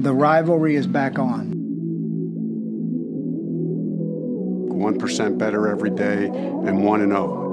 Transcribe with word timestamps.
The 0.00 0.14
rivalry 0.14 0.76
is 0.76 0.86
back 0.86 1.18
on. 1.18 1.52
1% 4.72 5.36
better 5.36 5.68
every 5.68 5.90
day 5.90 6.24
and 6.24 6.82
1 6.82 7.00
and 7.02 7.12
0. 7.12 7.46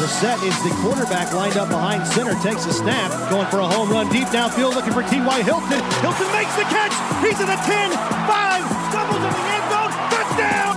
The 0.00 0.08
set 0.08 0.42
is 0.42 0.56
the 0.62 0.70
quarterback 0.80 1.34
lined 1.34 1.58
up 1.58 1.68
behind 1.68 2.06
center, 2.06 2.32
takes 2.40 2.64
a 2.64 2.72
snap, 2.72 3.12
going 3.28 3.46
for 3.48 3.58
a 3.58 3.66
home 3.66 3.90
run 3.90 4.10
deep 4.10 4.28
downfield, 4.28 4.74
looking 4.74 4.94
for 4.94 5.02
T.Y. 5.02 5.42
Hilton. 5.42 5.82
Hilton 6.00 6.32
makes 6.32 6.56
the 6.56 6.64
catch. 6.72 6.96
He's 7.20 7.38
in 7.38 7.46
the 7.46 7.60
10, 7.60 7.92
5, 7.92 8.64
stumbles 8.88 9.20
in 9.20 9.32
the 9.36 9.44
end 9.52 9.68
zone, 9.68 9.92
touchdown! 10.08 10.72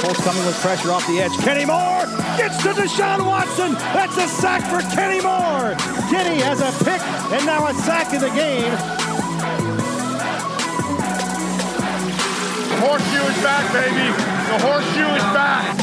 Colts 0.00 0.24
coming 0.24 0.46
with 0.46 0.58
pressure 0.62 0.90
off 0.90 1.06
the 1.06 1.20
edge. 1.20 1.36
Kenny 1.44 1.66
Moore 1.66 2.03
gets 2.36 2.62
to 2.62 2.70
Deshaun 2.70 3.24
Watson. 3.24 3.74
That's 3.94 4.16
a 4.16 4.26
sack 4.28 4.62
for 4.62 4.80
Kenny 4.94 5.20
Moore. 5.20 5.74
Kenny 6.10 6.40
has 6.42 6.60
a 6.60 6.84
pick 6.84 7.00
and 7.32 7.46
now 7.46 7.66
a 7.68 7.74
sack 7.74 8.12
in 8.12 8.20
the 8.20 8.30
game. 8.30 8.70
The 12.70 12.76
horseshoe 12.80 13.24
is 13.30 13.42
back, 13.42 13.72
baby. 13.72 14.10
The 14.50 14.58
horseshoe 14.66 15.14
is 15.14 15.22
back. 15.32 15.80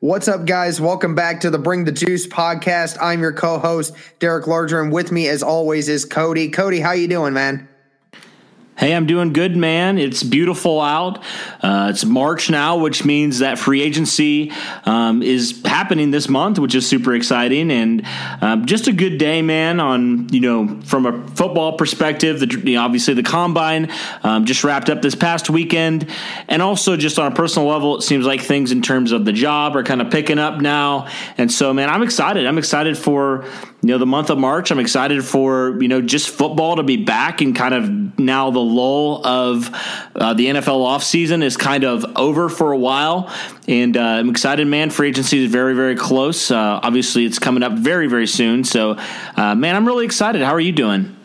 What's 0.00 0.28
up, 0.28 0.46
guys? 0.46 0.80
Welcome 0.80 1.14
back 1.14 1.40
to 1.40 1.50
the 1.50 1.58
Bring 1.58 1.84
the 1.84 1.92
Juice 1.92 2.26
podcast. 2.26 2.96
I'm 3.00 3.20
your 3.20 3.32
co-host 3.32 3.94
Derek 4.18 4.46
Larger, 4.46 4.80
and 4.80 4.92
with 4.92 5.10
me, 5.10 5.28
as 5.28 5.42
always, 5.42 5.88
is 5.88 6.04
Cody. 6.04 6.48
Cody, 6.48 6.80
how 6.80 6.92
you 6.92 7.08
doing, 7.08 7.34
man? 7.34 7.68
Hey, 8.78 8.94
I'm 8.94 9.06
doing 9.06 9.32
good, 9.32 9.56
man. 9.56 9.96
It's 9.96 10.22
beautiful 10.22 10.82
out. 10.82 11.24
Uh, 11.62 11.88
it's 11.88 12.04
March 12.04 12.50
now, 12.50 12.76
which 12.76 13.06
means 13.06 13.38
that 13.38 13.58
free 13.58 13.80
agency 13.80 14.52
um, 14.84 15.22
is 15.22 15.62
happening 15.64 16.10
this 16.10 16.28
month, 16.28 16.58
which 16.58 16.74
is 16.74 16.86
super 16.86 17.14
exciting. 17.14 17.70
And 17.70 18.06
um, 18.42 18.66
just 18.66 18.86
a 18.86 18.92
good 18.92 19.16
day, 19.16 19.40
man. 19.40 19.80
On 19.80 20.28
you 20.28 20.40
know, 20.40 20.78
from 20.82 21.06
a 21.06 21.26
football 21.28 21.78
perspective, 21.78 22.38
the, 22.38 22.76
obviously 22.76 23.14
the 23.14 23.22
combine 23.22 23.90
um, 24.22 24.44
just 24.44 24.62
wrapped 24.62 24.90
up 24.90 25.00
this 25.00 25.14
past 25.14 25.48
weekend, 25.48 26.10
and 26.46 26.60
also 26.60 26.98
just 26.98 27.18
on 27.18 27.32
a 27.32 27.34
personal 27.34 27.66
level, 27.66 27.96
it 27.96 28.02
seems 28.02 28.26
like 28.26 28.42
things 28.42 28.72
in 28.72 28.82
terms 28.82 29.10
of 29.10 29.24
the 29.24 29.32
job 29.32 29.74
are 29.74 29.84
kind 29.84 30.02
of 30.02 30.10
picking 30.10 30.38
up 30.38 30.60
now. 30.60 31.08
And 31.38 31.50
so, 31.50 31.72
man, 31.72 31.88
I'm 31.88 32.02
excited. 32.02 32.44
I'm 32.46 32.58
excited 32.58 32.98
for 32.98 33.46
you 33.80 33.92
know 33.92 33.98
the 33.98 34.06
month 34.06 34.28
of 34.30 34.36
March. 34.36 34.70
I'm 34.70 34.80
excited 34.80 35.24
for 35.24 35.80
you 35.80 35.88
know 35.88 36.02
just 36.02 36.28
football 36.28 36.76
to 36.76 36.82
be 36.82 36.98
back 36.98 37.40
and 37.40 37.54
kind 37.54 37.72
of 37.72 38.18
now 38.18 38.50
the 38.50 38.65
lull 38.66 39.26
of 39.26 39.70
uh, 40.14 40.34
the 40.34 40.46
NFL 40.46 40.84
offseason 40.86 41.42
is 41.42 41.56
kind 41.56 41.84
of 41.84 42.04
over 42.16 42.48
for 42.48 42.72
a 42.72 42.78
while, 42.78 43.32
and 43.66 43.96
uh, 43.96 44.00
I'm 44.00 44.28
excited, 44.28 44.66
man. 44.66 44.90
Free 44.90 45.08
agency 45.08 45.44
is 45.44 45.50
very 45.50 45.74
very 45.74 45.96
close. 45.96 46.50
Uh, 46.50 46.80
obviously, 46.82 47.24
it's 47.24 47.38
coming 47.38 47.62
up 47.62 47.72
very 47.72 48.08
very 48.08 48.26
soon. 48.26 48.64
So, 48.64 48.96
uh, 49.36 49.54
man, 49.54 49.76
I'm 49.76 49.86
really 49.86 50.04
excited. 50.04 50.42
How 50.42 50.52
are 50.52 50.60
you 50.60 50.72
doing? 50.72 51.16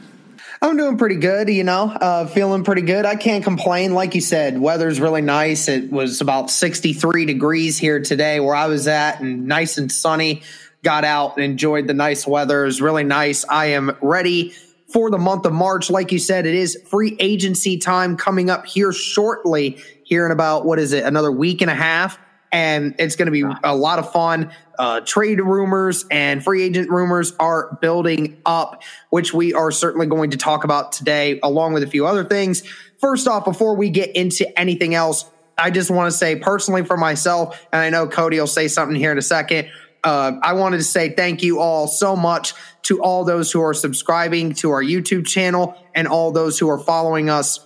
I'm 0.64 0.78
doing 0.78 0.96
pretty 0.96 1.16
good, 1.16 1.50
you 1.50 1.64
know, 1.64 1.90
uh, 1.90 2.28
feeling 2.28 2.64
pretty 2.64 2.84
good. 2.84 3.04
I 3.04 3.16
can't 3.16 3.44
complain. 3.44 3.96
Like 3.96 4.14
you 4.14 4.22
said, 4.22 4.60
weather's 4.60 5.00
really 5.00 5.24
nice. 5.24 5.68
It 5.68 5.92
was 5.92 6.22
about 6.22 6.52
63 6.52 7.26
degrees 7.26 7.80
here 7.80 8.00
today 8.00 8.40
where 8.40 8.54
I 8.54 8.68
was 8.68 8.88
at 8.88 9.22
and 9.22 9.48
nice 9.48 9.80
and 9.80 9.92
sunny 9.92 10.44
got 10.84 11.04
out 11.04 11.38
and 11.38 11.44
enjoyed 11.44 11.88
the 11.88 11.96
nice 11.96 12.28
weather. 12.28 12.62
It 12.62 12.66
was 12.68 12.80
really 12.80 13.04
nice. 13.04 13.44
I 13.50 13.68
am 13.68 13.98
ready 14.02 14.54
for 14.92 15.10
the 15.10 15.18
month 15.18 15.46
of 15.46 15.54
March. 15.54 15.90
Like 15.90 16.12
you 16.12 16.20
said, 16.20 16.46
it 16.46 16.56
is 16.56 16.78
free 16.88 17.16
agency 17.20 17.78
time 17.78 18.18
coming 18.18 18.50
up 18.50 18.66
here 18.66 18.92
shortly, 18.92 19.82
here 20.04 20.26
in 20.26 20.32
about, 20.32 20.66
what 20.66 20.80
is 20.80 20.94
it, 20.94 21.04
another 21.04 21.32
week 21.32 21.62
and 21.62 21.72
a 21.72 21.76
half. 21.76 22.20
And 22.52 22.96
it's 23.00 23.16
going 23.16 23.28
to 23.28 23.32
be 23.32 23.46
a 23.64 23.76
lot 23.76 23.98
of 23.98 24.12
fun. 24.12 24.52
Uh, 24.78 25.00
trade 25.02 25.40
rumors 25.40 26.06
and 26.12 26.44
free 26.44 26.64
agent 26.64 26.90
rumors 26.90 27.34
are 27.40 27.78
building 27.82 28.42
up, 28.46 28.84
which 29.10 29.34
we 29.34 29.54
are 29.54 29.72
certainly 29.72 30.08
going 30.08 30.32
to 30.32 30.38
talk 30.38 30.66
about 30.66 30.92
today, 30.92 31.40
along 31.44 31.74
with 31.74 31.84
a 31.84 31.88
few 31.88 32.06
other 32.06 32.26
things. 32.26 32.64
First 33.00 33.28
off, 33.28 33.46
before 33.46 33.76
we 33.76 33.90
get 33.90 34.14
into 34.16 34.60
anything 34.60 34.96
else, 34.96 35.26
I 35.58 35.72
just 35.72 35.92
want 35.92 36.12
to 36.12 36.18
say 36.18 36.36
personally 36.36 36.84
for 36.84 36.98
myself, 36.98 37.66
and 37.72 37.82
I 37.82 37.90
know 37.90 38.08
Cody 38.08 38.40
will 38.40 38.48
say 38.48 38.68
something 38.68 38.96
here 38.96 39.12
in 39.12 39.18
a 39.18 39.22
second 39.22 39.70
uh, 40.04 40.34
I 40.42 40.54
wanted 40.54 40.78
to 40.78 40.84
say 40.84 41.10
thank 41.10 41.44
you 41.44 41.60
all 41.60 41.88
so 41.88 42.16
much 42.16 42.54
to 42.84 43.02
all 43.02 43.24
those 43.24 43.52
who 43.52 43.62
are 43.62 43.74
subscribing 43.74 44.54
to 44.56 44.72
our 44.72 44.84
YouTube 44.84 45.28
channel 45.28 45.76
and 45.94 46.08
all 46.08 46.32
those 46.32 46.58
who 46.58 46.70
are 46.70 46.80
following 46.80 47.30
us 47.30 47.66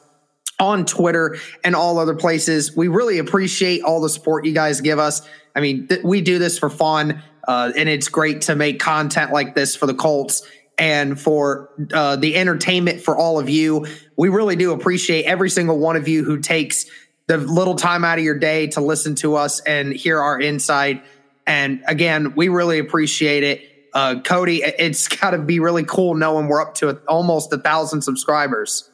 on 0.60 0.86
Twitter 0.86 1.38
and 1.64 1.76
all 1.76 1.98
other 2.00 2.16
places. 2.16 2.76
We 2.76 2.88
really 2.88 3.20
appreciate 3.20 3.84
all 3.84 4.02
the 4.02 4.10
support 4.10 4.46
you 4.46 4.54
guys 4.54 4.82
give 4.82 5.00
us. 5.00 5.22
I 5.56 5.62
mean, 5.62 5.88
th- 5.88 6.04
we 6.04 6.22
do 6.22 6.40
this 6.40 6.60
for 6.60 6.70
fun, 6.70 7.24
uh, 7.48 7.72
and 7.76 7.88
it's 7.88 8.10
great 8.10 8.42
to 8.42 8.56
make 8.56 8.80
content 8.80 9.32
like 9.32 9.56
this 9.56 9.76
for 9.76 9.86
the 9.86 9.94
Colts 9.94 10.48
and 10.78 11.20
for 11.20 11.70
uh, 11.94 12.18
the 12.18 12.36
entertainment 12.36 13.02
for 13.02 13.18
all 13.18 13.40
of 13.40 13.50
you. 13.50 13.86
We 14.18 14.30
really 14.30 14.58
do 14.58 14.74
appreciate 14.74 15.26
every 15.26 15.50
single 15.50 15.80
one 15.80 15.96
of 15.96 16.08
you 16.08 16.24
who 16.26 16.40
takes 16.40 16.86
the 17.28 17.38
little 17.38 17.76
time 17.76 18.04
out 18.04 18.18
of 18.18 18.24
your 18.24 18.38
day 18.38 18.68
to 18.68 18.82
listen 18.82 19.16
to 19.16 19.36
us 19.36 19.60
and 19.62 19.94
hear 19.94 20.20
our 20.22 20.40
insight 20.40 21.04
and 21.48 21.84
again, 21.88 22.34
we 22.36 22.50
really 22.50 22.80
appreciate 22.80 23.44
it. 23.44 23.90
Uh, 23.94 24.22
Cody, 24.22 24.62
it's 24.64 25.08
got 25.20 25.32
to 25.32 25.40
be 25.40 25.60
really 25.60 25.84
cool 25.84 26.16
knowing 26.16 26.48
we're 26.48 26.62
up 26.62 26.76
to 26.76 26.90
a, 26.90 26.96
almost 27.08 27.54
a 27.54 27.58
thousand 27.58 28.02
subscribers. 28.02 28.90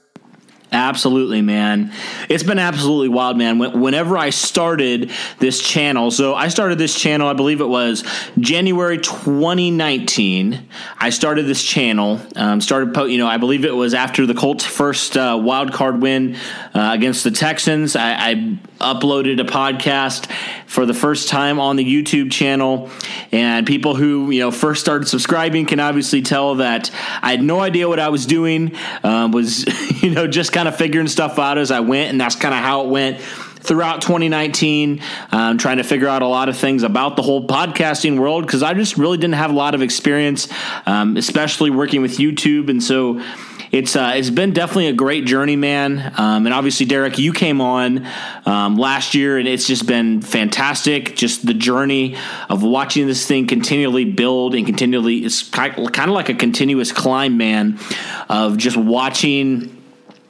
Absolutely, 0.73 1.41
man. 1.41 1.91
It's 2.29 2.43
been 2.43 2.57
absolutely 2.57 3.09
wild, 3.09 3.37
man. 3.37 3.59
Whenever 3.59 4.17
I 4.17 4.29
started 4.29 5.11
this 5.37 5.61
channel, 5.61 6.11
so 6.11 6.33
I 6.33 6.47
started 6.47 6.77
this 6.77 6.97
channel, 6.97 7.27
I 7.27 7.33
believe 7.33 7.59
it 7.59 7.67
was 7.67 8.05
January 8.39 8.97
2019. 8.97 10.69
I 10.97 11.09
started 11.09 11.45
this 11.45 11.61
channel, 11.61 12.21
um, 12.37 12.61
started, 12.61 12.95
you 13.11 13.17
know, 13.17 13.27
I 13.27 13.35
believe 13.35 13.65
it 13.65 13.75
was 13.75 13.93
after 13.93 14.25
the 14.25 14.33
Colts' 14.33 14.63
first 14.63 15.17
uh, 15.17 15.37
wild 15.41 15.73
card 15.73 16.01
win 16.01 16.37
uh, 16.73 16.91
against 16.93 17.25
the 17.25 17.31
Texans. 17.31 17.97
I, 17.97 18.13
I 18.13 18.59
uploaded 18.81 19.39
a 19.39 19.43
podcast 19.43 20.31
for 20.65 20.85
the 20.85 20.93
first 20.93 21.29
time 21.29 21.59
on 21.59 21.75
the 21.75 21.85
YouTube 21.85 22.31
channel, 22.31 22.89
and 23.31 23.65
people 23.65 23.95
who 23.95 24.31
you 24.31 24.39
know 24.39 24.51
first 24.51 24.81
started 24.81 25.07
subscribing 25.07 25.65
can 25.65 25.79
obviously 25.79 26.21
tell 26.21 26.55
that 26.55 26.91
I 27.21 27.31
had 27.31 27.41
no 27.41 27.59
idea 27.59 27.87
what 27.87 27.99
I 27.99 28.09
was 28.09 28.25
doing. 28.25 28.75
Um, 29.03 29.31
was 29.31 29.65
you 30.03 30.11
know 30.11 30.27
just 30.27 30.51
kind 30.51 30.67
of 30.67 30.75
figuring 30.75 31.07
stuff 31.07 31.39
out 31.39 31.57
as 31.57 31.71
I 31.71 31.79
went, 31.81 32.09
and 32.09 32.19
that's 32.19 32.35
kind 32.35 32.53
of 32.53 32.59
how 32.59 32.85
it 32.85 32.89
went 32.89 33.21
throughout 33.61 34.01
2019, 34.01 35.01
um, 35.31 35.57
trying 35.57 35.77
to 35.77 35.83
figure 35.83 36.07
out 36.07 36.21
a 36.21 36.27
lot 36.27 36.49
of 36.49 36.57
things 36.57 36.83
about 36.83 37.15
the 37.15 37.21
whole 37.21 37.45
podcasting 37.45 38.19
world 38.19 38.45
because 38.45 38.63
I 38.63 38.73
just 38.73 38.97
really 38.97 39.17
didn't 39.17 39.35
have 39.35 39.51
a 39.51 39.55
lot 39.55 39.75
of 39.75 39.81
experience, 39.81 40.47
um, 40.85 41.15
especially 41.17 41.69
working 41.69 42.01
with 42.01 42.17
YouTube, 42.17 42.69
and 42.69 42.83
so. 42.83 43.21
It's 43.71 43.95
uh, 43.95 44.13
it's 44.15 44.29
been 44.29 44.51
definitely 44.51 44.87
a 44.87 44.93
great 44.93 45.25
journey, 45.25 45.55
man. 45.55 46.13
Um, 46.17 46.45
and 46.45 46.53
obviously, 46.53 46.85
Derek, 46.85 47.17
you 47.17 47.31
came 47.31 47.61
on 47.61 48.05
um, 48.45 48.75
last 48.75 49.15
year, 49.15 49.37
and 49.37 49.47
it's 49.47 49.65
just 49.65 49.87
been 49.87 50.21
fantastic. 50.21 51.15
Just 51.15 51.45
the 51.45 51.53
journey 51.53 52.17
of 52.49 52.63
watching 52.63 53.07
this 53.07 53.25
thing 53.25 53.47
continually 53.47 54.05
build 54.05 54.55
and 54.55 54.65
continually, 54.65 55.19
it's 55.19 55.47
kind 55.49 55.77
of 55.77 56.09
like 56.09 56.27
a 56.27 56.33
continuous 56.33 56.91
climb, 56.91 57.37
man. 57.37 57.79
Of 58.27 58.57
just 58.57 58.75
watching 58.75 59.80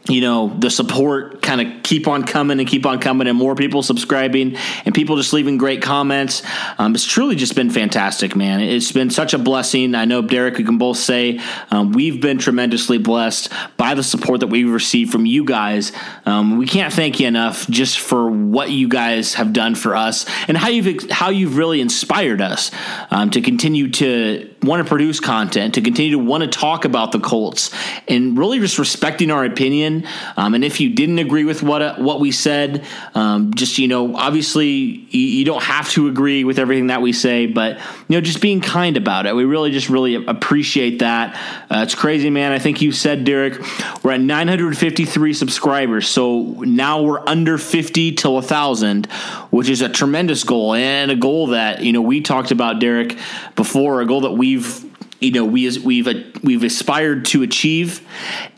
you 0.09 0.21
know 0.21 0.47
the 0.59 0.69
support 0.69 1.41
kind 1.41 1.61
of 1.61 1.83
keep 1.83 2.07
on 2.07 2.23
coming 2.23 2.59
and 2.59 2.67
keep 2.67 2.85
on 2.85 2.99
coming 2.99 3.27
and 3.27 3.37
more 3.37 3.55
people 3.55 3.83
subscribing 3.83 4.57
and 4.85 4.95
people 4.95 5.15
just 5.15 5.31
leaving 5.33 5.57
great 5.57 5.81
comments. 5.81 6.41
Um, 6.77 6.95
it's 6.95 7.05
truly 7.05 7.35
just 7.35 7.55
been 7.55 7.69
fantastic 7.69 8.35
man. 8.35 8.61
It's 8.61 8.91
been 8.91 9.09
such 9.09 9.33
a 9.33 9.37
blessing. 9.37 9.93
I 9.93 10.05
know 10.05 10.21
derek 10.21 10.57
we 10.57 10.63
can 10.63 10.77
both 10.77 10.97
say 10.97 11.39
um, 11.69 11.91
we've 11.91 12.19
been 12.19 12.39
tremendously 12.39 12.97
blessed 12.97 13.51
by 13.77 13.93
the 13.93 14.03
support 14.03 14.39
that 14.39 14.47
we've 14.47 14.69
received 14.69 15.11
from 15.11 15.25
you 15.25 15.45
guys. 15.45 15.91
Um, 16.25 16.57
we 16.57 16.65
can't 16.65 16.93
thank 16.93 17.19
you 17.19 17.27
enough 17.27 17.67
just 17.67 17.99
for 17.99 18.29
what 18.29 18.71
you 18.71 18.87
guys 18.87 19.35
have 19.35 19.53
done 19.53 19.75
for 19.75 19.95
us 19.95 20.25
and 20.47 20.57
how 20.57 20.69
you've 20.69 21.09
how 21.11 21.29
you've 21.29 21.57
really 21.57 21.79
inspired 21.79 22.41
us 22.41 22.71
um, 23.11 23.29
to 23.31 23.41
continue 23.41 23.89
to 23.91 24.49
want 24.63 24.83
to 24.83 24.87
produce 24.87 25.19
content 25.19 25.75
to 25.75 25.81
continue 25.81 26.11
to 26.11 26.19
want 26.19 26.43
to 26.43 26.49
talk 26.49 26.85
about 26.85 27.11
the 27.11 27.19
colts 27.19 27.71
and 28.07 28.37
really 28.37 28.59
just 28.59 28.79
respecting 28.79 29.31
our 29.31 29.45
opinion 29.45 30.07
um, 30.37 30.53
and 30.53 30.63
if 30.63 30.79
you 30.79 30.89
didn't 30.89 31.19
agree 31.19 31.43
with 31.43 31.63
what 31.63 31.81
uh, 31.81 31.95
what 31.95 32.19
we 32.19 32.31
said, 32.31 32.85
um, 33.15 33.53
just 33.53 33.77
you 33.77 33.87
know, 33.87 34.15
obviously 34.15 34.67
you, 34.67 35.19
you, 35.19 35.45
don't 35.45 35.63
have 35.63 35.89
to 35.91 36.07
agree 36.07 36.43
with 36.43 36.59
everything 36.59 36.87
that 36.87 37.01
we 37.01 37.13
say, 37.13 37.45
but 37.45 37.77
you 37.77 38.17
know, 38.17 38.21
just 38.21 38.41
being 38.41 38.61
kind 38.61 38.97
about 38.97 39.25
it. 39.25 39.35
We 39.35 39.45
really 39.45 39.71
just 39.71 39.89
really 39.89 40.15
appreciate 40.15 40.99
that. 40.99 41.35
Uh, 41.69 41.83
it's 41.83 41.95
crazy, 41.95 42.29
man. 42.29 42.51
I 42.51 42.59
think 42.59 42.81
you 42.81 42.91
said, 42.91 43.23
Derek, 43.23 43.59
we're 44.03 44.11
at 44.11 44.21
953 44.21 45.33
subscribers, 45.33 46.07
so 46.07 46.41
now 46.61 47.01
we're 47.01 47.27
under 47.27 47.57
50 47.57 48.13
till 48.13 48.37
a 48.37 48.41
thousand, 48.41 49.07
which 49.51 49.69
is 49.69 49.81
a 49.81 49.89
tremendous 49.89 50.43
goal 50.43 50.73
and 50.73 51.11
a 51.11 51.15
goal 51.15 51.47
that 51.47 51.83
you 51.83 51.93
know 51.93 52.01
we 52.01 52.21
talked 52.21 52.49
about, 52.49 52.79
Derek, 52.79 53.17
before. 53.55 54.01
A 54.01 54.07
goal 54.07 54.21
that 54.21 54.31
we've 54.31 54.83
you 55.21 55.31
know 55.31 55.45
we 55.45 55.69
we've 55.79 56.07
we've 56.43 56.63
aspired 56.63 57.25
to 57.25 57.43
achieve 57.43 58.05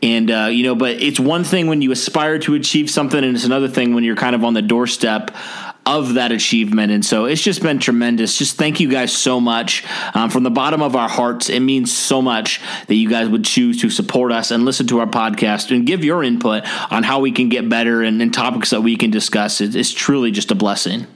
and 0.02 0.30
uh, 0.30 0.48
you 0.50 0.64
know 0.64 0.74
but 0.74 0.92
it's 0.92 1.20
one 1.20 1.44
thing 1.44 1.66
when 1.66 1.82
you 1.82 1.92
aspire 1.92 2.38
to 2.38 2.54
achieve 2.54 2.90
something 2.90 3.22
and 3.22 3.36
it's 3.36 3.44
another 3.44 3.68
thing 3.68 3.94
when 3.94 4.02
you're 4.02 4.16
kind 4.16 4.34
of 4.34 4.42
on 4.44 4.54
the 4.54 4.62
doorstep 4.62 5.30
of 5.86 6.14
that 6.14 6.32
achievement. 6.32 6.90
And 6.92 7.04
so 7.04 7.26
it's 7.26 7.42
just 7.42 7.62
been 7.62 7.78
tremendous. 7.78 8.38
Just 8.38 8.56
thank 8.56 8.80
you 8.80 8.88
guys 8.88 9.12
so 9.12 9.40
much 9.40 9.84
um, 10.14 10.30
from 10.30 10.42
the 10.42 10.50
bottom 10.50 10.82
of 10.82 10.96
our 10.96 11.08
hearts. 11.08 11.50
It 11.50 11.60
means 11.60 11.94
so 11.94 12.22
much 12.22 12.60
that 12.86 12.94
you 12.94 13.08
guys 13.08 13.28
would 13.28 13.44
choose 13.44 13.80
to 13.82 13.90
support 13.90 14.32
us 14.32 14.50
and 14.50 14.64
listen 14.64 14.86
to 14.88 15.00
our 15.00 15.06
podcast 15.06 15.74
and 15.74 15.86
give 15.86 16.04
your 16.04 16.22
input 16.22 16.64
on 16.90 17.02
how 17.02 17.20
we 17.20 17.32
can 17.32 17.48
get 17.48 17.68
better 17.68 18.02
and, 18.02 18.20
and 18.22 18.32
topics 18.32 18.70
that 18.70 18.80
we 18.80 18.96
can 18.96 19.10
discuss. 19.10 19.60
It, 19.60 19.76
it's 19.76 19.92
truly 19.92 20.30
just 20.30 20.50
a 20.50 20.54
blessing. 20.54 21.06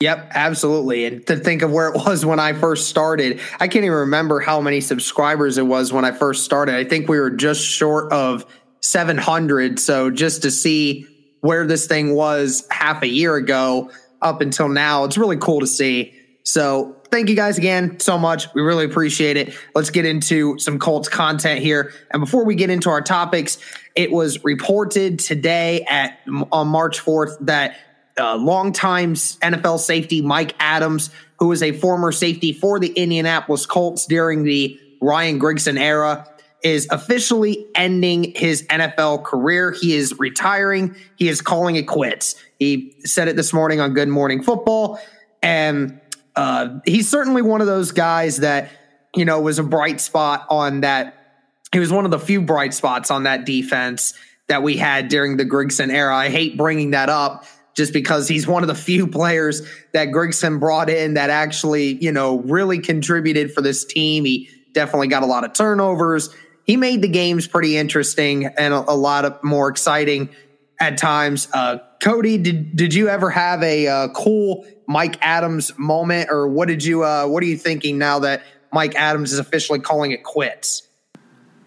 Yep, 0.00 0.32
absolutely. 0.34 1.04
And 1.04 1.26
to 1.26 1.36
think 1.36 1.62
of 1.62 1.70
where 1.70 1.88
it 1.88 1.94
was 1.94 2.24
when 2.24 2.40
I 2.40 2.54
first 2.54 2.88
started, 2.88 3.38
I 3.60 3.68
can't 3.68 3.84
even 3.84 3.98
remember 3.98 4.40
how 4.40 4.60
many 4.60 4.80
subscribers 4.80 5.58
it 5.58 5.66
was 5.66 5.92
when 5.92 6.04
I 6.04 6.12
first 6.12 6.44
started. 6.44 6.74
I 6.74 6.84
think 6.84 7.08
we 7.08 7.20
were 7.20 7.30
just 7.30 7.62
short 7.62 8.10
of 8.10 8.46
700. 8.80 9.78
So 9.78 10.10
just 10.10 10.42
to 10.42 10.50
see 10.50 11.06
where 11.40 11.66
this 11.66 11.86
thing 11.86 12.14
was 12.14 12.66
half 12.70 13.02
a 13.02 13.08
year 13.08 13.36
ago 13.36 13.90
up 14.22 14.40
until 14.40 14.68
now, 14.68 15.04
it's 15.04 15.16
really 15.16 15.36
cool 15.36 15.60
to 15.60 15.66
see. 15.66 16.14
So 16.42 16.96
thank 17.10 17.28
you 17.28 17.36
guys 17.36 17.58
again 17.58 18.00
so 18.00 18.18
much. 18.18 18.52
We 18.54 18.62
really 18.62 18.84
appreciate 18.84 19.36
it. 19.36 19.54
Let's 19.74 19.90
get 19.90 20.04
into 20.04 20.58
some 20.58 20.78
Colts 20.78 21.08
content 21.08 21.60
here. 21.60 21.92
And 22.10 22.20
before 22.20 22.44
we 22.44 22.54
get 22.54 22.70
into 22.70 22.90
our 22.90 23.00
topics, 23.00 23.58
it 23.94 24.10
was 24.10 24.42
reported 24.44 25.18
today 25.18 25.84
at 25.88 26.18
on 26.52 26.68
March 26.68 27.00
4th 27.00 27.36
that 27.46 27.76
uh, 28.18 28.36
longtime 28.36 29.14
NFL 29.14 29.78
safety 29.78 30.20
Mike 30.20 30.54
Adams, 30.60 31.10
who 31.38 31.48
was 31.48 31.62
a 31.62 31.72
former 31.72 32.12
safety 32.12 32.52
for 32.52 32.78
the 32.78 32.88
Indianapolis 32.88 33.66
Colts 33.66 34.06
during 34.06 34.44
the 34.44 34.78
Ryan 35.00 35.40
Grigson 35.40 35.78
era, 35.78 36.28
is 36.62 36.86
officially 36.90 37.66
ending 37.74 38.32
his 38.36 38.66
NFL 38.68 39.24
career. 39.24 39.72
He 39.72 39.94
is 39.94 40.18
retiring. 40.18 40.94
He 41.16 41.28
is 41.28 41.40
calling 41.40 41.76
it 41.76 41.86
quits. 41.86 42.36
He 42.58 42.94
said 43.00 43.28
it 43.28 43.36
this 43.36 43.52
morning 43.52 43.80
on 43.80 43.94
Good 43.94 44.08
Morning 44.08 44.42
Football. 44.42 45.00
And 45.42 46.00
uh, 46.36 46.80
he's 46.84 47.08
certainly 47.08 47.42
one 47.42 47.60
of 47.60 47.66
those 47.66 47.92
guys 47.92 48.38
that, 48.38 48.70
you 49.14 49.24
know, 49.24 49.40
was 49.40 49.58
a 49.58 49.62
bright 49.62 50.00
spot 50.00 50.46
on 50.50 50.82
that. 50.82 51.16
He 51.72 51.78
was 51.78 51.92
one 51.92 52.04
of 52.04 52.10
the 52.10 52.18
few 52.18 52.42
bright 52.42 52.74
spots 52.74 53.10
on 53.10 53.22
that 53.22 53.46
defense 53.46 54.14
that 54.48 54.62
we 54.62 54.76
had 54.76 55.08
during 55.08 55.36
the 55.36 55.44
Grigson 55.44 55.92
era. 55.92 56.14
I 56.14 56.28
hate 56.28 56.56
bringing 56.56 56.90
that 56.90 57.08
up 57.08 57.44
just 57.74 57.92
because 57.92 58.28
he's 58.28 58.46
one 58.46 58.62
of 58.62 58.66
the 58.66 58.74
few 58.74 59.06
players 59.06 59.62
that 59.92 60.08
Grigson 60.08 60.58
brought 60.58 60.90
in 60.90 61.14
that 61.14 61.30
actually, 61.30 61.94
you 62.02 62.12
know, 62.12 62.40
really 62.40 62.80
contributed 62.80 63.52
for 63.52 63.62
this 63.62 63.84
team. 63.84 64.24
He 64.24 64.50
definitely 64.72 65.08
got 65.08 65.22
a 65.22 65.26
lot 65.26 65.44
of 65.44 65.52
turnovers. 65.52 66.34
He 66.70 66.76
made 66.76 67.02
the 67.02 67.08
games 67.08 67.48
pretty 67.48 67.76
interesting 67.76 68.46
and 68.46 68.72
a, 68.72 68.92
a 68.92 68.94
lot 68.94 69.24
of 69.24 69.42
more 69.42 69.68
exciting 69.68 70.28
at 70.78 70.98
times. 70.98 71.48
Uh, 71.52 71.78
Cody, 72.00 72.38
did 72.38 72.76
did 72.76 72.94
you 72.94 73.08
ever 73.08 73.28
have 73.28 73.60
a 73.64 73.88
uh, 73.88 74.08
cool 74.10 74.64
Mike 74.86 75.18
Adams 75.20 75.76
moment, 75.76 76.30
or 76.30 76.46
what 76.46 76.68
did 76.68 76.84
you 76.84 77.02
uh, 77.02 77.26
what 77.26 77.42
are 77.42 77.46
you 77.46 77.56
thinking 77.56 77.98
now 77.98 78.20
that 78.20 78.44
Mike 78.72 78.94
Adams 78.94 79.32
is 79.32 79.40
officially 79.40 79.80
calling 79.80 80.12
it 80.12 80.22
quits? 80.22 80.86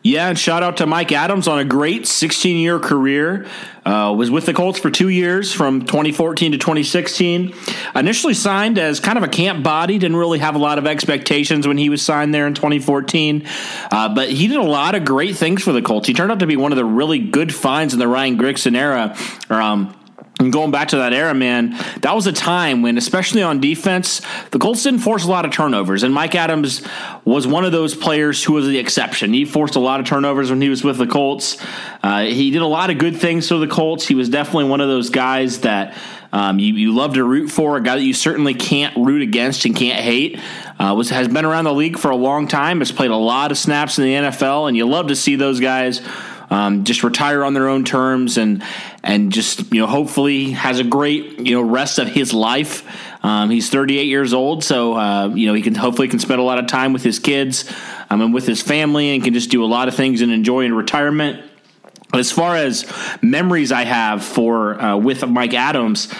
Yeah, 0.04 0.28
and 0.28 0.38
shout 0.38 0.64
out 0.64 0.78
to 0.78 0.86
Mike 0.86 1.14
Adams 1.14 1.48
on 1.48 1.60
a 1.60 1.64
great 1.64 2.06
16 2.08 2.58
year 2.58 2.78
career. 2.78 3.48
Uh, 3.86 4.14
was 4.18 4.30
with 4.30 4.46
the 4.46 4.54
Colts 4.54 4.80
for 4.80 4.90
two 4.90 5.10
years 5.10 5.54
from 5.54 5.82
2014 5.82 6.54
to 6.54 6.58
2016. 6.58 7.54
Initially 7.96 8.34
signed 8.34 8.78
as 8.78 9.00
kind 9.00 9.18
of 9.18 9.24
a 9.24 9.30
camp 9.30 9.64
body, 9.64 9.98
didn't 9.98 10.18
really 10.18 10.40
have 10.40 10.56
a 10.56 10.58
lot 10.58 10.78
of 10.78 10.86
expectations 10.88 11.68
when 11.68 11.78
he 11.78 11.90
was 11.90 12.02
signed 12.02 12.34
there 12.34 12.48
in 12.48 12.54
2014. 12.54 13.48
Uh, 13.92 14.14
but 14.14 14.30
he 14.30 14.48
did 14.48 14.58
a 14.58 14.64
lot 14.64 14.96
of 14.96 15.06
great 15.06 15.38
things 15.38 15.64
for 15.64 15.72
the 15.72 15.82
Colts. 15.82 16.08
He 16.08 16.14
turned 16.14 16.32
out 16.32 16.40
to 16.40 16.48
be 16.48 16.58
one 16.58 16.74
of 16.74 16.78
the 16.78 16.86
really 16.86 17.20
good 17.20 17.54
finds 17.54 17.94
in 17.94 18.00
the 18.00 18.08
Ryan 18.08 18.38
Grigson 18.38 18.76
era. 18.76 19.18
Um, 19.50 19.96
and 20.44 20.52
going 20.52 20.72
back 20.72 20.90
to 20.90 20.98
that 20.98 21.14
era, 21.14 21.34
man, 21.34 21.72
that 22.02 22.14
was 22.14 22.28
a 22.28 22.34
time 22.34 22.82
when, 22.82 22.98
especially 22.98 23.42
on 23.42 23.62
defense, 23.62 24.22
the 24.52 24.60
Colts 24.60 24.84
didn't 24.84 25.00
force 25.00 25.24
a 25.24 25.30
lot 25.30 25.46
of 25.46 25.52
turnovers. 25.52 26.04
And 26.04 26.14
Mike 26.14 26.36
Adams 26.36 26.86
was 27.24 27.48
one 27.48 27.64
of 27.64 27.72
those 27.72 27.96
players 27.96 28.44
who 28.44 28.54
was 28.54 28.68
the 28.68 28.78
exception. 28.78 29.34
He 29.34 29.46
forced 29.46 29.76
a 29.76 29.80
lot 29.80 30.02
of 30.02 30.06
turnovers 30.06 30.50
when 30.50 30.62
he 30.62 30.70
was 30.70 30.84
with 30.84 30.98
the 30.98 31.08
Colts. 31.08 31.58
Uh, 32.04 32.24
he 32.24 32.52
did 32.52 32.62
a 32.62 32.68
lot 32.68 32.90
of 32.90 32.98
good 32.98 33.16
things 33.16 33.48
for 33.48 33.58
the 33.58 33.68
Colts. 33.68 34.06
He 34.06 34.16
was 34.16 34.28
definitely 34.28 34.66
one 34.66 34.82
of 34.82 34.90
those 34.90 35.10
guys 35.10 35.62
that 35.62 35.98
um, 36.34 36.60
you, 36.60 36.74
you 36.74 36.94
love 36.94 37.14
to 37.14 37.24
root 37.24 37.50
for, 37.50 37.78
a 37.78 37.82
guy 37.82 37.96
that 37.96 38.04
you 38.04 38.14
certainly 38.14 38.54
can't 38.54 38.98
root 38.98 39.22
against 39.22 39.66
and 39.66 39.76
can't 39.76 40.00
hate. 40.00 40.40
Uh, 40.78 40.94
was 40.98 41.10
has 41.12 41.28
been 41.28 41.46
around 41.46 41.66
the 41.66 41.74
league 41.74 41.98
for 41.98 42.12
a 42.12 42.16
long 42.16 42.48
time, 42.48 42.80
has 42.80 42.92
played 42.92 43.12
a 43.12 43.16
lot 43.16 43.52
of 43.52 43.58
snaps 43.58 43.98
in 43.98 44.04
the 44.04 44.14
NFL, 44.14 44.68
and 44.68 44.76
you 44.76 44.86
love 44.86 45.08
to 45.08 45.16
see 45.16 45.36
those 45.36 45.60
guys 45.60 46.02
um, 46.50 46.84
just 46.84 47.04
retire 47.04 47.44
on 47.44 47.54
their 47.54 47.68
own 47.68 47.84
terms 47.84 48.38
and 48.38 48.64
and 49.04 49.32
just 49.32 49.74
you 49.74 49.82
know 49.82 49.88
hopefully 49.88 50.52
has 50.52 50.80
a 50.80 50.84
great 50.84 51.40
you 51.40 51.56
know 51.56 51.62
rest 51.62 52.00
of 52.00 52.08
his 52.08 52.34
life. 52.34 52.84
Um, 53.24 53.50
he's 53.50 53.70
38 53.70 54.06
years 54.06 54.34
old, 54.34 54.64
so 54.64 54.94
uh, 54.94 55.28
you 55.28 55.48
know 55.48 55.54
he 55.54 55.62
can 55.62 55.76
hopefully 55.76 56.08
can 56.08 56.20
spend 56.20 56.40
a 56.40 56.44
lot 56.44 56.60
of 56.60 56.68
time 56.68 56.94
with 56.94 57.04
his 57.04 57.20
kids 57.20 57.72
um, 58.10 58.22
and 58.22 58.34
with 58.34 58.46
his 58.46 58.62
family, 58.62 59.14
and 59.14 59.24
can 59.24 59.34
just 59.34 59.50
do 59.50 59.64
a 59.64 59.68
lot 59.68 59.88
of 59.88 59.96
things 59.96 60.22
and 60.22 60.32
enjoy 60.32 60.62
in 60.62 60.74
retirement. 60.74 61.50
As 62.14 62.32
far 62.32 62.56
as 62.56 62.86
memories 63.22 63.72
I 63.72 63.84
have 63.84 64.24
for 64.24 64.80
uh, 64.80 64.98
with 64.98 65.28
Mike 65.28 65.56
Adams, 65.56 66.14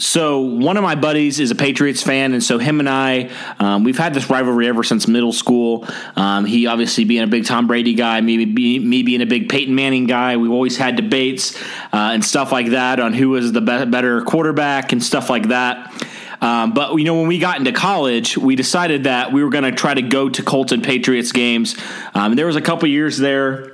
so 0.00 0.40
one 0.40 0.76
of 0.76 0.84
my 0.84 0.94
buddies 0.94 1.40
is 1.40 1.50
a 1.50 1.56
Patriots 1.56 2.02
fan, 2.02 2.32
and 2.32 2.42
so 2.42 2.58
him 2.58 2.78
and 2.78 2.88
I, 2.88 3.30
um, 3.58 3.82
we've 3.82 3.98
had 3.98 4.14
this 4.14 4.30
rivalry 4.30 4.68
ever 4.68 4.84
since 4.84 5.08
middle 5.08 5.32
school. 5.32 5.86
Um, 6.14 6.44
he 6.44 6.68
obviously 6.68 7.04
being 7.04 7.24
a 7.24 7.26
big 7.26 7.46
Tom 7.46 7.66
Brady 7.66 7.94
guy, 7.94 8.20
me, 8.20 8.46
me 8.46 9.02
being 9.02 9.22
a 9.22 9.26
big 9.26 9.48
Peyton 9.48 9.74
Manning 9.74 10.06
guy. 10.06 10.36
We've 10.36 10.52
always 10.52 10.76
had 10.76 10.94
debates 10.94 11.60
uh, 11.92 12.12
and 12.12 12.24
stuff 12.24 12.52
like 12.52 12.68
that 12.68 13.00
on 13.00 13.12
who 13.12 13.30
was 13.30 13.50
the 13.50 13.60
be- 13.60 13.86
better 13.86 14.22
quarterback 14.22 14.92
and 14.92 15.02
stuff 15.02 15.28
like 15.28 15.48
that. 15.48 15.92
Um, 16.40 16.74
but 16.74 16.94
you 16.94 17.04
know, 17.04 17.16
when 17.16 17.26
we 17.26 17.40
got 17.40 17.58
into 17.58 17.72
college, 17.72 18.38
we 18.38 18.54
decided 18.54 19.04
that 19.04 19.32
we 19.32 19.42
were 19.42 19.50
going 19.50 19.64
to 19.64 19.72
try 19.72 19.94
to 19.94 20.02
go 20.02 20.28
to 20.28 20.42
Colts 20.44 20.70
and 20.70 20.84
Patriots 20.84 21.32
games. 21.32 21.76
Um, 22.14 22.36
there 22.36 22.46
was 22.46 22.54
a 22.54 22.60
couple 22.60 22.88
years 22.88 23.18
there 23.18 23.72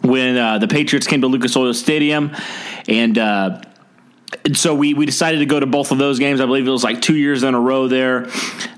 when 0.00 0.38
uh, 0.38 0.56
the 0.56 0.68
Patriots 0.68 1.06
came 1.06 1.20
to 1.20 1.26
Lucas 1.26 1.54
Oil 1.56 1.74
Stadium, 1.74 2.34
and 2.88 3.18
uh, 3.18 3.60
and 4.44 4.56
so 4.56 4.74
we 4.74 4.94
we 4.94 5.06
decided 5.06 5.38
to 5.38 5.46
go 5.46 5.58
to 5.58 5.66
both 5.66 5.90
of 5.90 5.98
those 5.98 6.18
games. 6.18 6.40
I 6.40 6.46
believe 6.46 6.66
it 6.66 6.70
was 6.70 6.84
like 6.84 7.00
two 7.00 7.16
years 7.16 7.42
in 7.42 7.54
a 7.54 7.60
row 7.60 7.88
there. 7.88 8.28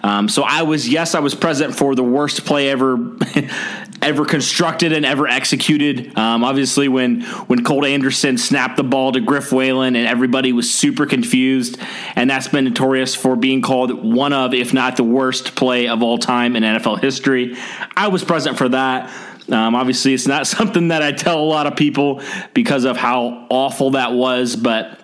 Um, 0.03 0.29
so 0.29 0.43
I 0.43 0.63
was 0.63 0.89
yes, 0.89 1.15
I 1.15 1.21
was 1.21 1.35
present 1.35 1.75
for 1.75 1.95
the 1.95 2.05
worst 2.05 2.45
play 2.45 2.71
ever 2.71 3.17
ever 4.03 4.25
constructed 4.25 4.93
and 4.93 5.05
ever 5.05 5.27
executed. 5.27 6.17
Um, 6.17 6.45
obviously, 6.45 6.89
when 6.89 7.23
when 7.23 7.65
Colt 7.65 7.85
Anderson 7.85 8.39
snapped 8.39 8.77
the 8.77 8.85
ball 8.85 9.13
to 9.13 9.21
Griff 9.21 9.51
Whalen 9.51 9.97
and 9.97 10.07
everybody 10.07 10.53
was 10.53 10.73
super 10.73 11.05
confused, 11.05 11.79
and 12.15 12.31
that's 12.31 12.49
been 12.49 12.65
notorious 12.65 13.17
for 13.17 13.35
being 13.35 13.61
called 13.61 14.05
one 14.05 14.33
of, 14.33 14.55
if 14.55 14.73
not 14.73 14.97
the 14.97 15.05
worst 15.05 15.57
play 15.57 15.89
of 15.89 16.03
all 16.03 16.19
time 16.19 16.55
in 16.55 16.63
NFL 16.63 17.01
history. 17.01 17.57
I 17.97 18.09
was 18.09 18.23
present 18.23 18.57
for 18.57 18.69
that. 18.69 19.13
Um, 19.51 19.75
obviously, 19.75 20.15
it's 20.15 20.29
not 20.29 20.47
something 20.47 20.89
that 20.89 21.03
I 21.03 21.11
tell 21.11 21.41
a 21.41 21.45
lot 21.45 21.67
of 21.67 21.77
people 21.77 22.23
because 22.55 22.85
of 22.85 22.97
how 22.97 23.47
awful 23.51 23.93
that 23.93 24.13
was, 24.13 24.55
but 24.55 25.00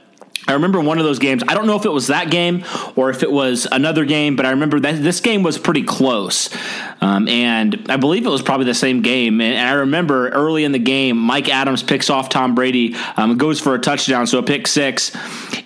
I 0.49 0.53
remember 0.53 0.81
one 0.81 0.99
of 0.99 1.05
those 1.05 1.19
games. 1.19 1.43
I 1.49 1.55
don't 1.55 1.67
know 1.67 1.77
if 1.77 1.85
it 1.85 1.93
was 1.93 2.07
that 2.07 2.31
game 2.31 2.65
or 2.95 3.11
if 3.11 3.23
it 3.23 3.33
was 3.33 3.67
another 3.71 4.05
game, 4.05 4.37
but 4.37 4.47
I 4.47 4.51
remember 4.51 4.79
that 4.81 5.03
this 5.03 5.21
game 5.21 5.43
was 5.43 5.59
pretty 5.59 5.83
close. 5.83 6.51
Um, 7.01 7.29
and 7.29 7.87
I 7.89 7.97
believe 7.97 8.27
it 8.27 8.31
was 8.31 8.43
probably 8.43 8.67
the 8.67 8.75
same 8.75 9.03
game. 9.03 9.41
And, 9.41 9.57
I 9.57 9.73
remember 9.73 10.29
early 10.31 10.65
in 10.65 10.73
the 10.73 10.79
game, 10.79 11.17
Mike 11.17 11.49
Adams 11.49 11.83
picks 11.83 12.09
off 12.11 12.29
Tom 12.29 12.55
Brady, 12.55 12.95
um, 13.17 13.37
goes 13.37 13.61
for 13.61 13.75
a 13.75 13.79
touchdown, 13.79 14.27
so 14.27 14.39
a 14.39 14.43
pick 14.43 14.67
six. 14.67 15.15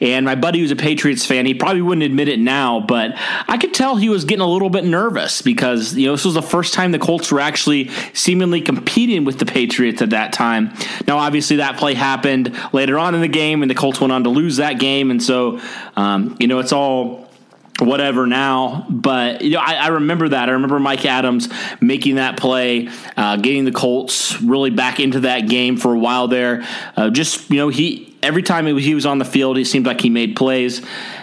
And 0.01 0.25
my 0.25 0.35
buddy 0.35 0.61
who's 0.61 0.71
a 0.71 0.77
Patriots 0.77 1.27
fan, 1.27 1.47
he 1.47 1.55
probably 1.55 1.83
wouldn't 1.83 2.05
admit 2.05 2.29
it 2.29 2.39
now, 2.39 2.81
but 2.81 3.13
I 3.49 3.59
could 3.59 3.75
tell 3.75 3.97
he 3.97 4.09
was 4.09 4.25
getting 4.25 4.43
a 4.43 4.49
little 4.49 4.71
bit 4.71 4.85
nervous 4.85 5.43
because, 5.43 5.95
you 5.95 6.07
know, 6.07 6.13
this 6.13 6.25
was 6.25 6.35
the 6.35 6.43
first 6.43 6.75
time 6.75 6.93
the 6.93 6.99
Colts 6.99 7.31
were 7.31 7.41
actually 7.41 7.91
seemingly 8.15 8.61
competing 8.61 9.25
with 9.25 9.39
the 9.39 9.47
Patriots 9.47 10.03
at 10.03 10.11
that 10.11 10.33
time. 10.33 10.73
Now, 11.07 11.19
obviously, 11.19 11.57
that 11.57 11.77
play 11.77 11.95
happened 11.95 12.57
later 12.73 12.99
on 12.99 13.15
in 13.15 13.21
the 13.21 13.29
game, 13.29 13.63
and 13.63 13.71
the 13.71 13.75
Colts 13.75 14.01
went 14.01 14.13
on 14.13 14.25
to 14.25 14.31
lose 14.31 14.57
that 14.57 14.79
game. 14.79 15.11
And 15.11 15.23
so, 15.23 15.61
um, 15.97 16.37
you 16.41 16.47
know, 16.47 16.59
it's 16.59 16.73
all 16.73 17.30
whatever 17.79 18.27
now. 18.27 18.87
But 18.89 19.43
you 19.43 19.53
know, 19.53 19.61
I, 19.61 19.75
I, 19.75 19.89
remember 19.89 20.29
that. 20.29 20.49
I 20.49 20.53
remember 20.53 20.79
Mike 20.79 21.05
Adams 21.05 21.49
making 21.81 22.17
that 22.17 22.37
play, 22.37 22.89
uh, 23.17 23.37
getting 23.37 23.65
the 23.65 23.73
Colts 23.73 24.41
really 24.41 24.71
back 24.71 25.01
into 25.01 25.21
that 25.21 25.49
game 25.49 25.77
for 25.77 25.95
a 25.95 25.99
while 25.99 26.29
there. 26.29 26.67
Uh, 26.97 27.11
just 27.11 27.51
you 27.51 27.57
know, 27.57 27.69
he 27.69 28.11
every 28.23 28.43
time 28.43 28.67
he 28.79 28.95
was 28.95 29.07
on 29.07 29.19
the 29.19 29.25
field, 29.25 29.57
he 29.57 29.65
seemed 29.65 29.87
like 29.87 30.01
he 30.01 30.11
made 30.11 30.37
plays. 30.37 30.83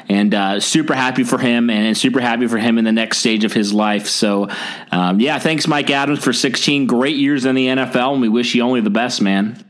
And 0.09 0.33
uh, 0.33 0.61
super 0.61 0.93
happy 0.93 1.25
for 1.25 1.37
him, 1.37 1.69
and 1.69 1.97
super 1.97 2.21
happy 2.21 2.47
for 2.47 2.57
him 2.57 2.77
in 2.77 2.85
the 2.85 2.93
next 2.93 3.17
stage 3.17 3.43
of 3.43 3.51
his 3.51 3.73
life. 3.73 4.07
So, 4.07 4.47
um, 4.89 5.19
yeah, 5.19 5.37
thanks, 5.37 5.67
Mike 5.67 5.89
Adams, 5.89 6.23
for 6.23 6.31
16 6.31 6.87
great 6.87 7.17
years 7.17 7.43
in 7.43 7.55
the 7.55 7.67
NFL, 7.67 8.13
and 8.13 8.21
we 8.21 8.29
wish 8.29 8.55
you 8.55 8.61
only 8.61 8.79
the 8.79 8.89
best, 8.89 9.21
man. 9.21 9.65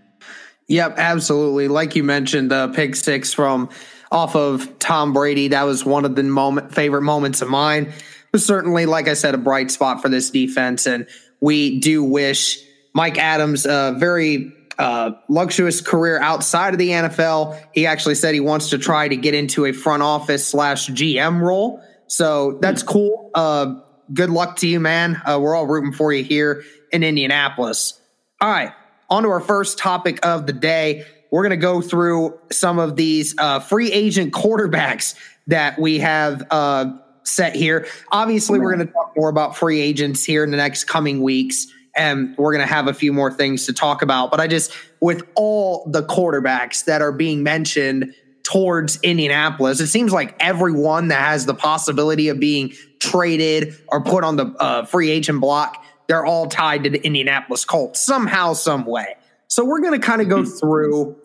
Yep, 0.67 0.95
absolutely. 0.97 1.69
Like 1.69 1.95
you 1.95 2.03
mentioned, 2.03 2.51
the 2.51 2.67
pick 2.69 2.95
six 2.95 3.33
from 3.33 3.69
off 4.11 4.35
of 4.35 4.79
Tom 4.79 5.13
Brady. 5.13 5.49
That 5.49 5.63
was 5.63 5.85
one 5.85 6.05
of 6.05 6.15
the 6.15 6.23
moment 6.23 6.73
favorite 6.73 7.01
moments 7.01 7.41
of 7.41 7.49
mine. 7.49 7.93
Was 8.31 8.45
certainly, 8.45 8.85
like 8.85 9.07
I 9.07 9.13
said, 9.13 9.35
a 9.35 9.37
bright 9.37 9.71
spot 9.71 10.01
for 10.01 10.09
this 10.09 10.29
defense, 10.29 10.85
and 10.85 11.07
we 11.39 11.79
do 11.79 12.03
wish 12.03 12.59
Mike 12.93 13.17
Adams 13.17 13.65
a 13.65 13.95
very 13.97 14.53
uh, 14.77 15.11
luxurious 15.29 15.81
career 15.81 16.19
outside 16.19 16.73
of 16.73 16.79
the 16.79 16.89
NFL. 16.89 17.59
He 17.73 17.85
actually 17.85 18.15
said 18.15 18.33
he 18.33 18.39
wants 18.39 18.69
to 18.69 18.77
try 18.77 19.07
to 19.07 19.15
get 19.15 19.33
into 19.33 19.65
a 19.65 19.71
front 19.71 20.03
office 20.03 20.47
slash 20.47 20.87
GM 20.87 21.41
role. 21.41 21.81
So 22.07 22.57
that's 22.61 22.83
cool. 22.83 23.31
Uh, 23.33 23.75
good 24.13 24.29
luck 24.29 24.57
to 24.57 24.67
you, 24.67 24.79
man. 24.79 25.21
Uh, 25.25 25.39
we're 25.41 25.55
all 25.55 25.67
rooting 25.67 25.93
for 25.93 26.13
you 26.13 26.23
here 26.23 26.63
in 26.91 27.03
Indianapolis. 27.03 27.99
All 28.39 28.49
right, 28.49 28.71
on 29.09 29.23
to 29.23 29.29
our 29.29 29.41
first 29.41 29.77
topic 29.77 30.25
of 30.25 30.45
the 30.45 30.53
day. 30.53 31.05
We're 31.31 31.43
going 31.43 31.51
to 31.51 31.57
go 31.57 31.81
through 31.81 32.39
some 32.51 32.79
of 32.79 32.95
these 32.95 33.35
uh, 33.37 33.59
free 33.59 33.91
agent 33.91 34.33
quarterbacks 34.33 35.15
that 35.47 35.79
we 35.79 35.99
have 35.99 36.45
uh, 36.51 36.93
set 37.23 37.55
here. 37.55 37.87
Obviously, 38.11 38.59
we're 38.59 38.75
going 38.75 38.87
to 38.87 38.93
talk 38.93 39.13
more 39.15 39.29
about 39.29 39.57
free 39.57 39.81
agents 39.81 40.23
here 40.23 40.43
in 40.43 40.51
the 40.51 40.57
next 40.57 40.85
coming 40.85 41.21
weeks 41.21 41.67
and 41.97 42.35
we're 42.37 42.53
going 42.53 42.65
to 42.65 42.71
have 42.73 42.87
a 42.87 42.93
few 42.93 43.11
more 43.11 43.31
things 43.31 43.65
to 43.65 43.73
talk 43.73 44.01
about. 44.01 44.31
But 44.31 44.39
I 44.39 44.47
just, 44.47 44.71
with 45.01 45.23
all 45.35 45.89
the 45.89 46.03
quarterbacks 46.03 46.85
that 46.85 47.01
are 47.01 47.11
being 47.11 47.43
mentioned 47.43 48.13
towards 48.43 49.01
Indianapolis, 49.01 49.81
it 49.81 49.87
seems 49.87 50.13
like 50.13 50.35
everyone 50.39 51.09
that 51.09 51.21
has 51.21 51.45
the 51.45 51.55
possibility 51.55 52.29
of 52.29 52.39
being 52.39 52.73
traded 52.99 53.75
or 53.87 54.03
put 54.03 54.23
on 54.23 54.37
the 54.37 54.45
uh, 54.59 54.85
free 54.85 55.09
agent 55.09 55.41
block, 55.41 55.83
they're 56.07 56.25
all 56.25 56.47
tied 56.47 56.83
to 56.83 56.89
the 56.89 57.03
Indianapolis 57.03 57.65
Colts 57.65 58.01
somehow, 58.05 58.53
some 58.53 58.85
way. 58.85 59.16
So 59.57 59.65
we're 59.65 59.81
going 59.81 59.99
to 59.99 60.05
kind 60.05 60.21
of 60.21 60.29
go 60.29 60.43
mm-hmm. 60.43 60.57
through 60.59 61.15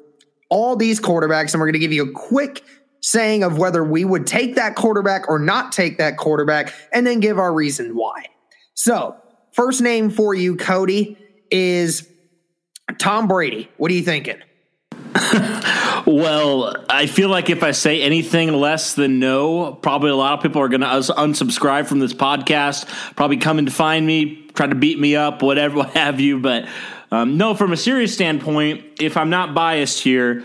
all 0.48 0.74
these 0.74 1.00
quarterbacks 1.00 1.52
and 1.52 1.60
we're 1.60 1.66
going 1.66 1.74
to 1.74 1.78
give 1.78 1.92
you 1.92 2.08
a 2.08 2.12
quick 2.12 2.64
saying 3.02 3.44
of 3.44 3.58
whether 3.58 3.84
we 3.84 4.04
would 4.04 4.26
take 4.26 4.54
that 4.54 4.74
quarterback 4.74 5.28
or 5.28 5.38
not 5.38 5.72
take 5.72 5.98
that 5.98 6.16
quarterback 6.16 6.72
and 6.92 7.06
then 7.06 7.20
give 7.20 7.38
our 7.38 7.52
reason 7.52 7.94
why. 7.94 8.24
So 8.74 9.16
First 9.52 9.82
name 9.82 10.08
for 10.08 10.34
you, 10.34 10.56
Cody, 10.56 11.18
is 11.50 12.08
Tom 12.98 13.28
Brady. 13.28 13.68
What 13.76 13.90
are 13.90 13.94
you 13.94 14.02
thinking? 14.02 14.38
well, 16.06 16.74
I 16.88 17.06
feel 17.06 17.28
like 17.28 17.50
if 17.50 17.62
I 17.62 17.72
say 17.72 18.00
anything 18.00 18.54
less 18.54 18.94
than 18.94 19.18
no, 19.18 19.74
probably 19.74 20.08
a 20.08 20.16
lot 20.16 20.32
of 20.32 20.42
people 20.42 20.62
are 20.62 20.68
going 20.68 20.80
to 20.80 20.86
unsubscribe 20.86 21.86
from 21.86 21.98
this 21.98 22.14
podcast, 22.14 22.86
probably 23.14 23.36
come 23.36 23.58
and 23.58 23.70
find 23.70 24.06
me, 24.06 24.46
try 24.54 24.66
to 24.66 24.74
beat 24.74 24.98
me 24.98 25.16
up, 25.16 25.42
whatever, 25.42 25.76
what 25.78 25.90
have 25.90 26.18
you. 26.18 26.40
But 26.40 26.66
um, 27.12 27.36
no, 27.36 27.54
from 27.54 27.72
a 27.72 27.76
serious 27.76 28.14
standpoint, 28.14 29.00
if 29.00 29.18
I'm 29.18 29.28
not 29.28 29.52
biased 29.52 30.02
here, 30.02 30.44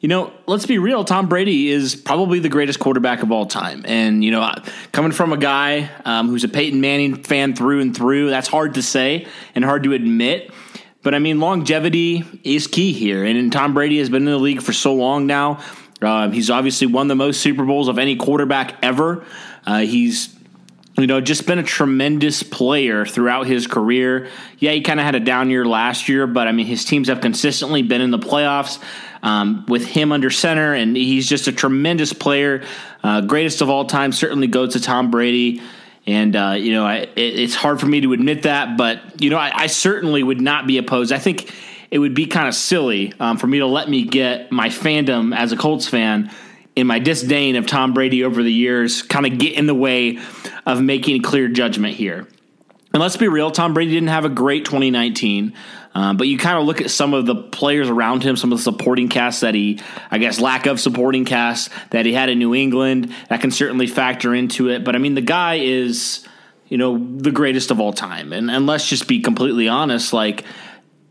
you 0.00 0.08
know, 0.08 0.32
let's 0.46 0.64
be 0.64 0.78
real. 0.78 1.04
Tom 1.04 1.28
Brady 1.28 1.68
is 1.68 1.94
probably 1.94 2.38
the 2.38 2.48
greatest 2.48 2.80
quarterback 2.80 3.22
of 3.22 3.30
all 3.30 3.44
time. 3.44 3.84
And, 3.86 4.24
you 4.24 4.30
know, 4.30 4.50
coming 4.92 5.12
from 5.12 5.34
a 5.34 5.36
guy 5.36 5.90
um, 6.06 6.28
who's 6.28 6.42
a 6.42 6.48
Peyton 6.48 6.80
Manning 6.80 7.22
fan 7.22 7.54
through 7.54 7.82
and 7.82 7.94
through, 7.94 8.30
that's 8.30 8.48
hard 8.48 8.74
to 8.74 8.82
say 8.82 9.26
and 9.54 9.62
hard 9.62 9.82
to 9.82 9.92
admit. 9.92 10.50
But 11.02 11.14
I 11.14 11.18
mean, 11.18 11.38
longevity 11.38 12.24
is 12.44 12.66
key 12.66 12.94
here. 12.94 13.22
And 13.22 13.52
Tom 13.52 13.74
Brady 13.74 13.98
has 13.98 14.08
been 14.08 14.22
in 14.22 14.32
the 14.32 14.38
league 14.38 14.62
for 14.62 14.72
so 14.72 14.94
long 14.94 15.26
now. 15.26 15.60
Uh, 16.00 16.30
he's 16.30 16.48
obviously 16.48 16.86
won 16.86 17.08
the 17.08 17.14
most 17.14 17.42
Super 17.42 17.66
Bowls 17.66 17.88
of 17.88 17.98
any 17.98 18.16
quarterback 18.16 18.76
ever. 18.82 19.22
Uh, 19.66 19.80
he's 19.80 20.34
you 20.98 21.06
know, 21.06 21.20
just 21.20 21.46
been 21.46 21.58
a 21.58 21.62
tremendous 21.62 22.42
player 22.42 23.04
throughout 23.04 23.46
his 23.46 23.66
career. 23.66 24.28
Yeah, 24.58 24.72
he 24.72 24.80
kind 24.80 24.98
of 24.98 25.04
had 25.04 25.14
a 25.14 25.20
down 25.20 25.50
year 25.50 25.64
last 25.64 26.08
year, 26.08 26.26
but 26.26 26.48
I 26.48 26.52
mean, 26.52 26.66
his 26.66 26.84
teams 26.84 27.08
have 27.08 27.20
consistently 27.20 27.82
been 27.82 28.00
in 28.00 28.10
the 28.10 28.18
playoffs 28.18 28.82
um, 29.22 29.66
with 29.68 29.84
him 29.86 30.10
under 30.10 30.30
center, 30.30 30.72
and 30.72 30.96
he's 30.96 31.28
just 31.28 31.48
a 31.48 31.52
tremendous 31.52 32.12
player. 32.12 32.64
Uh, 33.02 33.20
greatest 33.20 33.60
of 33.60 33.68
all 33.68 33.84
time 33.84 34.10
certainly 34.12 34.46
goes 34.46 34.72
to 34.72 34.80
Tom 34.80 35.10
Brady. 35.10 35.60
And, 36.06 36.36
uh, 36.36 36.54
you 36.56 36.72
know, 36.72 36.86
I, 36.86 36.98
it, 36.98 37.10
it's 37.16 37.54
hard 37.54 37.80
for 37.80 37.86
me 37.86 38.00
to 38.02 38.12
admit 38.12 38.42
that, 38.42 38.76
but, 38.76 39.20
you 39.20 39.28
know, 39.28 39.38
I, 39.38 39.50
I, 39.52 39.66
certainly 39.66 40.22
would 40.22 40.40
not 40.40 40.66
be 40.68 40.78
opposed. 40.78 41.10
I 41.10 41.18
think 41.18 41.52
it 41.90 41.98
would 41.98 42.14
be 42.14 42.26
kind 42.26 42.46
of 42.46 42.54
silly 42.54 43.12
um, 43.18 43.38
for 43.38 43.48
me 43.48 43.58
to 43.58 43.66
let 43.66 43.88
me 43.88 44.04
get 44.04 44.52
my 44.52 44.68
fandom 44.68 45.36
as 45.36 45.50
a 45.50 45.56
Colts 45.56 45.88
fan 45.88 46.30
in 46.76 46.86
my 46.86 46.98
disdain 46.98 47.56
of 47.56 47.66
Tom 47.66 47.94
Brady 47.94 48.22
over 48.22 48.42
the 48.42 48.52
years 48.52 49.02
kind 49.02 49.26
of 49.26 49.38
get 49.38 49.54
in 49.54 49.66
the 49.66 49.74
way 49.74 50.18
of 50.66 50.80
making 50.80 51.16
a 51.16 51.22
clear 51.22 51.48
judgment 51.48 51.94
here. 51.94 52.28
And 52.92 53.02
let's 53.02 53.16
be 53.16 53.28
real, 53.28 53.50
Tom 53.50 53.74
Brady 53.74 53.90
didn't 53.90 54.10
have 54.10 54.24
a 54.24 54.30
great 54.30 54.64
2019. 54.66 55.54
Um, 55.94 56.18
but 56.18 56.28
you 56.28 56.36
kind 56.36 56.58
of 56.58 56.66
look 56.66 56.82
at 56.82 56.90
some 56.90 57.14
of 57.14 57.24
the 57.24 57.34
players 57.34 57.88
around 57.88 58.22
him, 58.22 58.36
some 58.36 58.52
of 58.52 58.58
the 58.58 58.62
supporting 58.62 59.08
cast 59.08 59.40
that 59.40 59.54
he, 59.54 59.80
I 60.10 60.18
guess, 60.18 60.38
lack 60.38 60.66
of 60.66 60.78
supporting 60.78 61.24
cast 61.24 61.70
that 61.90 62.04
he 62.04 62.12
had 62.12 62.28
in 62.28 62.38
New 62.38 62.54
England. 62.54 63.14
That 63.30 63.40
can 63.40 63.50
certainly 63.50 63.86
factor 63.86 64.34
into 64.34 64.68
it. 64.68 64.84
But 64.84 64.94
I 64.94 64.98
mean, 64.98 65.14
the 65.14 65.22
guy 65.22 65.54
is, 65.54 66.26
you 66.68 66.76
know, 66.76 66.98
the 66.98 67.30
greatest 67.30 67.70
of 67.70 67.80
all 67.80 67.94
time. 67.94 68.34
And, 68.34 68.50
and 68.50 68.66
let's 68.66 68.86
just 68.86 69.08
be 69.08 69.20
completely 69.20 69.68
honest, 69.68 70.12
like, 70.12 70.44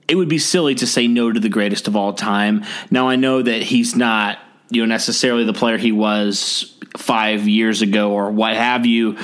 it 0.07 0.13
would 0.15 0.29
be 0.29 0.37
silly 0.37 0.75
to 0.75 0.85
say 0.85 1.07
no 1.07 1.31
to 1.31 1.39
the 1.39 1.49
greatest 1.49 1.87
of 1.87 1.95
all 1.95 2.13
time. 2.13 2.63
Now, 2.91 3.09
I 3.09 3.15
know 3.15 3.41
that 3.41 3.63
he's 3.63 3.95
not, 3.95 4.37
you 4.69 4.81
know, 4.81 4.87
necessarily 4.87 5.43
the 5.43 5.53
player 5.53 5.77
he 5.77 5.91
was 5.91 6.75
five 6.97 7.47
years 7.47 7.81
ago 7.81 8.11
or 8.11 8.31
what 8.31 8.55
have 8.55 8.85
you. 8.85 9.17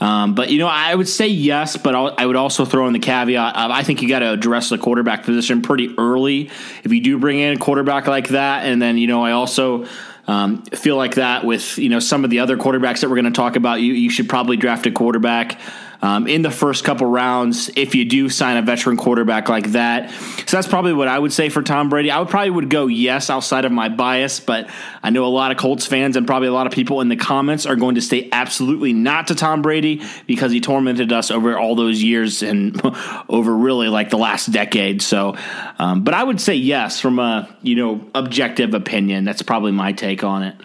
Um, 0.00 0.34
but 0.34 0.50
you 0.50 0.58
know, 0.58 0.68
I 0.68 0.94
would 0.94 1.08
say 1.08 1.28
yes, 1.28 1.76
but 1.76 1.94
I'll, 1.94 2.14
i 2.18 2.26
would 2.26 2.36
also 2.36 2.64
throw 2.64 2.86
in 2.86 2.92
the 2.92 2.98
caveat. 2.98 3.56
Of, 3.56 3.70
I 3.70 3.82
think 3.82 4.02
you 4.02 4.08
got 4.08 4.18
to 4.18 4.30
address 4.30 4.68
the 4.68 4.78
quarterback 4.78 5.24
position 5.24 5.62
pretty 5.62 5.94
early 5.96 6.50
if 6.84 6.92
you 6.92 7.00
do 7.00 7.18
bring 7.18 7.38
in 7.38 7.54
a 7.54 7.58
quarterback 7.58 8.06
like 8.06 8.28
that. 8.28 8.66
And 8.66 8.80
then 8.80 8.98
you 8.98 9.06
know, 9.06 9.24
I 9.24 9.32
also 9.32 9.86
um, 10.26 10.62
feel 10.64 10.96
like 10.96 11.14
that 11.14 11.44
with 11.44 11.78
you 11.78 11.88
know 11.88 12.00
some 12.00 12.24
of 12.24 12.30
the 12.30 12.40
other 12.40 12.56
quarterbacks 12.56 13.00
that 13.00 13.08
we're 13.08 13.16
going 13.16 13.24
to 13.24 13.30
talk 13.30 13.56
about. 13.56 13.80
You 13.80 13.94
you 13.94 14.10
should 14.10 14.28
probably 14.28 14.56
draft 14.56 14.86
a 14.86 14.90
quarterback 14.90 15.58
um, 16.02 16.26
in 16.26 16.42
the 16.42 16.50
first 16.50 16.84
couple 16.84 17.06
rounds 17.06 17.70
if 17.76 17.94
you 17.94 18.04
do 18.04 18.28
sign 18.28 18.56
a 18.56 18.62
veteran 18.62 18.96
quarterback 18.96 19.48
like 19.48 19.72
that. 19.72 20.10
So 20.10 20.56
that's 20.56 20.68
probably 20.68 20.92
what 20.92 21.08
I 21.08 21.18
would 21.18 21.32
say 21.32 21.48
for 21.48 21.62
Tom 21.62 21.88
Brady. 21.88 22.10
I 22.10 22.18
would 22.18 22.28
probably 22.28 22.50
would 22.50 22.70
go 22.70 22.86
yes 22.86 23.30
outside 23.30 23.64
of 23.64 23.72
my 23.72 23.88
bias, 23.88 24.40
but 24.40 24.68
I 25.02 25.10
know 25.10 25.24
a 25.24 25.28
lot 25.28 25.50
of 25.50 25.56
Colts 25.56 25.86
fans 25.86 26.16
and 26.16 26.26
probably 26.26 26.48
a 26.48 26.52
lot 26.52 26.66
of 26.66 26.72
people 26.72 27.00
in 27.00 27.08
the 27.08 27.16
comments 27.16 27.66
are 27.66 27.76
going 27.76 27.96
to 27.96 28.02
say 28.02 28.28
absolutely 28.32 28.92
not 28.92 29.28
to 29.28 29.34
Tom 29.34 29.62
Brady 29.62 30.02
because 30.26 30.52
he 30.52 30.60
tormented 30.60 31.12
us 31.12 31.30
over 31.30 31.58
all 31.58 31.74
those 31.74 32.02
years 32.02 32.42
and 32.42 32.80
over 33.28 33.54
really 33.56 33.88
like 33.88 34.10
the 34.10 34.18
last 34.18 34.52
decade. 34.52 35.02
So, 35.02 35.36
um, 35.78 36.04
but 36.04 36.14
I 36.14 36.22
would 36.22 36.40
say 36.40 36.54
yes 36.54 37.00
from 37.00 37.18
a 37.18 37.48
you 37.62 37.76
know 37.76 38.08
objective 38.14 38.74
opinion. 38.74 39.24
That's 39.24 39.42
probably 39.42 39.72
my 39.72 39.92
take 39.92 40.24
on 40.24 40.42
it. 40.42 40.56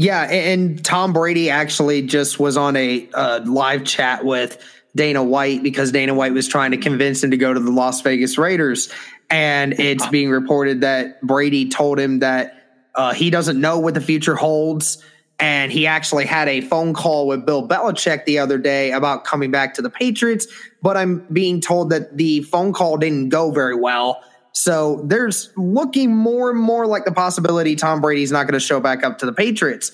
Yeah, 0.00 0.22
and 0.22 0.82
Tom 0.82 1.12
Brady 1.12 1.50
actually 1.50 2.00
just 2.00 2.40
was 2.40 2.56
on 2.56 2.74
a 2.74 3.06
uh, 3.12 3.40
live 3.44 3.84
chat 3.84 4.24
with 4.24 4.56
Dana 4.96 5.22
White 5.22 5.62
because 5.62 5.92
Dana 5.92 6.14
White 6.14 6.32
was 6.32 6.48
trying 6.48 6.70
to 6.70 6.78
convince 6.78 7.22
him 7.22 7.32
to 7.32 7.36
go 7.36 7.52
to 7.52 7.60
the 7.60 7.70
Las 7.70 8.00
Vegas 8.00 8.38
Raiders. 8.38 8.90
And 9.28 9.78
it's 9.78 10.06
being 10.06 10.30
reported 10.30 10.80
that 10.80 11.20
Brady 11.20 11.68
told 11.68 12.00
him 12.00 12.20
that 12.20 12.64
uh, 12.94 13.12
he 13.12 13.28
doesn't 13.28 13.60
know 13.60 13.78
what 13.78 13.92
the 13.92 14.00
future 14.00 14.34
holds. 14.34 15.04
And 15.38 15.70
he 15.70 15.86
actually 15.86 16.24
had 16.24 16.48
a 16.48 16.62
phone 16.62 16.94
call 16.94 17.26
with 17.26 17.44
Bill 17.44 17.68
Belichick 17.68 18.24
the 18.24 18.38
other 18.38 18.56
day 18.56 18.92
about 18.92 19.24
coming 19.24 19.50
back 19.50 19.74
to 19.74 19.82
the 19.82 19.90
Patriots. 19.90 20.46
But 20.80 20.96
I'm 20.96 21.26
being 21.30 21.60
told 21.60 21.90
that 21.90 22.16
the 22.16 22.40
phone 22.44 22.72
call 22.72 22.96
didn't 22.96 23.28
go 23.28 23.50
very 23.50 23.76
well. 23.76 24.22
So 24.52 25.02
there's 25.04 25.50
looking 25.56 26.14
more 26.14 26.50
and 26.50 26.58
more 26.58 26.86
like 26.86 27.04
the 27.04 27.12
possibility 27.12 27.76
Tom 27.76 28.00
Brady's 28.00 28.32
not 28.32 28.44
going 28.44 28.58
to 28.58 28.60
show 28.60 28.80
back 28.80 29.04
up 29.04 29.18
to 29.18 29.26
the 29.26 29.32
Patriots. 29.32 29.92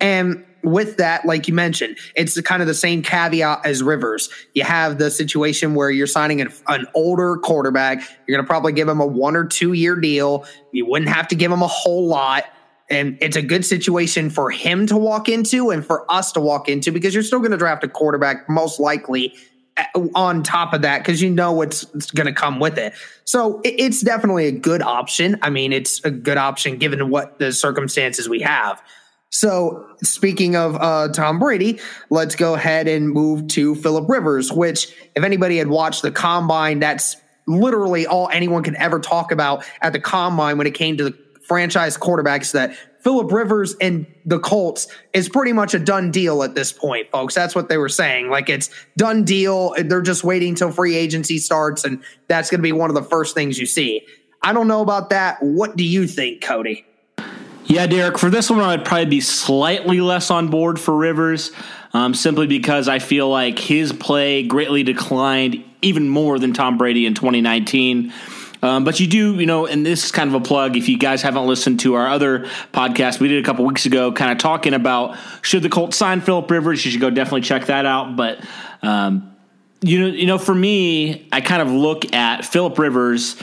And 0.00 0.44
with 0.62 0.96
that, 0.96 1.24
like 1.24 1.46
you 1.48 1.54
mentioned, 1.54 1.96
it's 2.16 2.40
kind 2.40 2.60
of 2.60 2.66
the 2.66 2.74
same 2.74 3.02
caveat 3.02 3.64
as 3.64 3.82
Rivers. 3.82 4.28
You 4.52 4.64
have 4.64 4.98
the 4.98 5.10
situation 5.10 5.74
where 5.74 5.90
you're 5.90 6.06
signing 6.06 6.40
an, 6.40 6.52
an 6.66 6.86
older 6.94 7.36
quarterback. 7.36 7.98
You're 8.26 8.36
going 8.36 8.44
to 8.44 8.48
probably 8.48 8.72
give 8.72 8.88
him 8.88 9.00
a 9.00 9.06
one 9.06 9.36
or 9.36 9.44
two 9.44 9.72
year 9.72 9.96
deal. 9.96 10.44
You 10.72 10.86
wouldn't 10.86 11.10
have 11.10 11.28
to 11.28 11.36
give 11.36 11.52
him 11.52 11.62
a 11.62 11.68
whole 11.68 12.06
lot. 12.06 12.44
And 12.90 13.18
it's 13.20 13.36
a 13.36 13.42
good 13.42 13.64
situation 13.64 14.30
for 14.30 14.50
him 14.50 14.86
to 14.86 14.96
walk 14.96 15.28
into 15.28 15.70
and 15.70 15.84
for 15.84 16.10
us 16.10 16.32
to 16.32 16.40
walk 16.40 16.68
into 16.68 16.92
because 16.92 17.14
you're 17.14 17.22
still 17.22 17.40
going 17.40 17.50
to 17.50 17.56
draft 17.56 17.82
a 17.82 17.88
quarterback 17.88 18.48
most 18.48 18.78
likely 18.78 19.34
on 20.14 20.42
top 20.42 20.72
of 20.72 20.82
that 20.82 20.98
because 20.98 21.20
you 21.20 21.30
know 21.30 21.52
what's 21.52 21.84
going 22.12 22.26
to 22.26 22.32
come 22.32 22.60
with 22.60 22.78
it. 22.78 22.94
So 23.24 23.60
it's 23.64 24.00
definitely 24.00 24.46
a 24.46 24.52
good 24.52 24.82
option. 24.82 25.38
I 25.42 25.50
mean, 25.50 25.72
it's 25.72 26.02
a 26.04 26.10
good 26.10 26.38
option 26.38 26.78
given 26.78 27.10
what 27.10 27.38
the 27.38 27.52
circumstances 27.52 28.28
we 28.28 28.40
have. 28.40 28.82
So 29.30 29.86
speaking 30.02 30.56
of 30.56 30.76
uh, 30.76 31.08
Tom 31.12 31.38
Brady, 31.38 31.80
let's 32.10 32.36
go 32.36 32.54
ahead 32.54 32.88
and 32.88 33.10
move 33.10 33.48
to 33.48 33.74
Philip 33.74 34.08
Rivers, 34.08 34.52
which 34.52 34.94
if 35.14 35.24
anybody 35.24 35.58
had 35.58 35.68
watched 35.68 36.02
the 36.02 36.12
combine, 36.12 36.78
that's 36.78 37.16
literally 37.46 38.06
all 38.06 38.28
anyone 38.32 38.62
could 38.62 38.76
ever 38.76 38.98
talk 38.98 39.32
about 39.32 39.64
at 39.82 39.92
the 39.92 40.00
combine 40.00 40.58
when 40.58 40.66
it 40.66 40.74
came 40.74 40.96
to 40.96 41.04
the 41.04 41.18
franchise 41.42 41.96
quarterbacks 41.96 42.52
that 42.52 42.76
Philip 43.06 43.30
Rivers 43.30 43.76
and 43.80 44.04
the 44.24 44.40
Colts 44.40 44.88
is 45.12 45.28
pretty 45.28 45.52
much 45.52 45.74
a 45.74 45.78
done 45.78 46.10
deal 46.10 46.42
at 46.42 46.56
this 46.56 46.72
point, 46.72 47.08
folks. 47.12 47.36
That's 47.36 47.54
what 47.54 47.68
they 47.68 47.78
were 47.78 47.88
saying. 47.88 48.30
Like 48.30 48.48
it's 48.48 48.68
done 48.96 49.22
deal. 49.22 49.76
They're 49.78 50.02
just 50.02 50.24
waiting 50.24 50.56
till 50.56 50.72
free 50.72 50.96
agency 50.96 51.38
starts, 51.38 51.84
and 51.84 52.02
that's 52.26 52.50
going 52.50 52.58
to 52.58 52.62
be 52.62 52.72
one 52.72 52.90
of 52.90 52.96
the 52.96 53.04
first 53.04 53.36
things 53.36 53.60
you 53.60 53.66
see. 53.66 54.04
I 54.42 54.52
don't 54.52 54.66
know 54.66 54.82
about 54.82 55.10
that. 55.10 55.40
What 55.40 55.76
do 55.76 55.84
you 55.84 56.08
think, 56.08 56.42
Cody? 56.42 56.84
Yeah, 57.66 57.86
Derek, 57.86 58.18
for 58.18 58.28
this 58.28 58.50
one, 58.50 58.58
I'd 58.58 58.84
probably 58.84 59.06
be 59.06 59.20
slightly 59.20 60.00
less 60.00 60.32
on 60.32 60.48
board 60.48 60.80
for 60.80 60.96
Rivers, 60.96 61.52
um, 61.92 62.12
simply 62.12 62.48
because 62.48 62.88
I 62.88 62.98
feel 62.98 63.30
like 63.30 63.60
his 63.60 63.92
play 63.92 64.42
greatly 64.42 64.82
declined 64.82 65.64
even 65.80 66.08
more 66.08 66.40
than 66.40 66.52
Tom 66.52 66.76
Brady 66.76 67.06
in 67.06 67.14
2019. 67.14 68.12
Um, 68.66 68.84
but 68.84 68.98
you 68.98 69.06
do, 69.06 69.36
you 69.36 69.46
know, 69.46 69.66
and 69.66 69.86
this 69.86 70.06
is 70.06 70.10
kind 70.10 70.28
of 70.28 70.34
a 70.34 70.44
plug. 70.44 70.76
If 70.76 70.88
you 70.88 70.98
guys 70.98 71.22
haven't 71.22 71.46
listened 71.46 71.80
to 71.80 71.94
our 71.94 72.08
other 72.08 72.40
podcast, 72.72 73.20
we 73.20 73.28
did 73.28 73.42
a 73.42 73.46
couple 73.46 73.64
weeks 73.64 73.86
ago, 73.86 74.10
kind 74.10 74.32
of 74.32 74.38
talking 74.38 74.74
about 74.74 75.16
should 75.42 75.62
the 75.62 75.68
Colts 75.68 75.96
sign 75.96 76.20
Philip 76.20 76.50
Rivers. 76.50 76.84
You 76.84 76.90
should 76.90 77.00
go 77.00 77.10
definitely 77.10 77.42
check 77.42 77.66
that 77.66 77.86
out. 77.86 78.16
But 78.16 78.44
um, 78.82 79.36
you 79.82 80.00
know, 80.00 80.06
you 80.08 80.26
know, 80.26 80.38
for 80.38 80.54
me, 80.54 81.28
I 81.30 81.40
kind 81.40 81.62
of 81.62 81.70
look 81.70 82.12
at 82.12 82.44
Philip 82.44 82.76
Rivers. 82.78 83.36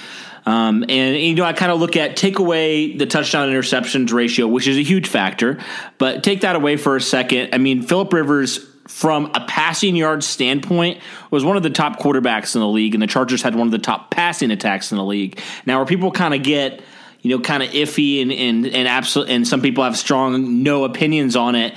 Um, 0.46 0.84
and 0.90 1.16
you 1.16 1.36
know, 1.36 1.46
I 1.46 1.54
kind 1.54 1.72
of 1.72 1.80
look 1.80 1.96
at 1.96 2.18
take 2.18 2.40
away 2.40 2.98
the 2.98 3.06
touchdown 3.06 3.48
interceptions 3.48 4.12
ratio, 4.12 4.46
which 4.46 4.68
is 4.68 4.78
a 4.78 4.84
huge 4.84 5.08
factor, 5.08 5.60
but 5.98 6.22
take 6.22 6.42
that 6.42 6.58
away 6.58 6.76
for 6.76 6.98
a 6.98 7.02
second. 7.02 7.52
I 7.54 7.60
mean, 7.60 7.82
Philip 7.82 8.12
Rivers 8.12 8.60
from 8.88 9.32
a 9.34 9.46
passing 9.48 9.96
yard 9.96 10.24
standpoint, 10.24 11.00
was 11.32 11.44
one 11.44 11.58
of 11.58 11.64
the 11.64 11.70
top 11.70 12.00
quarterbacks 12.00 12.56
in 12.56 12.62
the 12.62 12.68
league, 12.68 12.96
and 12.96 13.02
the 13.02 13.08
Chargers 13.08 13.42
had 13.42 13.56
one 13.56 13.68
of 13.68 13.72
the 13.72 13.80
top 13.80 14.12
passing 14.12 14.52
attacks 14.52 14.92
in 14.92 14.98
the 14.98 15.04
league. 15.04 15.40
Now, 15.66 15.78
where 15.78 15.86
people 15.86 16.12
kind 16.12 16.34
of 16.34 16.44
get 16.44 16.82
you 17.22 17.30
know 17.30 17.42
kind 17.42 17.64
of 17.64 17.70
iffy 17.70 18.22
and 18.22 18.32
and 18.32 18.66
and 18.68 18.88
absolute, 18.88 19.30
and 19.30 19.48
some 19.48 19.62
people 19.62 19.84
have 19.84 19.98
strong 19.98 20.64
no 20.64 20.84
opinions 20.84 21.36
on 21.36 21.56
it 21.56 21.76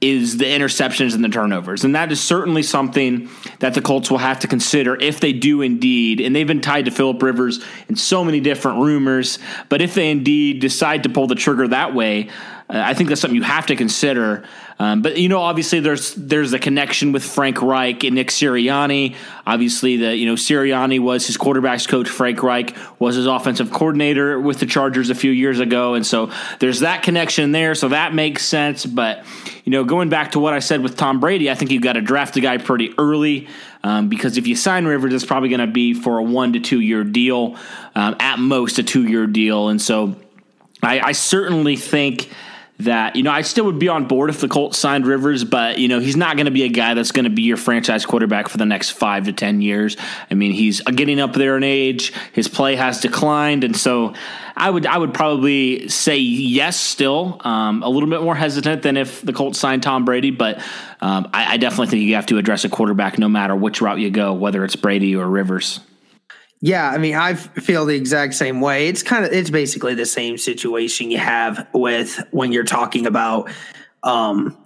is 0.00 0.38
the 0.38 0.46
interceptions 0.46 1.14
and 1.14 1.22
the 1.22 1.28
turnovers. 1.28 1.84
And 1.84 1.94
that 1.94 2.10
is 2.10 2.20
certainly 2.20 2.62
something 2.62 3.28
that 3.58 3.74
the 3.74 3.82
Colts 3.82 4.10
will 4.10 4.18
have 4.18 4.40
to 4.40 4.48
consider 4.48 4.96
if 4.96 5.20
they 5.20 5.34
do 5.34 5.60
indeed, 5.60 6.20
and 6.20 6.34
they've 6.34 6.46
been 6.46 6.62
tied 6.62 6.86
to 6.86 6.90
Philip 6.90 7.22
Rivers 7.22 7.62
in 7.88 7.96
so 7.96 8.24
many 8.24 8.40
different 8.40 8.80
rumors, 8.80 9.38
but 9.68 9.82
if 9.82 9.94
they 9.94 10.10
indeed 10.10 10.60
decide 10.60 11.02
to 11.02 11.10
pull 11.10 11.26
the 11.26 11.34
trigger 11.34 11.68
that 11.68 11.94
way, 11.94 12.30
uh, 12.70 12.80
I 12.84 12.94
think 12.94 13.08
that's 13.08 13.20
something 13.20 13.36
you 13.36 13.42
have 13.42 13.66
to 13.66 13.76
consider. 13.76 14.44
Um, 14.78 15.02
but 15.02 15.18
you 15.18 15.28
know, 15.28 15.40
obviously, 15.40 15.80
there's 15.80 16.14
there's 16.14 16.52
a 16.52 16.58
connection 16.58 17.12
with 17.12 17.24
Frank 17.24 17.60
Reich 17.60 18.04
and 18.04 18.14
Nick 18.14 18.28
Sirianni. 18.28 19.16
Obviously, 19.46 19.96
the 19.96 20.16
you 20.16 20.26
know 20.26 20.34
Sirianni 20.34 21.00
was 21.00 21.26
his 21.26 21.36
quarterbacks 21.36 21.86
coach. 21.86 22.08
Frank 22.08 22.42
Reich 22.42 22.74
was 22.98 23.16
his 23.16 23.26
offensive 23.26 23.72
coordinator 23.72 24.40
with 24.40 24.60
the 24.60 24.66
Chargers 24.66 25.10
a 25.10 25.14
few 25.14 25.32
years 25.32 25.58
ago, 25.60 25.94
and 25.94 26.06
so 26.06 26.30
there's 26.60 26.80
that 26.80 27.02
connection 27.02 27.52
there. 27.52 27.74
So 27.74 27.88
that 27.88 28.14
makes 28.14 28.44
sense. 28.44 28.86
But 28.86 29.24
you 29.64 29.72
know, 29.72 29.84
going 29.84 30.08
back 30.08 30.32
to 30.32 30.38
what 30.38 30.54
I 30.54 30.60
said 30.60 30.82
with 30.82 30.96
Tom 30.96 31.20
Brady, 31.20 31.50
I 31.50 31.54
think 31.54 31.72
you've 31.72 31.82
got 31.82 31.94
to 31.94 32.00
draft 32.00 32.36
a 32.36 32.40
guy 32.40 32.56
pretty 32.58 32.94
early. 32.96 33.48
Um, 33.82 34.08
because 34.08 34.36
if 34.36 34.46
you 34.46 34.56
sign 34.56 34.84
Rivers, 34.84 35.14
it's 35.14 35.24
probably 35.24 35.48
going 35.48 35.60
to 35.60 35.66
be 35.66 35.94
for 35.94 36.18
a 36.18 36.22
one 36.22 36.52
to 36.52 36.60
two 36.60 36.80
year 36.80 37.02
deal, 37.02 37.56
um, 37.94 38.14
at 38.20 38.38
most 38.38 38.78
a 38.78 38.82
two 38.82 39.06
year 39.06 39.26
deal, 39.26 39.68
and 39.68 39.80
so 39.80 40.16
I, 40.82 41.00
I 41.00 41.12
certainly 41.12 41.76
think 41.76 42.30
that 42.84 43.16
you 43.16 43.22
know 43.22 43.30
I 43.30 43.42
still 43.42 43.64
would 43.66 43.78
be 43.78 43.88
on 43.88 44.06
board 44.06 44.30
if 44.30 44.40
the 44.40 44.48
Colts 44.48 44.78
signed 44.78 45.06
Rivers, 45.06 45.44
but 45.44 45.78
you 45.78 45.88
know 45.88 46.00
he's 46.00 46.16
not 46.16 46.36
going 46.36 46.46
to 46.46 46.52
be 46.52 46.64
a 46.64 46.68
guy 46.68 46.94
that's 46.94 47.12
going 47.12 47.24
to 47.24 47.30
be 47.30 47.42
your 47.42 47.56
franchise 47.56 48.06
quarterback 48.06 48.48
for 48.48 48.58
the 48.58 48.66
next 48.66 48.90
five 48.90 49.24
to 49.24 49.32
ten 49.32 49.60
years. 49.60 49.96
I 50.30 50.34
mean 50.34 50.52
he's 50.52 50.80
getting 50.80 51.20
up 51.20 51.32
there 51.32 51.56
in 51.56 51.62
age, 51.62 52.12
his 52.32 52.48
play 52.48 52.76
has 52.76 53.00
declined, 53.00 53.64
and 53.64 53.76
so 53.76 54.14
I 54.56 54.68
would 54.70 54.86
I 54.86 54.98
would 54.98 55.14
probably 55.14 55.88
say 55.88 56.18
yes 56.18 56.78
still, 56.78 57.40
um, 57.40 57.82
a 57.82 57.88
little 57.88 58.08
bit 58.08 58.22
more 58.22 58.34
hesitant 58.34 58.82
than 58.82 58.96
if 58.96 59.22
the 59.22 59.32
Colts 59.32 59.58
signed 59.58 59.82
Tom 59.82 60.04
Brady, 60.04 60.30
but 60.30 60.58
um, 61.00 61.28
I, 61.32 61.54
I 61.54 61.56
definitely 61.56 61.86
think 61.88 62.02
you 62.02 62.14
have 62.14 62.26
to 62.26 62.38
address 62.38 62.64
a 62.64 62.68
quarterback 62.68 63.18
no 63.18 63.28
matter 63.28 63.56
which 63.56 63.80
route 63.80 63.98
you 63.98 64.10
go, 64.10 64.32
whether 64.34 64.64
it's 64.64 64.76
Brady 64.76 65.16
or 65.16 65.26
Rivers. 65.26 65.80
Yeah, 66.62 66.90
I 66.90 66.98
mean, 66.98 67.14
I 67.14 67.34
feel 67.34 67.86
the 67.86 67.94
exact 67.94 68.34
same 68.34 68.60
way. 68.60 68.88
It's 68.88 69.02
kind 69.02 69.24
of, 69.24 69.32
it's 69.32 69.48
basically 69.48 69.94
the 69.94 70.04
same 70.04 70.36
situation 70.36 71.10
you 71.10 71.18
have 71.18 71.66
with 71.72 72.22
when 72.32 72.52
you're 72.52 72.64
talking 72.64 73.06
about, 73.06 73.50
um, 74.02 74.56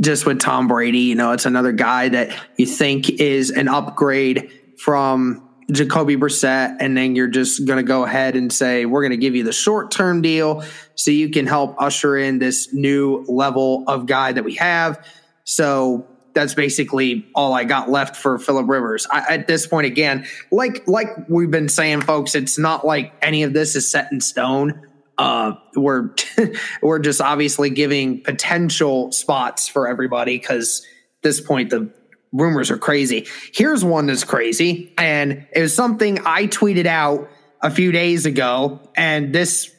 just 0.00 0.26
with 0.26 0.40
Tom 0.40 0.68
Brady. 0.68 1.00
You 1.00 1.16
know, 1.16 1.32
it's 1.32 1.46
another 1.46 1.72
guy 1.72 2.08
that 2.10 2.38
you 2.56 2.66
think 2.66 3.10
is 3.10 3.50
an 3.50 3.66
upgrade 3.66 4.52
from 4.78 5.48
Jacoby 5.72 6.16
Brissett, 6.16 6.76
and 6.78 6.96
then 6.96 7.16
you're 7.16 7.28
just 7.28 7.66
going 7.66 7.78
to 7.78 7.82
go 7.82 8.04
ahead 8.04 8.36
and 8.36 8.52
say, 8.52 8.86
we're 8.86 9.02
going 9.02 9.10
to 9.10 9.16
give 9.16 9.34
you 9.34 9.42
the 9.42 9.52
short 9.52 9.90
term 9.90 10.22
deal 10.22 10.64
so 10.94 11.10
you 11.10 11.30
can 11.30 11.46
help 11.48 11.74
usher 11.82 12.16
in 12.16 12.38
this 12.38 12.72
new 12.72 13.24
level 13.28 13.84
of 13.88 14.06
guy 14.06 14.32
that 14.32 14.44
we 14.44 14.54
have. 14.54 15.04
So 15.44 16.06
that's 16.34 16.54
basically 16.54 17.26
all 17.34 17.52
I 17.52 17.64
got 17.64 17.90
left 17.90 18.16
for 18.16 18.38
Philip 18.38 18.68
Rivers. 18.68 19.06
I, 19.10 19.34
at 19.34 19.46
this 19.46 19.66
point, 19.66 19.86
again, 19.86 20.26
like 20.50 20.86
like 20.86 21.08
we've 21.28 21.50
been 21.50 21.68
saying, 21.68 22.02
folks, 22.02 22.34
it's 22.34 22.58
not 22.58 22.86
like 22.86 23.12
any 23.22 23.42
of 23.42 23.52
this 23.52 23.76
is 23.76 23.90
set 23.90 24.10
in 24.12 24.20
stone. 24.20 24.86
Uh, 25.18 25.52
we're 25.76 26.10
we're 26.82 26.98
just 26.98 27.20
obviously 27.20 27.70
giving 27.70 28.22
potential 28.22 29.12
spots 29.12 29.68
for 29.68 29.88
everybody 29.88 30.38
because 30.38 30.86
this 31.22 31.40
point 31.40 31.70
the 31.70 31.90
rumors 32.32 32.70
are 32.70 32.78
crazy. 32.78 33.26
Here's 33.52 33.84
one 33.84 34.06
that's 34.06 34.24
crazy, 34.24 34.94
and 34.96 35.46
it 35.52 35.60
was 35.60 35.74
something 35.74 36.18
I 36.24 36.46
tweeted 36.46 36.86
out 36.86 37.28
a 37.62 37.70
few 37.70 37.92
days 37.92 38.24
ago, 38.24 38.80
and 38.96 39.34
this 39.34 39.74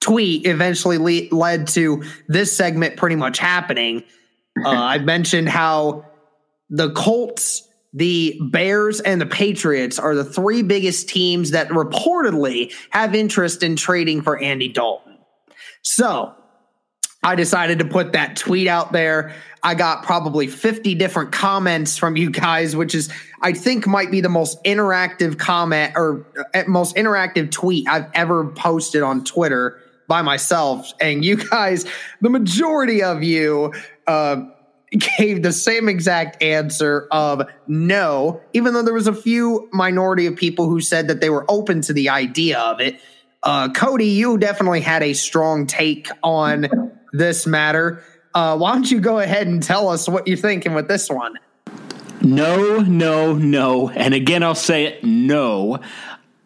tweet 0.00 0.46
eventually 0.46 0.98
le- 0.98 1.34
led 1.34 1.68
to 1.68 2.02
this 2.28 2.54
segment 2.54 2.96
pretty 2.96 3.16
much 3.16 3.38
happening. 3.38 4.02
Uh, 4.64 4.68
I 4.68 4.98
mentioned 4.98 5.48
how 5.48 6.04
the 6.68 6.90
Colts, 6.92 7.68
the 7.92 8.38
Bears, 8.50 9.00
and 9.00 9.20
the 9.20 9.26
Patriots 9.26 9.98
are 9.98 10.14
the 10.14 10.24
three 10.24 10.62
biggest 10.62 11.08
teams 11.08 11.50
that 11.50 11.68
reportedly 11.68 12.72
have 12.90 13.14
interest 13.14 13.62
in 13.62 13.76
trading 13.76 14.22
for 14.22 14.38
Andy 14.38 14.68
Dalton. 14.68 15.18
So 15.82 16.34
I 17.22 17.34
decided 17.34 17.78
to 17.78 17.84
put 17.84 18.12
that 18.12 18.36
tweet 18.36 18.66
out 18.66 18.92
there. 18.92 19.34
I 19.62 19.74
got 19.74 20.02
probably 20.02 20.48
50 20.48 20.96
different 20.96 21.30
comments 21.30 21.96
from 21.96 22.16
you 22.16 22.30
guys, 22.30 22.74
which 22.74 22.94
is, 22.94 23.12
I 23.42 23.52
think, 23.52 23.86
might 23.86 24.10
be 24.10 24.20
the 24.20 24.28
most 24.28 24.62
interactive 24.64 25.38
comment 25.38 25.92
or 25.94 26.26
uh, 26.52 26.64
most 26.66 26.96
interactive 26.96 27.50
tweet 27.52 27.88
I've 27.88 28.10
ever 28.14 28.48
posted 28.48 29.02
on 29.02 29.22
Twitter 29.22 29.78
by 30.08 30.22
myself. 30.22 30.92
And 31.00 31.24
you 31.24 31.36
guys, 31.36 31.86
the 32.20 32.28
majority 32.28 33.04
of 33.04 33.22
you, 33.22 33.72
uh, 34.06 34.44
gave 35.18 35.42
the 35.42 35.52
same 35.52 35.88
exact 35.88 36.42
answer 36.42 37.08
of 37.10 37.42
no, 37.66 38.40
even 38.52 38.74
though 38.74 38.82
there 38.82 38.94
was 38.94 39.06
a 39.06 39.14
few 39.14 39.68
minority 39.72 40.26
of 40.26 40.36
people 40.36 40.68
who 40.68 40.80
said 40.80 41.08
that 41.08 41.20
they 41.20 41.30
were 41.30 41.44
open 41.48 41.80
to 41.82 41.92
the 41.92 42.10
idea 42.10 42.58
of 42.58 42.80
it. 42.80 43.00
Uh, 43.42 43.70
Cody, 43.72 44.06
you 44.06 44.38
definitely 44.38 44.80
had 44.80 45.02
a 45.02 45.14
strong 45.14 45.66
take 45.66 46.08
on 46.22 46.92
this 47.12 47.46
matter. 47.46 48.02
Uh, 48.34 48.56
why 48.56 48.72
don't 48.72 48.90
you 48.90 49.00
go 49.00 49.18
ahead 49.18 49.46
and 49.46 49.62
tell 49.62 49.88
us 49.88 50.08
what 50.08 50.28
you're 50.28 50.36
thinking 50.36 50.74
with 50.74 50.88
this 50.88 51.08
one? 51.08 51.38
No, 52.20 52.78
no, 52.78 53.34
no. 53.34 53.90
And 53.90 54.14
again, 54.14 54.42
I'll 54.42 54.54
say 54.54 54.84
it 54.84 55.04
no. 55.04 55.80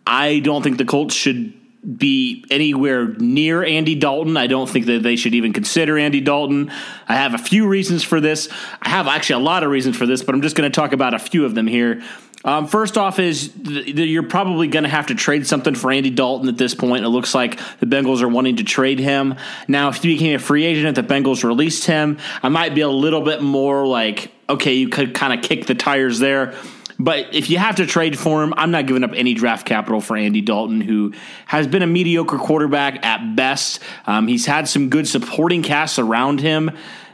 I 0.07 0.39
don't 0.39 0.63
think 0.63 0.79
the 0.79 0.85
Colts 0.85 1.15
should 1.15 1.53
be 1.87 2.45
anywhere 2.51 3.07
near 3.07 3.63
Andy 3.65 3.95
Dalton. 3.95 4.37
I 4.37 4.49
don't 4.49 4.69
think 4.69 4.87
that 4.87 5.03
they 5.03 5.15
should 5.15 5.35
even 5.35 5.53
consider 5.53 5.97
Andy 5.97 6.21
Dalton. 6.21 6.71
I 7.09 7.15
have 7.15 7.35
a 7.35 7.39
few 7.39 7.69
reasons 7.69 8.03
for 8.03 8.21
this. 8.21 8.49
I 8.83 8.89
have 8.89 9.07
actually 9.07 9.43
a 9.43 9.45
lot 9.45 9.63
of 9.63 9.71
reasons 9.71 9.97
for 9.97 10.07
this, 10.07 10.23
but 10.23 10.35
I'm 10.35 10.43
just 10.43 10.57
going 10.57 10.71
to 10.71 10.75
talk 10.75 10.93
about 10.93 11.15
a 11.15 11.19
few 11.19 11.45
of 11.45 11.55
them 11.55 11.67
here. 11.67 12.03
Um, 12.45 12.67
first 12.67 12.97
off, 12.97 13.19
is 13.19 13.49
th- 13.49 13.89
you're 13.97 14.23
probably 14.23 14.69
going 14.69 14.85
to 14.85 14.89
have 14.89 15.09
to 15.09 15.15
trade 15.15 15.47
something 15.47 15.75
for 15.75 15.91
Andy 15.91 16.11
Dalton 16.11 16.49
at 16.49 16.57
this 16.57 16.75
point. 16.75 17.05
It 17.05 17.09
looks 17.09 17.35
like 17.35 17.59
the 17.81 17.87
Bengals 17.87 18.23
are 18.23 18.29
wanting 18.29 18.57
to 18.57 18.65
trade 18.65 19.01
him. 19.01 19.35
Now, 19.67 19.89
if 19.89 19.97
he 19.97 20.15
became 20.15 20.37
a 20.37 20.39
free 20.39 20.65
agent, 20.65 20.97
if 20.97 21.07
the 21.07 21.15
Bengals 21.15 21.43
released 21.43 21.87
him, 21.87 22.19
I 22.43 22.49
might 22.49 22.75
be 22.75 22.83
a 22.83 22.89
little 22.89 23.23
bit 23.23 23.43
more 23.43 23.87
like, 23.87 24.31
okay, 24.49 24.75
you 24.75 24.89
could 24.89 25.15
kind 25.15 25.33
of 25.33 25.45
kick 25.45 25.67
the 25.67 25.75
tires 25.75 26.21
there. 26.21 26.55
But 26.99 27.35
if 27.35 27.51
you 27.51 27.59
have 27.59 27.77
to 27.77 27.87
trade 27.87 28.19
for 28.19 28.43
him, 28.43 28.55
I'm 28.57 28.71
not 28.71 28.87
giving 28.87 29.05
up 29.05 29.13
any 29.15 29.35
draft 29.35 29.67
capital 29.67 30.01
for 30.01 30.17
Andy 30.17 30.41
Dalton, 30.41 30.81
who 30.81 31.13
has 31.47 31.67
been 31.67 31.83
a 31.83 31.87
mediocre 31.87 32.39
quarterback 32.39 33.05
at 33.05 33.37
best. 33.37 33.81
Um, 34.07 34.27
he's 34.29 34.47
had 34.47 34.67
some 34.69 34.89
good 34.89 35.07
supporting 35.07 35.63
casts 35.63 35.99
around 35.99 36.41
him, 36.41 36.71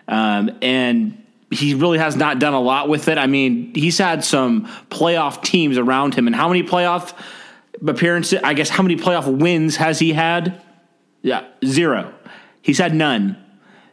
um, 0.07 0.51
and 0.63 1.21
he 1.51 1.75
really 1.75 1.99
has 1.99 2.15
not 2.15 2.39
done 2.39 2.55
a 2.55 2.61
lot 2.61 2.89
with 2.89 3.09
it. 3.09 3.19
I 3.19 3.27
mean, 3.27 3.75
he's 3.75 3.99
had 3.99 4.25
some 4.25 4.67
playoff 4.89 5.43
teams 5.43 5.77
around 5.79 6.15
him, 6.15 6.29
and 6.29 6.37
how 6.37 6.49
many 6.49 6.63
playoff 6.63 7.13
appearances? 7.85 8.41
I 8.45 8.55
guess 8.55 8.69
how 8.69 8.85
many 8.85 8.97
playoff 8.97 9.27
wins 9.27 9.77
has 9.77 9.99
he 9.99 10.13
had? 10.13 10.63
Yeah, 11.23 11.45
zero. 11.65 12.13
He's 12.63 12.79
had 12.79 12.95
none. 12.95 13.37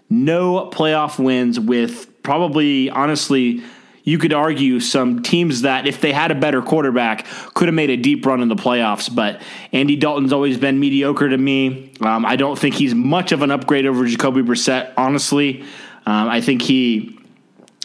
No 0.08 0.70
playoff 0.72 1.24
wins 1.24 1.60
with 1.60 2.22
probably, 2.22 2.92
honestly 2.92 3.64
you 4.04 4.18
could 4.18 4.34
argue 4.34 4.80
some 4.80 5.22
teams 5.22 5.62
that 5.62 5.88
if 5.88 6.02
they 6.02 6.12
had 6.12 6.32
a 6.32 6.36
better 6.36 6.62
quarterback 6.62 7.26
could 7.54 7.68
have 7.68 7.76
made 7.76 7.90
a 7.90 7.98
deep 7.98 8.26
run 8.26 8.42
in 8.42 8.48
the 8.48 8.56
playoffs. 8.56 9.14
But 9.14 9.42
Andy 9.72 9.96
Dalton's 9.96 10.34
always 10.34 10.58
been 10.58 10.80
mediocre 10.80 11.30
to 11.30 11.38
me. 11.38 11.92
Um, 12.02 12.26
I 12.26 12.36
don't 12.36 12.58
think 12.58 12.76
he's 12.76 12.96
much 12.96 13.32
of 13.32 13.42
an 13.42 13.52
upgrade 13.52 13.86
over 13.86 14.06
Jacoby 14.06 14.42
Brissett. 14.42 14.94
Honestly, 14.98 15.62
um, 16.06 16.30
I 16.30 16.42
think 16.42 16.62
he, 16.62 17.20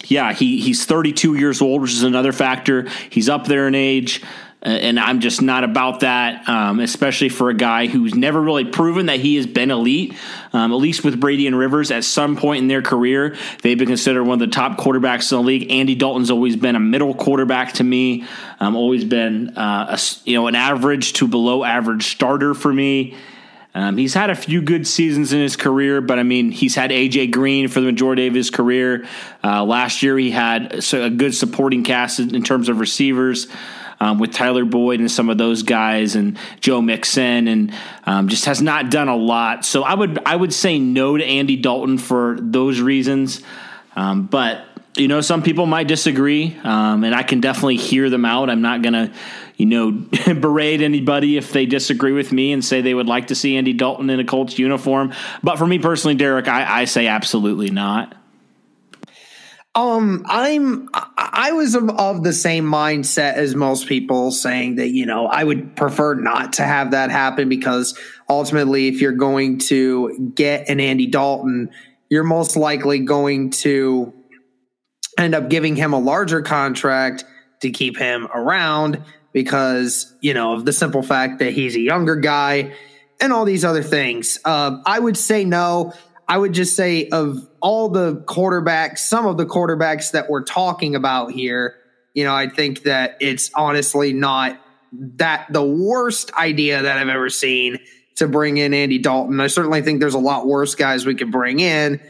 yeah, 0.04 0.32
he 0.32 0.60
he's 0.60 0.86
32 0.86 1.34
years 1.34 1.60
old, 1.60 1.82
which 1.82 1.92
is 1.92 2.02
another 2.02 2.32
factor. 2.32 2.88
He's 3.10 3.28
up 3.28 3.46
there 3.46 3.68
in 3.68 3.74
age. 3.74 4.22
And 4.64 4.98
I'm 4.98 5.20
just 5.20 5.42
not 5.42 5.62
about 5.62 6.00
that, 6.00 6.48
um, 6.48 6.80
especially 6.80 7.28
for 7.28 7.50
a 7.50 7.54
guy 7.54 7.86
who's 7.86 8.14
never 8.14 8.40
really 8.40 8.64
proven 8.64 9.06
that 9.06 9.20
he 9.20 9.36
has 9.36 9.46
been 9.46 9.70
elite. 9.70 10.14
Um, 10.54 10.72
at 10.72 10.76
least 10.76 11.04
with 11.04 11.20
Brady 11.20 11.46
and 11.46 11.58
Rivers, 11.58 11.90
at 11.90 12.02
some 12.02 12.36
point 12.36 12.62
in 12.62 12.68
their 12.68 12.80
career, 12.80 13.36
they've 13.60 13.78
been 13.78 13.88
considered 13.88 14.24
one 14.24 14.40
of 14.40 14.48
the 14.48 14.54
top 14.54 14.78
quarterbacks 14.78 15.30
in 15.30 15.38
the 15.38 15.42
league. 15.44 15.70
Andy 15.70 15.94
Dalton's 15.94 16.30
always 16.30 16.56
been 16.56 16.76
a 16.76 16.80
middle 16.80 17.14
quarterback 17.14 17.74
to 17.74 17.84
me, 17.84 18.24
um, 18.58 18.74
always 18.74 19.04
been 19.04 19.56
uh, 19.56 19.98
a, 19.98 20.00
you 20.24 20.34
know 20.34 20.46
an 20.46 20.54
average 20.54 21.12
to 21.14 21.28
below 21.28 21.62
average 21.62 22.04
starter 22.04 22.54
for 22.54 22.72
me. 22.72 23.14
Um, 23.76 23.96
he's 23.96 24.14
had 24.14 24.30
a 24.30 24.36
few 24.36 24.62
good 24.62 24.86
seasons 24.86 25.32
in 25.32 25.40
his 25.40 25.56
career, 25.56 26.00
but 26.00 26.18
I 26.18 26.22
mean, 26.22 26.52
he's 26.52 26.76
had 26.76 26.90
AJ 26.90 27.32
Green 27.32 27.66
for 27.66 27.80
the 27.80 27.86
majority 27.86 28.28
of 28.28 28.34
his 28.34 28.48
career. 28.48 29.04
Uh, 29.42 29.64
last 29.64 30.02
year, 30.02 30.16
he 30.16 30.30
had 30.30 30.80
a 30.92 31.10
good 31.10 31.34
supporting 31.34 31.82
cast 31.82 32.20
in 32.20 32.42
terms 32.44 32.68
of 32.68 32.78
receivers. 32.78 33.48
Um, 34.04 34.18
with 34.18 34.32
Tyler 34.32 34.66
Boyd 34.66 35.00
and 35.00 35.10
some 35.10 35.30
of 35.30 35.38
those 35.38 35.62
guys, 35.62 36.14
and 36.14 36.38
Joe 36.60 36.82
Mixon, 36.82 37.48
and 37.48 37.72
um, 38.04 38.28
just 38.28 38.44
has 38.44 38.60
not 38.60 38.90
done 38.90 39.08
a 39.08 39.16
lot. 39.16 39.64
So 39.64 39.82
I 39.82 39.94
would 39.94 40.18
I 40.26 40.36
would 40.36 40.52
say 40.52 40.78
no 40.78 41.16
to 41.16 41.24
Andy 41.24 41.56
Dalton 41.56 41.96
for 41.96 42.36
those 42.38 42.80
reasons. 42.80 43.40
Um, 43.96 44.26
but 44.26 44.66
you 44.96 45.08
know, 45.08 45.22
some 45.22 45.42
people 45.42 45.64
might 45.64 45.88
disagree, 45.88 46.54
um, 46.64 47.02
and 47.02 47.14
I 47.14 47.22
can 47.22 47.40
definitely 47.40 47.76
hear 47.76 48.10
them 48.10 48.26
out. 48.26 48.50
I'm 48.50 48.60
not 48.60 48.82
gonna 48.82 49.10
you 49.56 49.66
know, 49.66 49.90
berate 50.34 50.82
anybody 50.82 51.36
if 51.36 51.52
they 51.52 51.66
disagree 51.66 52.12
with 52.12 52.32
me 52.32 52.52
and 52.52 52.64
say 52.64 52.80
they 52.80 52.94
would 52.94 53.06
like 53.06 53.28
to 53.28 53.34
see 53.34 53.56
Andy 53.56 53.72
Dalton 53.72 54.10
in 54.10 54.20
a 54.20 54.24
Colts 54.24 54.58
uniform. 54.58 55.12
But 55.42 55.56
for 55.58 55.66
me 55.66 55.78
personally, 55.78 56.16
Derek, 56.16 56.48
I, 56.48 56.80
I 56.80 56.84
say 56.84 57.06
absolutely 57.06 57.70
not. 57.70 58.14
Um, 59.76 60.24
I'm 60.28 60.88
I 61.16 61.50
was 61.52 61.74
of, 61.74 61.90
of, 61.90 62.22
the 62.22 62.32
same 62.32 62.64
mindset 62.64 63.34
as 63.34 63.56
most 63.56 63.88
people, 63.88 64.30
saying 64.30 64.76
that 64.76 64.90
you 64.90 65.04
know 65.04 65.26
I 65.26 65.42
would 65.42 65.74
prefer 65.74 66.14
not 66.14 66.54
to 66.54 66.62
have 66.62 66.92
that 66.92 67.10
happen 67.10 67.48
because 67.48 67.98
ultimately, 68.28 68.86
if 68.86 69.00
you're 69.00 69.12
going 69.12 69.58
to 69.58 70.32
get 70.34 70.68
an 70.68 70.78
Andy 70.78 71.08
Dalton, 71.08 71.70
you're 72.08 72.22
most 72.22 72.56
likely 72.56 73.00
going 73.00 73.50
to 73.50 74.12
end 75.18 75.34
up 75.34 75.48
giving 75.48 75.74
him 75.74 75.92
a 75.92 75.98
larger 75.98 76.42
contract 76.42 77.24
to 77.60 77.70
keep 77.70 77.96
him 77.96 78.28
around 78.32 79.02
because, 79.32 80.14
you 80.20 80.34
know, 80.34 80.54
of 80.54 80.64
the 80.64 80.72
simple 80.72 81.02
fact 81.02 81.40
that 81.40 81.52
he's 81.52 81.74
a 81.76 81.80
younger 81.80 82.16
guy 82.16 82.72
and 83.20 83.32
all 83.32 83.44
these 83.44 83.64
other 83.64 83.82
things. 83.82 84.38
Uh, 84.44 84.78
I 84.86 84.98
would 84.98 85.16
say 85.16 85.44
no. 85.44 85.92
I 86.26 86.38
would 86.38 86.52
just 86.52 86.76
say 86.76 87.08
of 87.08 87.48
all 87.60 87.88
the 87.88 88.16
quarterbacks, 88.16 88.98
some 88.98 89.26
of 89.26 89.36
the 89.36 89.46
quarterbacks 89.46 90.12
that 90.12 90.30
we're 90.30 90.44
talking 90.44 90.94
about 90.94 91.32
here, 91.32 91.76
you 92.14 92.24
know, 92.24 92.34
I 92.34 92.48
think 92.48 92.84
that 92.84 93.16
it's 93.20 93.50
honestly 93.54 94.12
not 94.12 94.58
that 95.16 95.46
the 95.50 95.64
worst 95.64 96.32
idea 96.34 96.82
that 96.82 96.98
I've 96.98 97.08
ever 97.08 97.28
seen 97.28 97.78
to 98.16 98.28
bring 98.28 98.56
in 98.56 98.72
Andy 98.72 98.98
Dalton. 98.98 99.40
I 99.40 99.48
certainly 99.48 99.82
think 99.82 100.00
there's 100.00 100.14
a 100.14 100.18
lot 100.18 100.46
worse 100.46 100.74
guys 100.74 101.04
we 101.04 101.14
could 101.14 101.32
bring 101.32 101.60
in. 101.60 102.00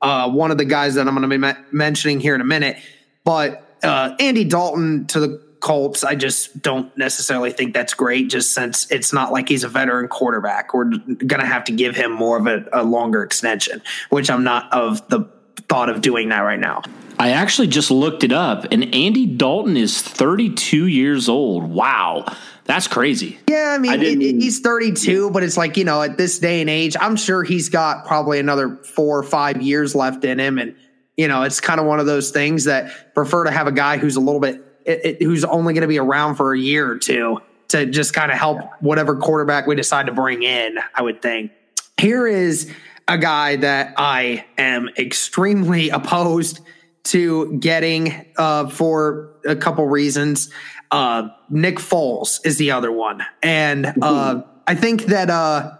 Uh, 0.00 0.30
one 0.30 0.52
of 0.52 0.58
the 0.58 0.64
guys 0.64 0.94
that 0.94 1.08
I'm 1.08 1.14
going 1.14 1.22
to 1.22 1.28
be 1.28 1.38
me- 1.38 1.64
mentioning 1.72 2.20
here 2.20 2.36
in 2.36 2.40
a 2.40 2.44
minute, 2.44 2.76
but 3.24 3.68
uh, 3.82 4.14
Andy 4.20 4.44
Dalton 4.44 5.06
to 5.08 5.20
the 5.20 5.47
Colts, 5.60 6.04
I 6.04 6.14
just 6.14 6.62
don't 6.62 6.96
necessarily 6.96 7.50
think 7.50 7.74
that's 7.74 7.94
great, 7.94 8.30
just 8.30 8.54
since 8.54 8.90
it's 8.90 9.12
not 9.12 9.32
like 9.32 9.48
he's 9.48 9.64
a 9.64 9.68
veteran 9.68 10.08
quarterback. 10.08 10.74
We're 10.74 10.84
going 10.84 11.40
to 11.40 11.46
have 11.46 11.64
to 11.64 11.72
give 11.72 11.96
him 11.96 12.12
more 12.12 12.38
of 12.38 12.46
a, 12.46 12.64
a 12.72 12.82
longer 12.84 13.22
extension, 13.22 13.82
which 14.10 14.30
I'm 14.30 14.44
not 14.44 14.72
of 14.72 15.06
the 15.08 15.28
thought 15.68 15.88
of 15.88 16.00
doing 16.00 16.28
that 16.28 16.40
right 16.40 16.58
now. 16.58 16.82
I 17.18 17.30
actually 17.30 17.66
just 17.66 17.90
looked 17.90 18.22
it 18.22 18.32
up, 18.32 18.66
and 18.70 18.94
Andy 18.94 19.26
Dalton 19.26 19.76
is 19.76 20.00
32 20.00 20.86
years 20.86 21.28
old. 21.28 21.64
Wow. 21.64 22.24
That's 22.68 22.86
crazy. 22.86 23.38
Yeah, 23.48 23.74
I 23.74 23.78
mean, 23.78 23.92
I 23.92 23.94
it, 23.94 24.20
it, 24.20 24.34
he's 24.36 24.60
32, 24.60 25.30
but 25.30 25.42
it's 25.42 25.56
like, 25.56 25.78
you 25.78 25.84
know, 25.84 26.02
at 26.02 26.18
this 26.18 26.38
day 26.38 26.60
and 26.60 26.68
age, 26.68 26.96
I'm 27.00 27.16
sure 27.16 27.42
he's 27.42 27.70
got 27.70 28.06
probably 28.06 28.38
another 28.38 28.76
four 28.76 29.18
or 29.18 29.22
five 29.22 29.62
years 29.62 29.94
left 29.94 30.22
in 30.22 30.38
him. 30.38 30.58
And, 30.58 30.76
you 31.16 31.28
know, 31.28 31.44
it's 31.44 31.60
kind 31.60 31.80
of 31.80 31.86
one 31.86 31.98
of 31.98 32.04
those 32.04 32.30
things 32.30 32.64
that 32.64 33.14
prefer 33.14 33.44
to 33.44 33.50
have 33.50 33.68
a 33.68 33.72
guy 33.72 33.96
who's 33.96 34.16
a 34.16 34.20
little 34.20 34.38
bit 34.38 34.62
it, 34.84 35.00
it, 35.04 35.22
who's 35.22 35.44
only 35.44 35.74
going 35.74 35.82
to 35.82 35.88
be 35.88 35.98
around 35.98 36.36
for 36.36 36.54
a 36.54 36.58
year 36.58 36.90
or 36.90 36.98
two 36.98 37.40
to 37.68 37.86
just 37.86 38.14
kind 38.14 38.32
of 38.32 38.38
help 38.38 38.60
whatever 38.80 39.16
quarterback 39.16 39.66
we 39.66 39.76
decide 39.76 40.06
to 40.06 40.12
bring 40.12 40.42
in, 40.42 40.78
I 40.94 41.02
would 41.02 41.20
think. 41.20 41.52
Here 41.98 42.26
is 42.26 42.72
a 43.06 43.18
guy 43.18 43.56
that 43.56 43.94
I 43.96 44.44
am 44.56 44.88
extremely 44.98 45.90
opposed 45.90 46.60
to 47.04 47.58
getting 47.58 48.26
uh, 48.36 48.68
for 48.68 49.30
a 49.46 49.56
couple 49.56 49.86
reasons. 49.86 50.50
Uh, 50.90 51.28
Nick 51.50 51.76
Foles 51.76 52.44
is 52.46 52.56
the 52.58 52.70
other 52.70 52.90
one, 52.90 53.24
and 53.42 53.92
uh, 54.00 54.42
I 54.66 54.74
think 54.74 55.06
that 55.06 55.28
uh, 55.28 55.76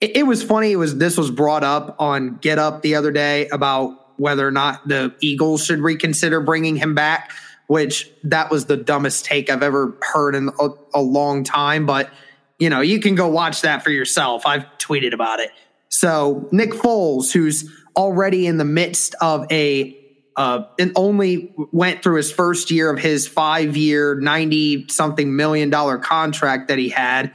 it, 0.00 0.18
it, 0.18 0.22
was 0.24 0.42
funny. 0.42 0.72
It 0.72 0.76
was 0.76 0.98
this 0.98 1.16
was 1.16 1.30
brought 1.30 1.62
up 1.62 1.96
on 2.00 2.36
Get 2.36 2.58
Up 2.58 2.82
the 2.82 2.96
other 2.96 3.12
day 3.12 3.48
about 3.48 4.18
whether 4.18 4.46
or 4.46 4.50
not 4.50 4.86
the 4.88 5.14
Eagles 5.20 5.64
should 5.64 5.80
reconsider 5.80 6.40
bringing 6.40 6.76
him 6.76 6.94
back 6.94 7.32
which 7.66 8.10
that 8.22 8.50
was 8.50 8.66
the 8.66 8.76
dumbest 8.76 9.24
take 9.24 9.50
I've 9.50 9.62
ever 9.62 9.96
heard 10.02 10.34
in 10.34 10.50
a, 10.60 10.68
a, 10.94 11.00
long 11.00 11.44
time. 11.44 11.86
But, 11.86 12.10
you 12.58 12.68
know, 12.68 12.80
you 12.80 13.00
can 13.00 13.14
go 13.14 13.28
watch 13.28 13.62
that 13.62 13.82
for 13.82 13.90
yourself. 13.90 14.46
I've 14.46 14.66
tweeted 14.78 15.14
about 15.14 15.40
it. 15.40 15.50
So, 15.88 16.48
Nick 16.52 16.70
Foles, 16.70 17.32
who's 17.32 17.70
already 17.96 18.46
in 18.46 18.58
the 18.58 18.64
midst 18.64 19.14
of 19.20 19.50
a, 19.50 19.98
uh, 20.36 20.64
and 20.78 20.92
only 20.96 21.54
went 21.72 22.02
through 22.02 22.16
his 22.16 22.32
first 22.32 22.70
year 22.70 22.90
of 22.90 22.98
his 22.98 23.26
five 23.28 23.76
year, 23.76 24.16
90 24.16 24.88
something 24.88 25.34
million 25.36 25.70
dollar 25.70 25.96
contract 25.96 26.68
that 26.68 26.78
he 26.78 26.88
had. 26.88 27.32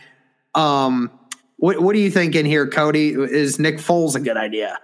Um, 0.54 1.12
what, 1.58 1.82
what 1.82 1.96
are 1.96 2.00
you 2.00 2.12
thinking 2.12 2.46
here, 2.46 2.68
Cody? 2.68 3.10
Is 3.10 3.60
Nick 3.60 3.78
Foles 3.78 4.16
a 4.16 4.20
good 4.20 4.38
idea? 4.38 4.80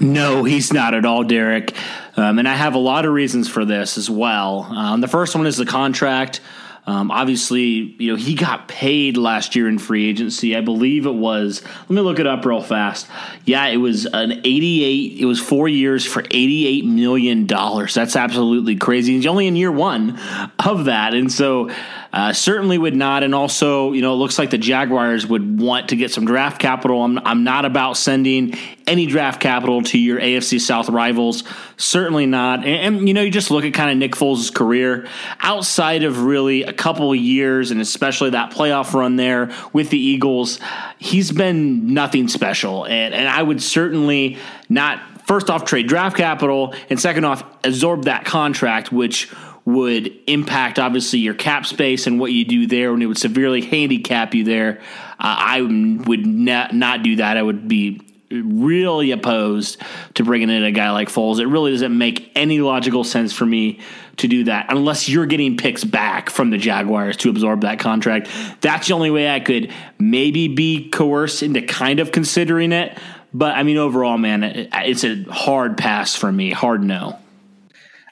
No, 0.00 0.44
he's 0.44 0.72
not 0.72 0.94
at 0.94 1.04
all, 1.04 1.24
Derek. 1.24 1.74
Um, 2.16 2.38
and 2.38 2.48
I 2.48 2.54
have 2.54 2.74
a 2.74 2.78
lot 2.78 3.04
of 3.04 3.12
reasons 3.12 3.48
for 3.48 3.64
this 3.64 3.98
as 3.98 4.08
well. 4.08 4.62
Um, 4.62 5.00
the 5.00 5.08
first 5.08 5.34
one 5.36 5.46
is 5.46 5.56
the 5.56 5.66
contract. 5.66 6.40
Um, 6.86 7.10
obviously, 7.10 7.60
you 7.98 8.10
know, 8.10 8.16
he 8.16 8.34
got 8.34 8.66
paid 8.66 9.16
last 9.16 9.54
year 9.54 9.68
in 9.68 9.78
free 9.78 10.08
agency. 10.08 10.56
I 10.56 10.62
believe 10.62 11.06
it 11.06 11.14
was, 11.14 11.62
let 11.62 11.90
me 11.90 12.00
look 12.00 12.18
it 12.18 12.26
up 12.26 12.44
real 12.44 12.62
fast. 12.62 13.06
Yeah, 13.44 13.66
it 13.66 13.76
was 13.76 14.06
an 14.06 14.32
88, 14.32 15.20
it 15.20 15.26
was 15.26 15.38
four 15.38 15.68
years 15.68 16.06
for 16.06 16.22
$88 16.22 16.84
million. 16.84 17.46
That's 17.46 18.16
absolutely 18.16 18.76
crazy. 18.76 19.14
He's 19.14 19.26
only 19.26 19.46
in 19.46 19.56
year 19.56 19.70
one 19.70 20.18
of 20.58 20.86
that. 20.86 21.12
And 21.12 21.30
so, 21.30 21.70
uh, 22.12 22.32
certainly 22.32 22.76
would 22.76 22.96
not. 22.96 23.22
And 23.22 23.34
also, 23.34 23.92
you 23.92 24.02
know, 24.02 24.12
it 24.12 24.16
looks 24.16 24.38
like 24.38 24.50
the 24.50 24.58
Jaguars 24.58 25.26
would 25.26 25.60
want 25.60 25.90
to 25.90 25.96
get 25.96 26.10
some 26.10 26.24
draft 26.24 26.60
capital. 26.60 27.02
I'm, 27.02 27.18
I'm 27.18 27.44
not 27.44 27.64
about 27.64 27.96
sending 27.96 28.54
any 28.86 29.06
draft 29.06 29.40
capital 29.40 29.82
to 29.82 29.98
your 29.98 30.18
AFC 30.20 30.60
South 30.60 30.88
rivals. 30.88 31.44
Certainly 31.76 32.26
not. 32.26 32.64
And, 32.64 32.96
and 32.96 33.08
you 33.08 33.14
know, 33.14 33.22
you 33.22 33.30
just 33.30 33.50
look 33.50 33.64
at 33.64 33.72
kind 33.74 33.90
of 33.90 33.96
Nick 33.96 34.12
Foles' 34.12 34.52
career 34.52 35.06
outside 35.40 36.02
of 36.02 36.22
really 36.24 36.64
a 36.64 36.72
couple 36.72 37.14
years, 37.14 37.70
and 37.70 37.80
especially 37.80 38.30
that 38.30 38.50
playoff 38.50 38.92
run 38.92 39.16
there 39.16 39.50
with 39.72 39.90
the 39.90 39.98
Eagles. 39.98 40.58
He's 40.98 41.30
been 41.30 41.94
nothing 41.94 42.26
special, 42.28 42.84
and 42.84 43.14
and 43.14 43.28
I 43.28 43.42
would 43.42 43.62
certainly 43.62 44.38
not 44.68 45.00
first 45.26 45.48
off 45.48 45.64
trade 45.64 45.86
draft 45.86 46.16
capital, 46.16 46.74
and 46.88 46.98
second 46.98 47.24
off 47.24 47.44
absorb 47.62 48.04
that 48.04 48.24
contract, 48.24 48.90
which 48.90 49.30
would 49.74 50.12
impact 50.26 50.78
obviously 50.78 51.18
your 51.18 51.34
cap 51.34 51.66
space 51.66 52.06
and 52.06 52.20
what 52.20 52.32
you 52.32 52.44
do 52.44 52.66
there, 52.66 52.92
and 52.92 53.02
it 53.02 53.06
would 53.06 53.18
severely 53.18 53.62
handicap 53.62 54.34
you 54.34 54.44
there. 54.44 54.80
Uh, 55.18 55.36
I 55.38 55.60
would 55.62 56.26
not, 56.26 56.74
not 56.74 57.02
do 57.02 57.16
that. 57.16 57.36
I 57.36 57.42
would 57.42 57.68
be 57.68 58.00
really 58.30 59.10
opposed 59.10 59.80
to 60.14 60.24
bringing 60.24 60.50
in 60.50 60.62
a 60.62 60.70
guy 60.70 60.90
like 60.92 61.08
Foles. 61.08 61.40
It 61.40 61.46
really 61.46 61.72
doesn't 61.72 61.96
make 61.96 62.30
any 62.34 62.60
logical 62.60 63.02
sense 63.02 63.32
for 63.32 63.44
me 63.44 63.80
to 64.18 64.28
do 64.28 64.44
that 64.44 64.66
unless 64.68 65.08
you're 65.08 65.26
getting 65.26 65.56
picks 65.56 65.82
back 65.82 66.30
from 66.30 66.50
the 66.50 66.58
Jaguars 66.58 67.16
to 67.18 67.30
absorb 67.30 67.62
that 67.62 67.80
contract. 67.80 68.28
That's 68.60 68.88
the 68.88 68.94
only 68.94 69.10
way 69.10 69.28
I 69.28 69.40
could 69.40 69.72
maybe 69.98 70.48
be 70.48 70.90
coerced 70.90 71.42
into 71.42 71.62
kind 71.62 72.00
of 72.00 72.12
considering 72.12 72.72
it. 72.72 72.96
But 73.32 73.56
I 73.56 73.62
mean, 73.62 73.76
overall, 73.76 74.18
man, 74.18 74.42
it's 74.44 75.04
a 75.04 75.22
hard 75.24 75.76
pass 75.76 76.14
for 76.14 76.30
me. 76.30 76.50
Hard 76.50 76.82
no. 76.82 77.18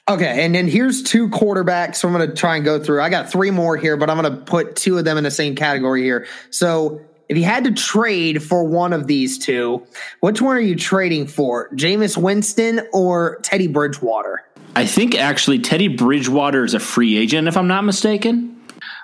Okay, 0.09 0.43
and 0.43 0.55
then 0.55 0.67
here's 0.67 1.03
two 1.03 1.29
quarterbacks. 1.29 1.97
So 1.97 2.07
I'm 2.07 2.15
going 2.15 2.27
to 2.27 2.35
try 2.35 2.55
and 2.55 2.65
go 2.65 2.83
through. 2.83 3.01
I 3.01 3.09
got 3.09 3.31
three 3.31 3.51
more 3.51 3.77
here, 3.77 3.95
but 3.95 4.09
I'm 4.09 4.19
going 4.19 4.35
to 4.35 4.41
put 4.41 4.75
two 4.75 4.97
of 4.97 5.05
them 5.05 5.17
in 5.17 5.23
the 5.23 5.31
same 5.31 5.55
category 5.55 6.01
here. 6.01 6.25
So 6.49 7.01
if 7.29 7.37
you 7.37 7.43
had 7.43 7.65
to 7.65 7.71
trade 7.71 8.41
for 8.41 8.63
one 8.63 8.91
of 8.91 9.05
these 9.05 9.37
two, 9.37 9.85
which 10.19 10.41
one 10.41 10.57
are 10.57 10.61
you 10.61 10.75
trading 10.75 11.27
for? 11.27 11.69
Jameis 11.69 12.17
Winston 12.17 12.81
or 12.91 13.37
Teddy 13.43 13.67
Bridgewater? 13.67 14.43
I 14.75 14.87
think 14.87 15.13
actually 15.13 15.59
Teddy 15.59 15.89
Bridgewater 15.89 16.63
is 16.63 16.73
a 16.73 16.79
free 16.79 17.15
agent, 17.15 17.47
if 17.47 17.55
I'm 17.55 17.67
not 17.67 17.83
mistaken. 17.83 18.59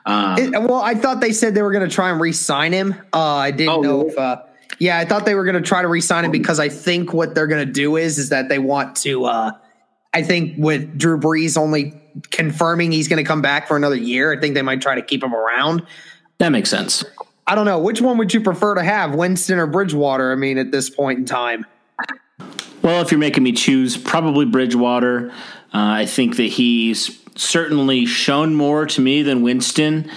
Um, 0.07 0.39
it, 0.39 0.51
well, 0.51 0.81
I 0.81 0.95
thought 0.95 1.21
they 1.21 1.33
said 1.33 1.53
they 1.53 1.61
were 1.61 1.71
going 1.71 1.87
to 1.87 1.93
try 1.93 2.09
and 2.09 2.19
re-sign 2.19 2.73
him. 2.73 2.95
Uh, 3.13 3.19
I 3.19 3.51
didn't 3.51 3.73
oh, 3.73 3.81
know 3.81 4.07
if. 4.07 4.17
Uh, 4.17 4.41
yeah, 4.79 4.97
I 4.97 5.05
thought 5.05 5.25
they 5.25 5.35
were 5.35 5.45
going 5.45 5.55
to 5.55 5.61
try 5.61 5.83
to 5.83 5.87
re-sign 5.87 6.25
him 6.25 6.31
because 6.31 6.59
I 6.59 6.69
think 6.69 7.13
what 7.13 7.35
they're 7.35 7.47
going 7.47 7.65
to 7.65 7.71
do 7.71 7.95
is 7.95 8.17
is 8.17 8.29
that 8.29 8.49
they 8.49 8.59
want 8.59 8.95
to. 8.97 9.25
Uh, 9.25 9.51
I 10.15 10.23
think 10.23 10.56
with 10.58 10.97
Drew 10.97 11.19
Brees 11.19 11.58
only 11.58 11.93
confirming 12.32 12.93
he's 12.93 13.10
going 13.10 13.21
to 13.21 13.28
come 13.28 13.41
back 13.41 13.67
for 13.67 13.75
another 13.75 13.97
year, 13.97 14.34
I 14.36 14.39
think 14.39 14.56
they 14.56 14.62
might 14.62 14.82
try 14.82 14.95
to 14.95 15.01
keep 15.01 15.21
him 15.21 15.36
around. 15.36 15.86
That 16.38 16.49
makes 16.49 16.69
sense. 16.69 17.04
I 17.45 17.54
don't 17.54 17.65
know. 17.65 17.80
Which 17.80 17.99
one 17.99 18.17
would 18.17 18.34
you 18.34 18.39
prefer 18.39 18.75
to 18.75 18.84
have, 18.84 19.13
Winston 19.13 19.60
or 19.60 19.67
Bridgewater? 19.67 20.32
I 20.32 20.36
mean, 20.36 20.58
at 20.58 20.71
this 20.71 20.89
point 20.89 21.19
in 21.19 21.25
time. 21.25 21.65
Well, 22.82 23.01
if 23.01 23.12
you're 23.12 23.19
making 23.19 23.43
me 23.43 23.51
choose, 23.51 23.97
probably 23.97 24.45
Bridgewater. 24.45 25.32
Uh, 25.32 25.34
I 25.73 26.06
think 26.06 26.38
that 26.38 26.43
he's 26.43 27.21
certainly 27.36 28.06
shown 28.06 28.56
more 28.56 28.86
to 28.86 29.01
me 29.01 29.21
than 29.21 29.41
Winston. 29.41 30.10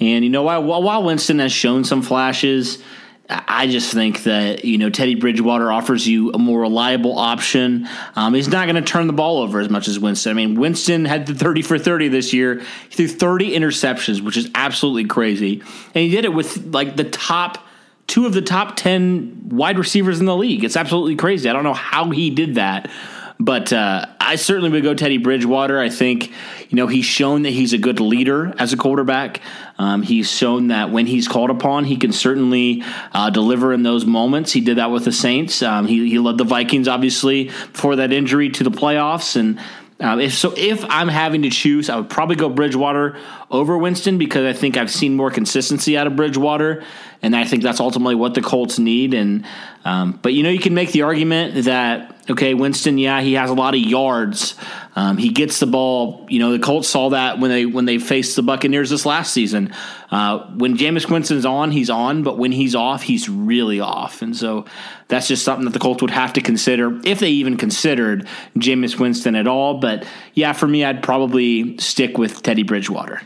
And, 0.00 0.24
you 0.24 0.30
know, 0.30 0.42
while, 0.42 0.82
while 0.82 1.04
Winston 1.04 1.38
has 1.38 1.52
shown 1.52 1.84
some 1.84 2.02
flashes, 2.02 2.82
I 3.28 3.66
just 3.66 3.92
think 3.92 4.22
that 4.22 4.64
you 4.64 4.78
know 4.78 4.88
Teddy 4.88 5.16
Bridgewater 5.16 5.72
offers 5.72 6.06
you 6.06 6.30
a 6.30 6.38
more 6.38 6.60
reliable 6.60 7.18
option. 7.18 7.88
Um, 8.14 8.34
he's 8.34 8.48
not 8.48 8.66
going 8.66 8.76
to 8.76 8.82
turn 8.82 9.08
the 9.08 9.12
ball 9.12 9.38
over 9.38 9.58
as 9.58 9.68
much 9.68 9.88
as 9.88 9.98
Winston. 9.98 10.30
I 10.30 10.34
mean, 10.34 10.54
Winston 10.60 11.04
had 11.04 11.26
the 11.26 11.34
thirty 11.34 11.62
for 11.62 11.78
thirty 11.78 12.08
this 12.08 12.32
year. 12.32 12.62
He 12.88 12.96
threw 12.96 13.08
thirty 13.08 13.50
interceptions, 13.52 14.20
which 14.20 14.36
is 14.36 14.50
absolutely 14.54 15.06
crazy, 15.06 15.60
and 15.60 16.04
he 16.04 16.10
did 16.10 16.24
it 16.24 16.32
with 16.32 16.72
like 16.72 16.96
the 16.96 17.04
top 17.04 17.66
two 18.06 18.26
of 18.26 18.32
the 18.32 18.42
top 18.42 18.76
ten 18.76 19.48
wide 19.48 19.78
receivers 19.78 20.20
in 20.20 20.26
the 20.26 20.36
league. 20.36 20.62
It's 20.62 20.76
absolutely 20.76 21.16
crazy. 21.16 21.48
I 21.48 21.52
don't 21.52 21.64
know 21.64 21.74
how 21.74 22.10
he 22.10 22.30
did 22.30 22.54
that. 22.54 22.88
But 23.38 23.72
uh, 23.72 24.06
I 24.18 24.36
certainly 24.36 24.70
would 24.70 24.82
go 24.82 24.94
Teddy 24.94 25.18
Bridgewater. 25.18 25.78
I 25.78 25.90
think, 25.90 26.30
you 26.70 26.76
know, 26.76 26.86
he's 26.86 27.04
shown 27.04 27.42
that 27.42 27.50
he's 27.50 27.74
a 27.74 27.78
good 27.78 28.00
leader 28.00 28.54
as 28.58 28.72
a 28.72 28.76
quarterback. 28.78 29.42
Um, 29.78 30.02
he's 30.02 30.30
shown 30.30 30.68
that 30.68 30.90
when 30.90 31.06
he's 31.06 31.28
called 31.28 31.50
upon, 31.50 31.84
he 31.84 31.96
can 31.96 32.12
certainly 32.12 32.82
uh, 33.12 33.28
deliver 33.28 33.74
in 33.74 33.82
those 33.82 34.06
moments. 34.06 34.52
He 34.52 34.62
did 34.62 34.78
that 34.78 34.90
with 34.90 35.04
the 35.04 35.12
Saints. 35.12 35.62
Um, 35.62 35.86
he, 35.86 36.08
he 36.08 36.18
led 36.18 36.38
the 36.38 36.44
Vikings, 36.44 36.88
obviously, 36.88 37.44
before 37.44 37.96
that 37.96 38.10
injury 38.10 38.48
to 38.50 38.64
the 38.64 38.70
playoffs. 38.70 39.36
And 39.36 39.60
um, 40.00 40.20
if 40.20 40.34
so, 40.34 40.52
if 40.56 40.84
I'm 40.88 41.08
having 41.08 41.42
to 41.42 41.50
choose, 41.50 41.88
I 41.88 41.96
would 41.96 42.10
probably 42.10 42.36
go 42.36 42.50
Bridgewater 42.50 43.18
over 43.50 43.78
Winston 43.78 44.18
because 44.18 44.44
I 44.44 44.58
think 44.58 44.76
I've 44.76 44.90
seen 44.90 45.14
more 45.14 45.30
consistency 45.30 45.96
out 45.96 46.06
of 46.06 46.16
Bridgewater, 46.16 46.84
and 47.22 47.34
I 47.34 47.44
think 47.44 47.62
that's 47.62 47.80
ultimately 47.80 48.14
what 48.14 48.34
the 48.34 48.42
Colts 48.42 48.78
need. 48.78 49.14
And 49.14 49.44
um, 49.84 50.18
but 50.22 50.32
you 50.32 50.42
know, 50.42 50.50
you 50.50 50.58
can 50.58 50.74
make 50.74 50.92
the 50.92 51.02
argument 51.02 51.64
that 51.64 52.16
okay, 52.28 52.54
Winston, 52.54 52.98
yeah, 52.98 53.20
he 53.20 53.34
has 53.34 53.50
a 53.50 53.54
lot 53.54 53.74
of 53.74 53.80
yards. 53.80 54.54
Um, 54.94 55.16
he 55.16 55.30
gets 55.30 55.60
the 55.60 55.66
ball. 55.66 56.26
You 56.28 56.40
know, 56.40 56.52
the 56.52 56.58
Colts 56.58 56.88
saw 56.88 57.10
that 57.10 57.38
when 57.38 57.50
they 57.50 57.66
when 57.66 57.84
they 57.84 57.98
faced 57.98 58.36
the 58.36 58.42
Buccaneers 58.42 58.90
this 58.90 59.06
last 59.06 59.32
season. 59.32 59.72
Uh, 60.10 60.46
when 60.54 60.76
Jameis 60.76 61.10
Winston's 61.10 61.44
on, 61.44 61.70
he's 61.70 61.90
on, 61.90 62.22
but 62.22 62.38
when 62.38 62.52
he's 62.52 62.74
off, 62.74 63.02
he's 63.02 63.28
really 63.28 63.80
off. 63.80 64.22
And 64.22 64.36
so 64.36 64.64
that's 65.08 65.26
just 65.26 65.44
something 65.44 65.64
that 65.64 65.72
the 65.72 65.80
Colts 65.80 66.00
would 66.00 66.12
have 66.12 66.32
to 66.34 66.40
consider 66.40 67.00
if 67.04 67.18
they 67.18 67.30
even 67.30 67.56
considered 67.56 68.26
Jameis 68.56 68.98
Winston 68.98 69.34
at 69.34 69.46
all. 69.46 69.78
But 69.78 70.06
yeah, 70.34 70.52
for 70.52 70.68
me, 70.68 70.84
I'd 70.84 71.02
probably 71.02 71.78
stick 71.78 72.18
with 72.18 72.42
Teddy 72.42 72.62
Bridgewater. 72.62 73.20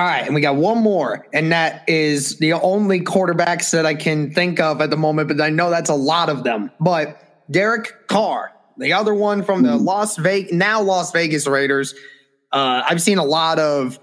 All 0.00 0.06
right, 0.06 0.24
and 0.24 0.34
we 0.34 0.40
got 0.40 0.56
one 0.56 0.78
more, 0.78 1.26
and 1.30 1.52
that 1.52 1.86
is 1.86 2.38
the 2.38 2.54
only 2.54 3.00
quarterbacks 3.00 3.72
that 3.72 3.84
I 3.84 3.92
can 3.92 4.32
think 4.32 4.58
of 4.58 4.80
at 4.80 4.88
the 4.88 4.96
moment, 4.96 5.28
but 5.28 5.42
I 5.42 5.50
know 5.50 5.68
that's 5.68 5.90
a 5.90 5.94
lot 5.94 6.30
of 6.30 6.42
them. 6.42 6.70
But 6.80 7.22
Derek 7.50 8.08
Carr, 8.08 8.50
the 8.78 8.94
other 8.94 9.12
one 9.12 9.42
from 9.42 9.62
the 9.62 9.76
Las 9.76 10.16
Vegas, 10.16 10.54
now 10.54 10.80
Las 10.80 11.12
Vegas 11.12 11.46
Raiders. 11.46 11.94
Uh, 12.50 12.82
I've 12.88 13.02
seen 13.02 13.18
a 13.18 13.24
lot 13.24 13.58
of 13.58 14.00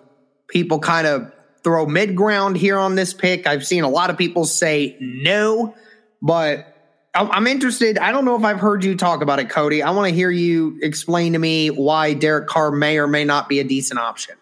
people 0.48 0.78
kind 0.78 1.08
of 1.08 1.32
throw 1.64 1.88
mid 1.88 2.16
ground 2.16 2.58
here 2.58 2.78
on 2.78 2.94
this 2.94 3.16
pick. 3.16 3.48
I've 3.48 3.66
seen 3.66 3.84
a 3.84 3.90
lot 3.90 4.12
of 4.12 4.20
people 4.20 4.46
say 4.46 4.98
no, 5.00 5.74
but 6.22 6.76
I'm 7.16 7.48
interested. 7.48 7.98
I 7.98 8.12
don't 8.12 8.24
know 8.24 8.36
if 8.36 8.44
I've 8.44 8.60
heard 8.60 8.84
you 8.84 8.96
talk 8.96 9.24
about 9.24 9.40
it, 9.40 9.50
Cody. 9.50 9.82
I 9.82 9.90
want 9.90 10.10
to 10.10 10.14
hear 10.14 10.30
you 10.30 10.78
explain 10.84 11.34
to 11.34 11.40
me 11.40 11.70
why 11.70 12.14
Derek 12.14 12.46
Carr 12.46 12.70
may 12.70 13.00
or 13.00 13.08
may 13.08 13.24
not 13.24 13.50
be 13.50 13.60
a 13.60 13.64
decent 13.64 14.00
option. 14.00 14.36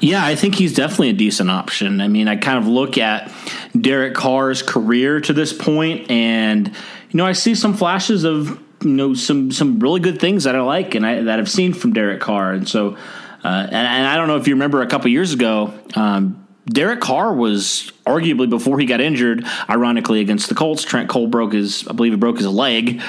Yeah, 0.00 0.24
I 0.24 0.34
think 0.34 0.54
he's 0.54 0.74
definitely 0.74 1.10
a 1.10 1.14
decent 1.14 1.50
option. 1.50 2.00
I 2.00 2.08
mean, 2.08 2.26
I 2.26 2.36
kind 2.36 2.58
of 2.58 2.66
look 2.66 2.96
at 2.96 3.30
Derek 3.78 4.14
Carr's 4.14 4.62
career 4.62 5.20
to 5.20 5.32
this 5.32 5.52
point, 5.52 6.10
and 6.10 6.68
you 6.68 7.16
know, 7.16 7.26
I 7.26 7.32
see 7.32 7.54
some 7.54 7.74
flashes 7.74 8.24
of 8.24 8.48
you 8.82 8.90
know 8.90 9.14
some 9.14 9.52
some 9.52 9.78
really 9.78 10.00
good 10.00 10.18
things 10.18 10.44
that 10.44 10.56
I 10.56 10.62
like 10.62 10.94
and 10.94 11.06
I, 11.06 11.22
that 11.24 11.38
I've 11.38 11.50
seen 11.50 11.74
from 11.74 11.92
Derek 11.92 12.20
Carr, 12.20 12.52
and 12.52 12.68
so 12.68 12.96
uh, 13.44 13.48
and, 13.48 13.74
and, 13.74 14.06
I 14.06 14.16
don't 14.16 14.28
know 14.28 14.36
if 14.36 14.46
you 14.46 14.54
remember 14.54 14.82
a 14.82 14.86
couple 14.86 15.10
years 15.10 15.32
ago. 15.32 15.72
Um, 15.94 16.46
Derek 16.66 17.00
Carr 17.00 17.32
was 17.32 17.90
arguably 18.04 18.48
before 18.48 18.78
he 18.78 18.84
got 18.84 19.00
injured, 19.00 19.46
ironically 19.68 20.20
against 20.20 20.48
the 20.48 20.54
Colts. 20.54 20.84
Trent 20.84 21.08
Cole 21.08 21.26
broke 21.26 21.54
his, 21.54 21.88
I 21.88 21.92
believe, 21.92 22.12
he 22.12 22.18
broke 22.18 22.36
his 22.36 22.46
leg, 22.46 23.00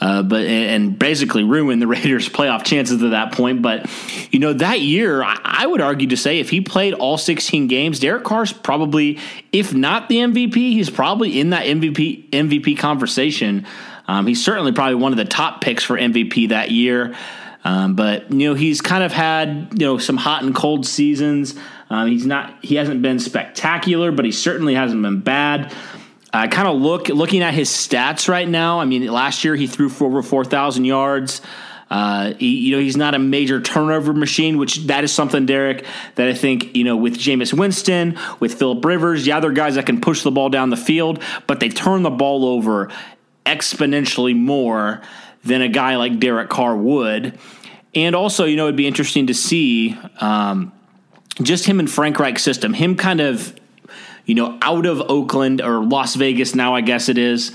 uh, 0.00 0.22
but 0.22 0.42
and 0.42 0.98
basically 0.98 1.42
ruined 1.42 1.82
the 1.82 1.86
Raiders' 1.88 2.28
playoff 2.28 2.64
chances 2.64 3.02
at 3.02 3.10
that 3.10 3.32
point. 3.32 3.62
But 3.62 3.90
you 4.30 4.38
know 4.38 4.52
that 4.52 4.80
year, 4.80 5.22
I 5.24 5.66
would 5.66 5.80
argue 5.80 6.08
to 6.08 6.16
say 6.16 6.40
if 6.40 6.50
he 6.50 6.60
played 6.60 6.94
all 6.94 7.18
16 7.18 7.66
games, 7.66 8.00
Derek 8.00 8.24
Carr's 8.24 8.52
probably, 8.52 9.18
if 9.52 9.74
not 9.74 10.08
the 10.08 10.16
MVP, 10.16 10.54
he's 10.54 10.90
probably 10.90 11.40
in 11.40 11.50
that 11.50 11.64
MVP 11.64 12.30
MVP 12.30 12.78
conversation. 12.78 13.66
Um, 14.06 14.26
he's 14.26 14.42
certainly 14.42 14.72
probably 14.72 14.94
one 14.94 15.12
of 15.12 15.18
the 15.18 15.24
top 15.24 15.60
picks 15.60 15.84
for 15.84 15.98
MVP 15.98 16.48
that 16.48 16.70
year. 16.70 17.14
Um, 17.64 17.96
but 17.96 18.32
you 18.32 18.48
know 18.48 18.54
he's 18.54 18.80
kind 18.80 19.02
of 19.02 19.12
had 19.12 19.68
you 19.72 19.86
know 19.86 19.98
some 19.98 20.16
hot 20.16 20.42
and 20.42 20.54
cold 20.54 20.86
seasons. 20.86 21.54
Um, 21.90 22.08
he's 22.08 22.24
not 22.24 22.54
he 22.62 22.76
hasn't 22.76 23.02
been 23.02 23.18
spectacular, 23.18 24.12
but 24.12 24.24
he 24.24 24.32
certainly 24.32 24.74
hasn't 24.74 25.02
been 25.02 25.20
bad. 25.20 25.74
I 26.32 26.44
uh, 26.44 26.48
kind 26.48 26.68
of 26.68 26.80
look 26.80 27.08
looking 27.08 27.42
at 27.42 27.54
his 27.54 27.70
stats 27.70 28.28
right 28.28 28.48
now. 28.48 28.80
I 28.80 28.84
mean, 28.84 29.06
last 29.06 29.44
year 29.44 29.56
he 29.56 29.66
threw 29.66 29.88
for 29.88 30.06
over 30.06 30.22
four 30.22 30.44
thousand 30.44 30.84
yards. 30.84 31.40
Uh, 31.90 32.34
he, 32.34 32.58
you 32.58 32.76
know, 32.76 32.82
he's 32.82 32.98
not 32.98 33.14
a 33.14 33.18
major 33.18 33.62
turnover 33.62 34.12
machine, 34.12 34.58
which 34.58 34.76
that 34.88 35.04
is 35.04 35.12
something, 35.12 35.46
Derek, 35.46 35.86
that 36.16 36.28
I 36.28 36.34
think, 36.34 36.76
you 36.76 36.84
know, 36.84 36.98
with 36.98 37.16
Jameis 37.16 37.56
Winston, 37.56 38.18
with 38.40 38.54
Philip 38.58 38.84
Rivers, 38.84 39.24
the 39.24 39.38
they're 39.40 39.50
guys 39.50 39.76
that 39.76 39.86
can 39.86 40.00
push 40.00 40.22
the 40.22 40.30
ball 40.30 40.50
down 40.50 40.68
the 40.68 40.76
field, 40.76 41.22
but 41.46 41.60
they 41.60 41.70
turn 41.70 42.02
the 42.02 42.10
ball 42.10 42.44
over 42.44 42.90
exponentially 43.46 44.36
more 44.36 45.00
than 45.44 45.62
a 45.62 45.68
guy 45.68 45.96
like 45.96 46.20
Derek 46.20 46.50
Carr 46.50 46.76
would. 46.76 47.38
And 47.94 48.14
also, 48.14 48.44
you 48.44 48.56
know, 48.56 48.64
it'd 48.64 48.76
be 48.76 48.86
interesting 48.86 49.28
to 49.28 49.34
see 49.34 49.96
um, 50.20 50.72
just 51.40 51.64
him 51.64 51.80
and 51.80 51.90
Frank 51.90 52.18
Reich 52.18 52.38
system, 52.38 52.74
him 52.74 52.96
kind 52.96 53.22
of 53.22 53.58
you 54.28 54.36
know, 54.36 54.56
out 54.62 54.86
of 54.86 55.00
Oakland 55.00 55.60
or 55.60 55.82
Las 55.82 56.14
Vegas 56.14 56.54
now, 56.54 56.76
I 56.76 56.82
guess 56.82 57.08
it 57.08 57.18
is, 57.18 57.50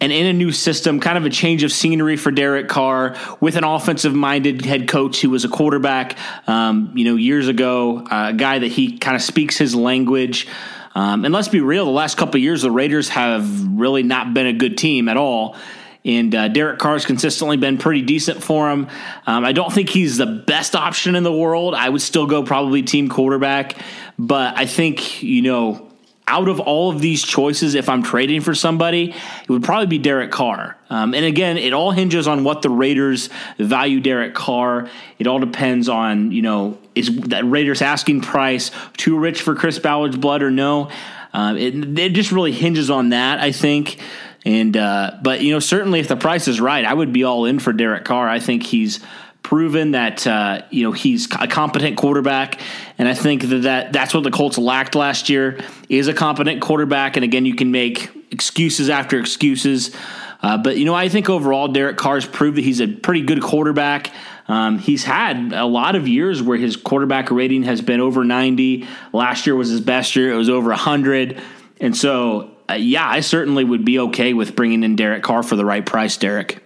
and 0.00 0.12
in 0.12 0.26
a 0.26 0.32
new 0.32 0.52
system, 0.52 1.00
kind 1.00 1.16
of 1.16 1.24
a 1.24 1.30
change 1.30 1.62
of 1.62 1.72
scenery 1.72 2.16
for 2.16 2.30
Derek 2.30 2.68
Carr 2.68 3.16
with 3.40 3.56
an 3.56 3.64
offensive 3.64 4.14
minded 4.14 4.64
head 4.64 4.88
coach 4.88 5.20
who 5.20 5.30
was 5.30 5.44
a 5.44 5.48
quarterback, 5.48 6.18
um, 6.48 6.92
you 6.96 7.04
know, 7.04 7.16
years 7.16 7.48
ago, 7.48 7.98
uh, 7.98 8.30
a 8.30 8.32
guy 8.32 8.58
that 8.58 8.66
he 8.66 8.98
kind 8.98 9.14
of 9.16 9.22
speaks 9.22 9.56
his 9.56 9.74
language. 9.74 10.48
Um, 10.94 11.24
and 11.24 11.32
let's 11.32 11.48
be 11.48 11.60
real, 11.60 11.84
the 11.84 11.90
last 11.90 12.16
couple 12.16 12.38
years, 12.40 12.62
the 12.62 12.70
Raiders 12.70 13.08
have 13.10 13.78
really 13.78 14.02
not 14.02 14.34
been 14.34 14.46
a 14.46 14.52
good 14.52 14.76
team 14.76 15.08
at 15.08 15.16
all. 15.16 15.56
And 16.04 16.34
uh, 16.34 16.48
Derek 16.48 16.78
Carr's 16.78 17.06
consistently 17.06 17.56
been 17.56 17.78
pretty 17.78 18.02
decent 18.02 18.42
for 18.42 18.70
him. 18.70 18.88
Um, 19.26 19.44
I 19.44 19.52
don't 19.52 19.72
think 19.72 19.88
he's 19.88 20.18
the 20.18 20.26
best 20.26 20.76
option 20.76 21.14
in 21.14 21.22
the 21.22 21.32
world. 21.32 21.74
I 21.74 21.88
would 21.88 22.02
still 22.02 22.26
go 22.26 22.42
probably 22.42 22.82
team 22.82 23.08
quarterback. 23.08 23.78
But 24.18 24.58
I 24.58 24.66
think, 24.66 25.22
you 25.22 25.40
know, 25.40 25.90
out 26.26 26.48
of 26.48 26.58
all 26.58 26.90
of 26.90 27.00
these 27.00 27.22
choices, 27.22 27.74
if 27.74 27.88
I'm 27.88 28.02
trading 28.02 28.40
for 28.40 28.54
somebody, 28.54 29.10
it 29.10 29.48
would 29.48 29.62
probably 29.62 29.86
be 29.86 29.98
Derek 29.98 30.30
Carr. 30.30 30.76
Um, 30.88 31.12
and 31.14 31.24
again, 31.24 31.58
it 31.58 31.74
all 31.74 31.90
hinges 31.90 32.26
on 32.26 32.44
what 32.44 32.62
the 32.62 32.70
Raiders 32.70 33.28
value 33.58 34.00
Derek 34.00 34.34
Carr. 34.34 34.88
It 35.18 35.26
all 35.26 35.38
depends 35.38 35.88
on, 35.88 36.32
you 36.32 36.40
know, 36.40 36.78
is 36.94 37.14
that 37.28 37.44
Raiders 37.44 37.82
asking 37.82 38.22
price 38.22 38.70
too 38.96 39.18
rich 39.18 39.42
for 39.42 39.54
Chris 39.54 39.78
Ballard's 39.78 40.16
blood 40.16 40.42
or 40.42 40.50
no? 40.50 40.90
Um, 41.34 41.58
it, 41.58 41.98
it 41.98 42.10
just 42.10 42.32
really 42.32 42.52
hinges 42.52 42.90
on 42.90 43.10
that, 43.10 43.40
I 43.40 43.52
think. 43.52 43.98
And 44.46 44.76
uh, 44.76 45.18
but 45.22 45.40
you 45.40 45.52
know, 45.52 45.58
certainly 45.58 46.00
if 46.00 46.08
the 46.08 46.16
price 46.16 46.48
is 46.48 46.60
right, 46.60 46.84
I 46.84 46.92
would 46.92 47.12
be 47.12 47.24
all 47.24 47.46
in 47.46 47.58
for 47.58 47.72
Derek 47.72 48.04
Carr. 48.04 48.28
I 48.28 48.40
think 48.40 48.62
he's 48.62 49.00
proven 49.44 49.92
that 49.92 50.26
uh, 50.26 50.62
you 50.70 50.82
know 50.82 50.90
he's 50.90 51.28
a 51.38 51.46
competent 51.46 51.96
quarterback, 51.96 52.58
and 52.98 53.06
I 53.06 53.14
think 53.14 53.42
that, 53.42 53.62
that 53.62 53.92
that's 53.92 54.12
what 54.12 54.24
the 54.24 54.32
Colts 54.32 54.58
lacked 54.58 54.96
last 54.96 55.28
year 55.28 55.60
is 55.88 56.08
a 56.08 56.14
competent 56.14 56.60
quarterback. 56.60 57.16
And 57.16 57.22
again, 57.22 57.46
you 57.46 57.54
can 57.54 57.70
make 57.70 58.10
excuses 58.32 58.90
after 58.90 59.20
excuses, 59.20 59.94
uh, 60.42 60.58
but 60.58 60.76
you 60.76 60.84
know 60.84 60.94
I 60.94 61.08
think 61.08 61.30
overall 61.30 61.68
Derek 61.68 61.96
Carr's 61.96 62.26
proved 62.26 62.56
that 62.56 62.64
he's 62.64 62.80
a 62.80 62.88
pretty 62.88 63.22
good 63.22 63.40
quarterback. 63.40 64.10
Um, 64.48 64.78
he's 64.78 65.04
had 65.04 65.52
a 65.52 65.64
lot 65.64 65.94
of 65.94 66.08
years 66.08 66.42
where 66.42 66.58
his 66.58 66.76
quarterback 66.76 67.30
rating 67.30 67.62
has 67.62 67.80
been 67.80 68.00
over 68.00 68.24
90. 68.24 68.86
Last 69.12 69.46
year 69.46 69.54
was 69.54 69.68
his 69.68 69.80
best 69.80 70.16
year; 70.16 70.32
it 70.32 70.36
was 70.36 70.48
over 70.48 70.70
100, 70.70 71.40
and 71.80 71.96
so. 71.96 72.50
Uh, 72.66 72.72
yeah, 72.72 73.06
I 73.06 73.20
certainly 73.20 73.62
would 73.62 73.84
be 73.84 73.98
okay 73.98 74.32
with 74.32 74.56
bringing 74.56 74.84
in 74.84 74.96
Derek 74.96 75.22
Carr 75.22 75.42
for 75.42 75.54
the 75.54 75.66
right 75.66 75.84
price, 75.84 76.16
Derek. 76.16 76.64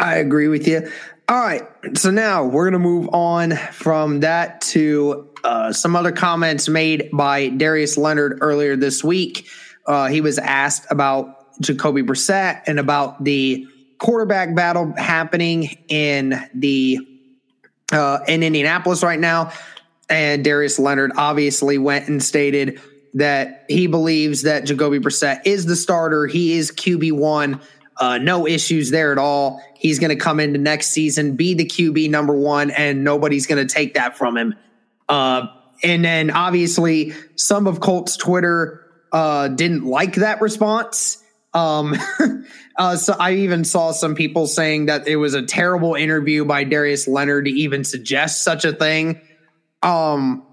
I 0.00 0.16
agree 0.16 0.48
with 0.48 0.66
you. 0.66 0.90
All 1.30 1.38
right. 1.38 1.62
So 1.96 2.10
now 2.10 2.42
we're 2.44 2.64
going 2.64 2.72
to 2.72 2.80
move 2.80 3.08
on 3.12 3.52
from 3.52 4.18
that 4.18 4.60
to 4.62 5.30
uh, 5.44 5.72
some 5.72 5.94
other 5.94 6.10
comments 6.10 6.68
made 6.68 7.08
by 7.12 7.50
Darius 7.50 7.96
Leonard 7.96 8.38
earlier 8.40 8.74
this 8.74 9.04
week. 9.04 9.46
Uh, 9.86 10.08
he 10.08 10.20
was 10.20 10.40
asked 10.40 10.90
about 10.90 11.56
Jacoby 11.60 12.02
Brissett 12.02 12.62
and 12.66 12.80
about 12.80 13.22
the 13.22 13.64
quarterback 13.98 14.56
battle 14.56 14.92
happening 14.96 15.78
in 15.86 16.34
the 16.52 16.98
uh, 17.92 18.18
in 18.26 18.42
Indianapolis 18.42 19.04
right 19.04 19.20
now, 19.20 19.52
and 20.08 20.42
Darius 20.42 20.80
Leonard 20.80 21.12
obviously 21.16 21.78
went 21.78 22.08
and 22.08 22.20
stated 22.20 22.80
that 23.14 23.66
he 23.68 23.86
believes 23.86 24.42
that 24.42 24.64
Jacoby 24.64 24.98
Brissett 24.98 25.42
is 25.44 25.64
the 25.64 25.76
starter. 25.76 26.26
He 26.26 26.54
is 26.54 26.72
QB 26.72 27.12
one. 27.12 27.60
Uh, 28.00 28.16
no 28.16 28.46
issues 28.46 28.90
there 28.90 29.12
at 29.12 29.18
all. 29.18 29.62
He's 29.76 29.98
going 29.98 30.08
to 30.08 30.16
come 30.16 30.40
into 30.40 30.58
next 30.58 30.88
season, 30.88 31.36
be 31.36 31.52
the 31.52 31.66
QB 31.66 32.08
number 32.08 32.34
one, 32.34 32.70
and 32.70 33.04
nobody's 33.04 33.46
going 33.46 33.66
to 33.66 33.72
take 33.72 33.94
that 33.94 34.16
from 34.16 34.38
him. 34.38 34.54
Uh, 35.06 35.48
and 35.82 36.02
then 36.02 36.30
obviously, 36.30 37.12
some 37.36 37.66
of 37.66 37.80
Colts 37.80 38.16
Twitter 38.16 38.86
uh, 39.12 39.48
didn't 39.48 39.84
like 39.84 40.14
that 40.14 40.40
response. 40.40 41.22
Um, 41.52 41.94
uh, 42.78 42.96
so 42.96 43.14
I 43.18 43.34
even 43.34 43.64
saw 43.64 43.92
some 43.92 44.14
people 44.14 44.46
saying 44.46 44.86
that 44.86 45.06
it 45.06 45.16
was 45.16 45.34
a 45.34 45.42
terrible 45.42 45.94
interview 45.94 46.46
by 46.46 46.64
Darius 46.64 47.06
Leonard 47.06 47.44
to 47.44 47.50
even 47.50 47.84
suggest 47.84 48.44
such 48.44 48.64
a 48.64 48.72
thing. 48.72 49.20
Um, 49.82 50.46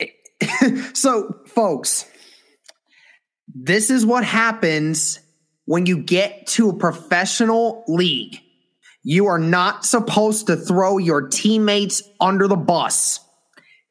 so, 0.92 1.40
folks, 1.46 2.04
this 3.46 3.90
is 3.90 4.04
what 4.04 4.24
happens 4.24 5.20
when 5.68 5.84
you 5.84 5.98
get 5.98 6.46
to 6.46 6.70
a 6.70 6.74
professional 6.74 7.84
league. 7.86 8.40
You 9.02 9.26
are 9.26 9.38
not 9.38 9.84
supposed 9.84 10.46
to 10.46 10.56
throw 10.56 10.96
your 10.96 11.28
teammates 11.28 12.02
under 12.18 12.48
the 12.48 12.56
bus. 12.56 13.20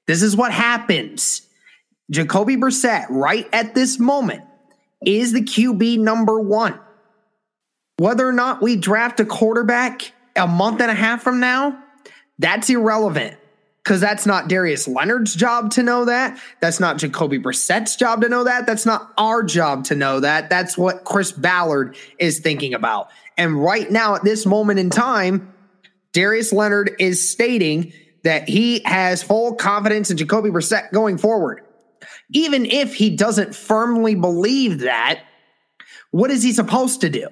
This 0.08 0.24
is 0.24 0.36
what 0.36 0.52
happens. 0.52 1.44
Jacoby 2.10 2.58
Brissett, 2.58 3.06
right 3.12 3.48
at 3.54 3.76
this 3.76 4.00
moment, 4.00 4.42
is 5.06 5.34
the 5.34 5.44
QB 5.44 6.00
number 6.00 6.40
one. 6.40 6.80
Whether 7.98 8.28
or 8.28 8.34
not 8.34 8.60
we 8.60 8.76
draft 8.76 9.20
a 9.20 9.26
quarterback 9.26 10.13
a 10.36 10.48
month 10.48 10.82
and 10.82 10.90
a 10.90 10.96
half 10.96 11.22
from 11.22 11.40
now, 11.40 11.78
that's 12.40 12.72
irrelevant 12.72 13.38
because 13.88 14.02
that's 14.02 14.26
not 14.26 14.50
Darius 14.50 14.86
Leonard's 14.86 15.34
job 15.34 15.71
to 15.71 15.82
know 15.82 16.04
that. 16.04 16.38
That's 16.60 16.82
not 16.82 16.97
Jacoby 16.97 17.39
Brissett's 17.39 17.95
job 17.95 18.19
to 18.19 18.28
know 18.28 18.43
that. 18.43 18.65
That's 18.65 18.86
not 18.86 19.13
our 19.17 19.43
job 19.43 19.86
to 19.86 19.95
know 19.95 20.19
that. 20.19 20.50
That's 20.50 20.78
what 20.78 21.06
Chris 21.06 21.32
Ballard 21.32 21.95
is 22.19 22.39
thinking 22.39 22.73
about. 22.73 23.10
And 23.38 23.63
right 23.63 23.89
now, 23.89 24.15
at 24.15 24.26
this 24.26 24.45
moment 24.45 24.80
in 24.80 24.89
time, 24.89 25.54
Darius 26.12 26.52
Leonard 26.52 26.97
is 27.00 27.30
stating 27.30 27.93
that 28.26 28.50
he 28.50 28.82
has 28.84 29.23
full 29.23 29.56
confidence 29.56 30.12
in 30.12 30.17
Jacoby 30.17 30.50
Brissett 30.50 30.91
going 30.91 31.17
forward. 31.17 31.62
Even 32.34 32.65
if 32.65 32.93
he 32.93 33.15
doesn't 33.15 33.56
firmly 33.56 34.15
believe 34.15 34.80
that, 34.80 35.23
what 36.12 36.30
is 36.30 36.43
he 36.43 36.52
supposed 36.52 37.00
to 37.00 37.10
do? 37.10 37.30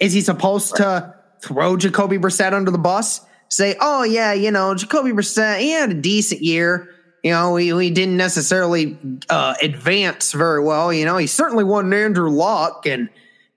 Is 0.00 0.12
he 0.12 0.20
supposed 0.20 0.76
to 0.76 1.14
throw 1.42 1.78
Jacoby 1.78 2.18
Brissett 2.18 2.52
under 2.52 2.70
the 2.70 2.76
bus? 2.76 3.22
Say, 3.48 3.76
oh, 3.80 4.02
yeah, 4.02 4.32
you 4.32 4.50
know, 4.50 4.74
Jacoby 4.74 5.10
Brissett, 5.10 5.60
he 5.60 5.70
had 5.70 5.90
a 5.90 5.94
decent 5.94 6.42
year. 6.42 6.94
You 7.22 7.32
know, 7.32 7.52
we, 7.52 7.72
we 7.72 7.90
didn't 7.90 8.16
necessarily 8.16 8.96
uh, 9.28 9.54
advance 9.60 10.32
very 10.32 10.62
well. 10.62 10.92
You 10.92 11.04
know, 11.04 11.16
he 11.16 11.26
certainly 11.26 11.64
won 11.64 11.92
Andrew 11.92 12.30
Luck 12.30 12.86
and, 12.86 13.08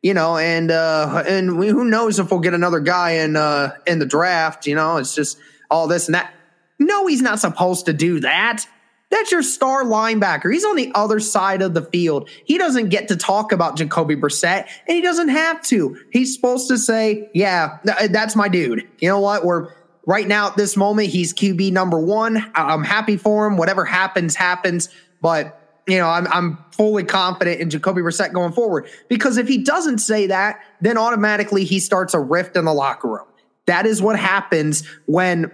you 0.01 0.13
know, 0.15 0.37
and 0.37 0.71
uh, 0.71 1.23
and 1.27 1.59
we, 1.59 1.67
who 1.67 1.85
knows 1.85 2.17
if 2.17 2.31
we'll 2.31 2.39
get 2.39 2.55
another 2.55 2.79
guy 2.79 3.11
in 3.11 3.35
uh, 3.35 3.75
in 3.85 3.99
the 3.99 4.05
draft. 4.05 4.65
You 4.65 4.73
know, 4.73 4.97
it's 4.97 5.13
just 5.13 5.37
all 5.69 5.87
this 5.87 6.07
and 6.07 6.15
that. 6.15 6.33
No, 6.79 7.05
he's 7.05 7.21
not 7.21 7.39
supposed 7.39 7.85
to 7.85 7.93
do 7.93 8.19
that. 8.21 8.65
That's 9.11 9.31
your 9.31 9.43
star 9.43 9.83
linebacker. 9.83 10.51
He's 10.51 10.65
on 10.65 10.77
the 10.77 10.91
other 10.95 11.19
side 11.19 11.61
of 11.61 11.73
the 11.73 11.81
field. 11.81 12.29
He 12.45 12.57
doesn't 12.57 12.89
get 12.89 13.09
to 13.09 13.15
talk 13.15 13.51
about 13.51 13.75
Jacoby 13.75 14.15
Brissett, 14.15 14.67
and 14.87 14.95
he 14.95 15.01
doesn't 15.01 15.29
have 15.29 15.61
to. 15.63 15.99
He's 16.11 16.33
supposed 16.33 16.67
to 16.69 16.77
say, 16.77 17.29
"Yeah, 17.33 17.77
that's 17.83 18.35
my 18.35 18.47
dude." 18.47 18.87
You 18.99 19.09
know 19.09 19.19
what? 19.19 19.45
We're 19.45 19.69
Right 20.07 20.27
now, 20.27 20.47
at 20.47 20.57
this 20.57 20.75
moment, 20.75 21.09
he's 21.09 21.33
QB 21.33 21.71
number 21.71 21.99
one. 21.99 22.51
I'm 22.55 22.83
happy 22.83 23.17
for 23.17 23.45
him. 23.45 23.57
Whatever 23.57 23.85
happens, 23.85 24.35
happens. 24.35 24.89
But 25.21 25.57
you 25.87 25.97
know, 25.97 26.07
I'm 26.07 26.27
I'm 26.27 26.57
fully 26.71 27.03
confident 27.03 27.59
in 27.59 27.69
Jacoby 27.69 28.01
Brissett 28.01 28.33
going 28.33 28.53
forward 28.53 28.87
because 29.09 29.37
if 29.37 29.47
he 29.47 29.59
doesn't 29.59 29.99
say 29.99 30.27
that, 30.27 30.59
then 30.79 30.97
automatically 30.97 31.63
he 31.63 31.79
starts 31.79 32.13
a 32.13 32.19
rift 32.19 32.55
in 32.55 32.65
the 32.65 32.73
locker 32.73 33.07
room. 33.07 33.27
That 33.65 33.85
is 33.85 34.01
what 34.01 34.17
happens 34.17 34.87
when 35.05 35.51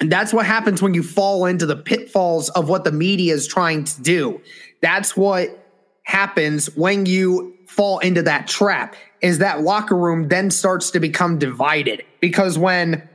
that's 0.00 0.32
what 0.32 0.46
happens 0.46 0.82
when 0.82 0.94
you 0.94 1.02
fall 1.02 1.46
into 1.46 1.66
the 1.66 1.76
pitfalls 1.76 2.48
of 2.50 2.68
what 2.68 2.84
the 2.84 2.92
media 2.92 3.34
is 3.34 3.46
trying 3.46 3.84
to 3.84 4.02
do. 4.02 4.40
That's 4.82 5.16
what 5.16 5.64
happens 6.02 6.66
when 6.76 7.06
you 7.06 7.54
fall 7.68 7.98
into 8.00 8.22
that 8.22 8.46
trap 8.46 8.94
is 9.20 9.38
that 9.38 9.62
locker 9.62 9.96
room 9.96 10.28
then 10.28 10.50
starts 10.50 10.90
to 10.90 11.00
become 11.00 11.38
divided 11.38 12.04
because 12.20 12.58
when 12.58 13.08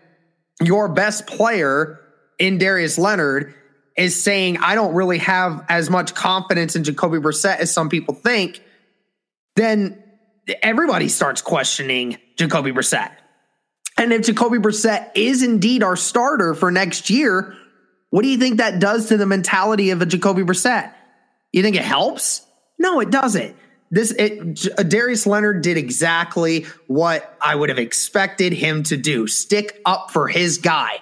your 0.62 0.89
best 0.89 1.28
player 1.28 2.00
in 2.38 2.58
Darius 2.58 2.98
Leonard 2.98 3.54
is 3.98 4.22
saying, 4.22 4.58
I 4.58 4.76
don't 4.76 4.93
really 4.93 5.17
have 5.19 5.65
as 5.67 5.89
much 5.89 6.13
confidence 6.13 6.76
in 6.76 6.84
Jacoby 6.84 7.17
Brissett 7.17 7.58
as 7.58 7.74
some 7.74 7.89
people 7.89 8.13
think, 8.13 8.62
then 9.56 10.02
everybody 10.62 11.10
starts 11.10 11.41
questioning 11.41 12.17
Jacoby 12.38 12.72
Brissett. 12.72 13.12
And 13.98 14.13
if 14.13 14.26
Jacoby 14.26 14.58
Brissett 14.58 15.12
is 15.15 15.43
indeed 15.43 15.84
our 15.84 15.98
starter 15.98 16.54
for 16.54 16.72
next 16.72 17.10
year, 17.10 17.56
what 18.10 18.22
do 18.22 18.30
you 18.30 18.38
think 18.38 18.58
that 18.58 18.80
does 18.80 19.10
to 19.10 19.17
the 19.17 19.26
mentality 19.26 19.91
of 19.91 20.02
a 20.02 20.06
Jacoby 20.06 20.43
Brissett? 20.43 20.93
You 21.52 21.62
think 21.62 21.76
it 21.76 21.84
helps? 21.84 22.45
No, 22.78 23.02
it 23.02 23.12
doesn't 23.12 23.56
this 23.91 24.12
it, 24.12 24.67
uh, 24.78 24.84
Darius 24.84 25.25
Leonard 25.25 25.62
did 25.62 25.78
exactly 25.78 26.65
what 26.88 27.38
I 27.41 27.56
would 27.56 27.69
have 27.69 27.80
expected 27.80 28.54
him 28.54 28.84
to 28.84 28.97
do. 28.97 29.28
Stick 29.28 29.82
up 29.86 30.12
for 30.12 30.28
his 30.28 30.58
guy. 30.58 31.02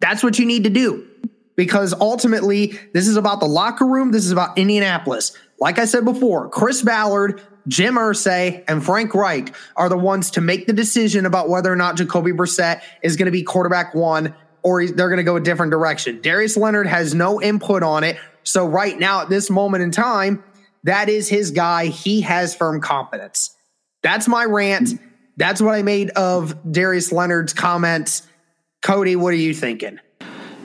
That's 0.00 0.22
what 0.22 0.38
you 0.38 0.46
need 0.46 0.64
to 0.64 0.70
do. 0.70 1.08
Because 1.56 1.94
ultimately, 1.94 2.78
this 2.92 3.06
is 3.06 3.16
about 3.16 3.40
the 3.40 3.46
locker 3.46 3.86
room. 3.86 4.10
This 4.10 4.24
is 4.24 4.32
about 4.32 4.58
Indianapolis. 4.58 5.36
Like 5.60 5.78
I 5.78 5.84
said 5.84 6.04
before, 6.04 6.48
Chris 6.48 6.82
Ballard, 6.82 7.40
Jim 7.68 7.94
Irsay, 7.94 8.64
and 8.66 8.84
Frank 8.84 9.14
Reich 9.14 9.54
are 9.76 9.88
the 9.88 9.96
ones 9.96 10.32
to 10.32 10.40
make 10.40 10.66
the 10.66 10.72
decision 10.72 11.26
about 11.26 11.48
whether 11.48 11.72
or 11.72 11.76
not 11.76 11.96
Jacoby 11.96 12.32
Brissett 12.32 12.82
is 13.02 13.16
going 13.16 13.26
to 13.26 13.32
be 13.32 13.44
quarterback 13.44 13.94
one 13.94 14.34
or 14.64 14.84
they're 14.86 15.08
going 15.08 15.18
to 15.18 15.22
go 15.22 15.36
a 15.36 15.40
different 15.40 15.70
direction. 15.70 16.20
Darius 16.22 16.56
Leonard 16.56 16.88
has 16.88 17.14
no 17.14 17.40
input 17.40 17.84
on 17.84 18.02
it. 18.02 18.16
So, 18.42 18.66
right 18.66 18.98
now, 18.98 19.22
at 19.22 19.28
this 19.28 19.48
moment 19.48 19.84
in 19.84 19.90
time, 19.90 20.42
that 20.84 21.08
is 21.08 21.28
his 21.28 21.50
guy. 21.50 21.86
He 21.86 22.22
has 22.22 22.54
firm 22.54 22.80
confidence. 22.80 23.54
That's 24.02 24.28
my 24.28 24.44
rant. 24.44 25.00
That's 25.36 25.60
what 25.60 25.74
I 25.74 25.82
made 25.82 26.10
of 26.10 26.54
Darius 26.70 27.10
Leonard's 27.10 27.52
comments. 27.52 28.22
Cody, 28.82 29.16
what 29.16 29.32
are 29.32 29.36
you 29.36 29.54
thinking? 29.54 29.98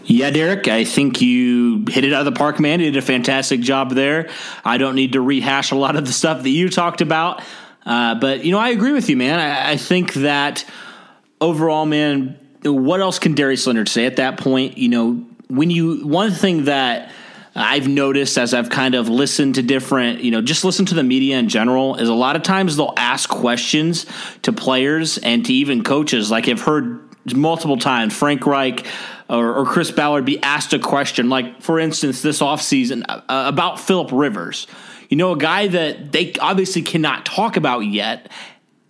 Yeah, 0.03 0.32
Derek, 0.32 0.67
I 0.67 0.86
think 0.86 1.21
you 1.21 1.86
hit 1.88 2.03
it 2.03 2.13
out 2.13 2.25
of 2.25 2.34
the 2.34 2.38
park, 2.38 2.60
man. 2.60 2.79
You 2.79 2.91
did 2.91 2.97
a 2.97 3.05
fantastic 3.05 3.62
job 3.62 3.91
there. 3.91 4.29
I 4.65 4.77
don't 4.77 4.95
need 4.95 5.13
to 5.13 5.21
rehash 5.21 5.71
a 5.71 5.75
lot 5.75 5.95
of 5.95 6.05
the 6.05 6.12
stuff 6.12 6.43
that 6.43 6.49
you 6.49 6.69
talked 6.69 7.01
about. 7.01 7.43
Uh, 7.86 8.15
but, 8.15 8.43
you 8.43 8.51
know, 8.51 8.60
I 8.60 8.69
agree 8.69 8.91
with 8.91 9.10
you, 9.10 9.17
man. 9.17 9.39
I, 9.39 9.71
I 9.71 9.77
think 9.77 10.13
that 10.15 10.65
overall, 11.39 11.86
man, 11.86 12.39
what 12.63 13.01
else 13.01 13.19
can 13.19 13.36
Darius 13.36 13.65
Leonard 13.67 13.88
say 13.88 14.05
at 14.05 14.17
that 14.17 14.39
point? 14.39 14.77
You 14.77 14.89
know, 14.89 15.25
when 15.47 15.69
you, 15.69 16.05
one 16.05 16.32
thing 16.32 16.65
that 16.65 17.12
I've 17.55 17.88
noticed 17.88 18.38
as 18.38 18.53
I've 18.53 18.69
kind 18.69 18.95
of 18.95 19.09
listened 19.09 19.55
to 19.55 19.62
different, 19.62 20.23
you 20.23 20.31
know, 20.31 20.41
just 20.41 20.63
listen 20.63 20.85
to 20.88 20.95
the 20.95 21.03
media 21.03 21.38
in 21.38 21.49
general, 21.49 21.95
is 21.95 22.09
a 22.09 22.13
lot 22.13 22.35
of 22.35 22.43
times 22.43 22.77
they'll 22.77 22.93
ask 22.95 23.29
questions 23.29 24.05
to 24.43 24.53
players 24.53 25.17
and 25.17 25.45
to 25.45 25.53
even 25.53 25.83
coaches. 25.83 26.29
Like 26.29 26.47
I've 26.47 26.62
heard 26.62 26.99
multiple 27.33 27.77
times 27.77 28.15
Frank 28.15 28.45
Reich 28.45 28.85
or, 29.29 29.53
or 29.55 29.65
Chris 29.65 29.91
Ballard 29.91 30.25
be 30.25 30.41
asked 30.41 30.73
a 30.73 30.79
question, 30.79 31.29
like 31.29 31.62
for 31.62 31.79
instance, 31.79 32.21
this 32.21 32.39
offseason 32.39 33.03
uh, 33.09 33.23
about 33.27 33.79
Philip 33.79 34.12
Rivers. 34.12 34.67
You 35.09 35.17
know, 35.17 35.31
a 35.31 35.38
guy 35.38 35.67
that 35.67 36.12
they 36.12 36.33
obviously 36.39 36.81
cannot 36.81 37.25
talk 37.25 37.57
about 37.57 37.79
yet, 37.81 38.31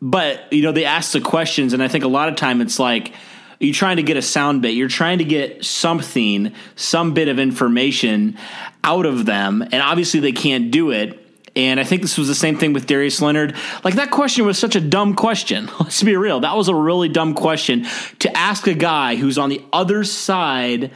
but 0.02 0.52
you 0.52 0.62
know, 0.62 0.72
they 0.72 0.86
ask 0.86 1.12
the 1.14 1.22
questions, 1.22 1.74
and 1.74 1.82
I 1.82 1.88
think 1.88 2.04
a 2.04 2.10
lot 2.10 2.30
of 2.30 2.36
time 2.36 2.62
it's 2.62 2.80
like, 2.80 3.14
you're 3.60 3.74
trying 3.74 3.98
to 3.98 4.04
get 4.04 4.16
a 4.18 4.22
sound 4.22 4.62
bit. 4.62 4.70
You're 4.70 4.88
trying 4.88 5.18
to 5.18 5.26
get 5.26 5.66
something, 5.66 6.54
some 6.76 7.14
bit 7.14 7.28
of 7.28 7.40
information 7.40 8.38
out 8.84 9.06
of 9.06 9.26
them, 9.26 9.62
and 9.62 9.82
obviously 9.82 10.22
they 10.22 10.32
can't 10.32 10.72
do 10.72 10.92
it. 10.92 11.26
And 11.56 11.80
I 11.80 11.84
think 11.84 12.02
this 12.02 12.18
was 12.18 12.28
the 12.30 12.36
same 12.36 12.58
thing 12.58 12.72
with 12.72 12.86
Darius 12.86 13.22
Leonard. 13.22 13.56
Like 13.84 13.96
that 13.96 14.12
question 14.12 14.46
was 14.46 14.58
such 14.58 14.76
a 14.76 14.82
dumb 14.82 15.14
question. 15.14 15.70
Let's 15.80 16.02
be 16.04 16.16
real. 16.16 16.40
That 16.40 16.56
was 16.56 16.70
a 16.70 16.76
really 16.76 17.10
dumb 17.10 17.34
question 17.34 17.86
to 18.20 18.38
ask 18.38 18.66
a 18.68 18.74
guy 18.74 19.16
who's 19.16 19.38
on 19.38 19.50
the 19.50 19.62
other 19.74 20.04
side 20.06 20.92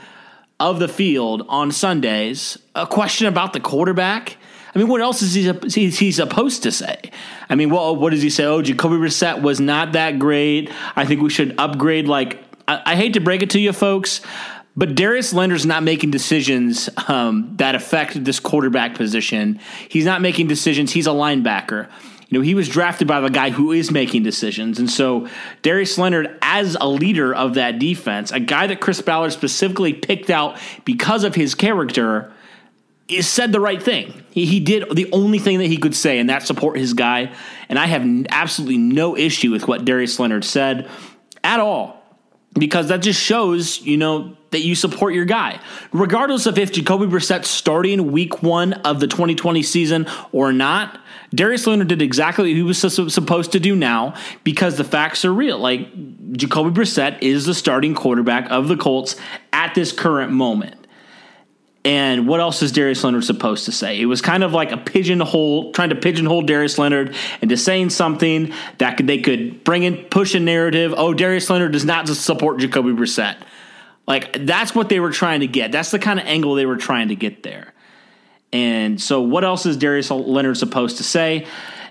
of 0.59 0.79
the 0.79 0.87
field 0.87 1.45
on 1.49 1.71
Sundays 1.71 2.57
a 2.75 2.87
question 2.87 3.27
about 3.27 3.51
the 3.51 3.59
quarterback. 3.59 4.37
I 4.73 4.79
mean, 4.79 4.87
what 4.87 5.01
else 5.01 5.21
is 5.21 5.33
he, 5.33 5.89
he 5.89 6.11
supposed 6.11 6.63
to 6.63 6.71
say? 6.71 7.11
I 7.49 7.55
mean, 7.55 7.69
well, 7.69 7.95
what 7.95 8.11
does 8.11 8.21
he 8.21 8.29
say? 8.29 8.45
Oh, 8.45 8.61
Jacoby 8.61 8.95
Brissett 8.95 9.41
was 9.41 9.59
not 9.59 9.91
that 9.91 10.17
great. 10.17 10.71
I 10.95 11.05
think 11.05 11.21
we 11.21 11.29
should 11.29 11.55
upgrade 11.59 12.07
like 12.07 12.39
I, 12.67 12.81
I 12.85 12.95
hate 12.95 13.13
to 13.13 13.19
break 13.19 13.41
it 13.41 13.51
to 13.51 13.59
you, 13.59 13.73
folks, 13.73 14.21
but 14.75 14.95
Darius 14.95 15.33
Leonard's 15.33 15.65
not 15.65 15.83
making 15.83 16.11
decisions 16.11 16.89
um, 17.07 17.55
that 17.57 17.75
affect 17.75 18.23
this 18.23 18.39
quarterback 18.39 18.95
position. 18.95 19.59
He's 19.87 20.05
not 20.05 20.21
making 20.21 20.47
decisions. 20.47 20.91
He's 20.91 21.07
a 21.07 21.11
linebacker. 21.11 21.89
you 22.27 22.39
know, 22.39 22.43
he 22.43 22.55
was 22.55 22.67
drafted 22.67 23.07
by 23.07 23.19
the 23.19 23.29
guy 23.29 23.51
who 23.51 23.71
is 23.71 23.91
making 23.91 24.23
decisions. 24.23 24.79
And 24.79 24.89
so 24.89 25.27
Darius 25.61 25.97
Leonard, 25.97 26.37
as 26.41 26.75
a 26.79 26.87
leader 26.87 27.35
of 27.35 27.53
that 27.53 27.77
defense, 27.77 28.31
a 28.31 28.39
guy 28.39 28.65
that 28.67 28.81
Chris 28.81 29.01
Ballard 29.01 29.31
specifically 29.31 29.93
picked 29.93 30.31
out 30.31 30.57
because 30.85 31.23
of 31.23 31.35
his 31.35 31.53
character, 31.53 32.33
is 33.07 33.27
said 33.27 33.51
the 33.51 33.59
right 33.59 33.83
thing. 33.83 34.23
He, 34.31 34.45
he 34.47 34.59
did 34.59 34.95
the 34.95 35.11
only 35.11 35.37
thing 35.37 35.59
that 35.59 35.67
he 35.67 35.77
could 35.77 35.93
say, 35.93 36.17
and 36.17 36.29
that 36.29 36.43
support 36.43 36.77
his 36.79 36.93
guy. 36.93 37.31
And 37.69 37.77
I 37.77 37.85
have 37.85 38.25
absolutely 38.29 38.77
no 38.77 39.15
issue 39.15 39.51
with 39.51 39.67
what 39.67 39.85
Darius 39.85 40.19
Leonard 40.19 40.45
said 40.45 40.89
at 41.43 41.59
all 41.59 42.02
because 42.53 42.89
that 42.89 43.01
just 43.01 43.19
shows, 43.19 43.81
you 43.81 43.97
know, 43.97 44.35
that 44.51 44.61
you 44.61 44.75
support 44.75 45.13
your 45.13 45.25
guy. 45.25 45.59
Regardless 45.91 46.45
of 46.45 46.59
if 46.59 46.71
Jacoby 46.71 47.07
Brissett's 47.07 47.47
starting 47.47 48.11
week 48.11 48.43
one 48.43 48.73
of 48.73 48.99
the 48.99 49.07
2020 49.07 49.63
season 49.63 50.07
or 50.31 50.53
not, 50.53 50.99
Darius 51.33 51.65
Leonard 51.65 51.87
did 51.87 52.01
exactly 52.01 52.51
what 52.51 52.55
he 52.55 52.61
was 52.61 52.77
supposed 52.77 53.51
to 53.53 53.59
do 53.59 53.75
now 53.75 54.13
because 54.43 54.77
the 54.77 54.83
facts 54.83 55.25
are 55.25 55.33
real. 55.33 55.57
Like, 55.57 55.89
Jacoby 56.33 56.69
Brissett 56.69 57.19
is 57.21 57.45
the 57.45 57.55
starting 57.55 57.95
quarterback 57.95 58.49
of 58.51 58.67
the 58.67 58.77
Colts 58.77 59.15
at 59.51 59.73
this 59.73 59.91
current 59.91 60.31
moment. 60.31 60.82
And 61.85 62.27
what 62.27 62.39
else 62.39 62.61
is 62.61 62.71
Darius 62.71 63.03
Leonard 63.03 63.25
supposed 63.25 63.65
to 63.65 63.73
say? 63.73 63.99
It 63.99 64.05
was 64.05 64.21
kind 64.21 64.43
of 64.43 64.53
like 64.53 64.71
a 64.71 64.77
pigeonhole, 64.77 65.73
trying 65.73 65.89
to 65.89 65.95
pigeonhole 65.95 66.43
Darius 66.43 66.77
Leonard 66.77 67.13
into 67.41 67.57
saying 67.57 67.89
something 67.89 68.53
that 68.77 68.95
could, 68.95 69.07
they 69.07 69.19
could 69.19 69.65
bring 69.65 69.83
in, 69.83 69.97
push 70.05 70.33
a 70.33 70.39
narrative. 70.39 70.93
Oh, 70.95 71.13
Darius 71.13 71.49
Leonard 71.49 71.73
does 71.73 71.83
not 71.83 72.07
support 72.07 72.59
Jacoby 72.59 72.91
Brissett. 72.91 73.35
Like 74.07 74.45
that's 74.45 74.75
what 74.75 74.89
they 74.89 74.99
were 74.99 75.11
trying 75.11 75.41
to 75.41 75.47
get. 75.47 75.71
That's 75.71 75.91
the 75.91 75.99
kind 75.99 76.19
of 76.19 76.25
angle 76.25 76.55
they 76.55 76.65
were 76.65 76.77
trying 76.77 77.09
to 77.09 77.15
get 77.15 77.43
there. 77.43 77.73
And 78.51 79.01
so, 79.01 79.21
what 79.21 79.43
else 79.43 79.65
is 79.65 79.77
Darius 79.77 80.11
Leonard 80.11 80.57
supposed 80.57 80.97
to 80.97 81.03
say? 81.03 81.47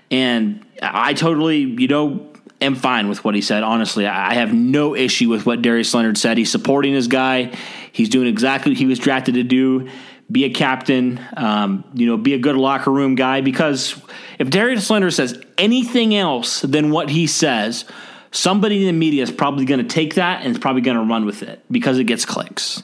And 0.09 0.65
I 0.81 1.13
totally, 1.13 1.57
you 1.57 1.87
know, 1.87 2.31
am 2.61 2.75
fine 2.75 3.09
with 3.09 3.23
what 3.23 3.35
he 3.35 3.41
said. 3.41 3.63
Honestly, 3.63 4.07
I 4.07 4.35
have 4.35 4.53
no 4.53 4.95
issue 4.95 5.29
with 5.29 5.45
what 5.45 5.61
Darius 5.61 5.93
Leonard 5.93 6.17
said. 6.17 6.37
He's 6.37 6.51
supporting 6.51 6.93
his 6.93 7.07
guy. 7.07 7.51
He's 7.93 8.09
doing 8.09 8.27
exactly 8.27 8.71
what 8.71 8.79
he 8.79 8.85
was 8.87 8.99
drafted 8.99 9.35
to 9.35 9.43
do. 9.43 9.87
Be 10.31 10.45
a 10.45 10.49
captain, 10.49 11.21
um, 11.37 11.83
you 11.93 12.07
know, 12.07 12.17
be 12.17 12.33
a 12.33 12.39
good 12.39 12.55
locker 12.55 12.91
room 12.91 13.13
guy. 13.13 13.41
Because 13.41 14.01
if 14.39 14.49
Darius 14.49 14.89
Leonard 14.89 15.13
says 15.13 15.41
anything 15.59 16.15
else 16.15 16.61
than 16.61 16.89
what 16.89 17.09
he 17.09 17.27
says, 17.27 17.85
somebody 18.31 18.81
in 18.81 18.87
the 18.87 18.99
media 18.99 19.21
is 19.21 19.31
probably 19.31 19.65
going 19.65 19.79
to 19.79 19.87
take 19.87 20.15
that 20.15 20.41
and 20.43 20.51
is 20.51 20.59
probably 20.59 20.81
going 20.81 20.97
to 20.97 21.03
run 21.03 21.25
with 21.25 21.43
it 21.43 21.63
because 21.71 21.99
it 21.99 22.05
gets 22.05 22.25
clicks. 22.25 22.81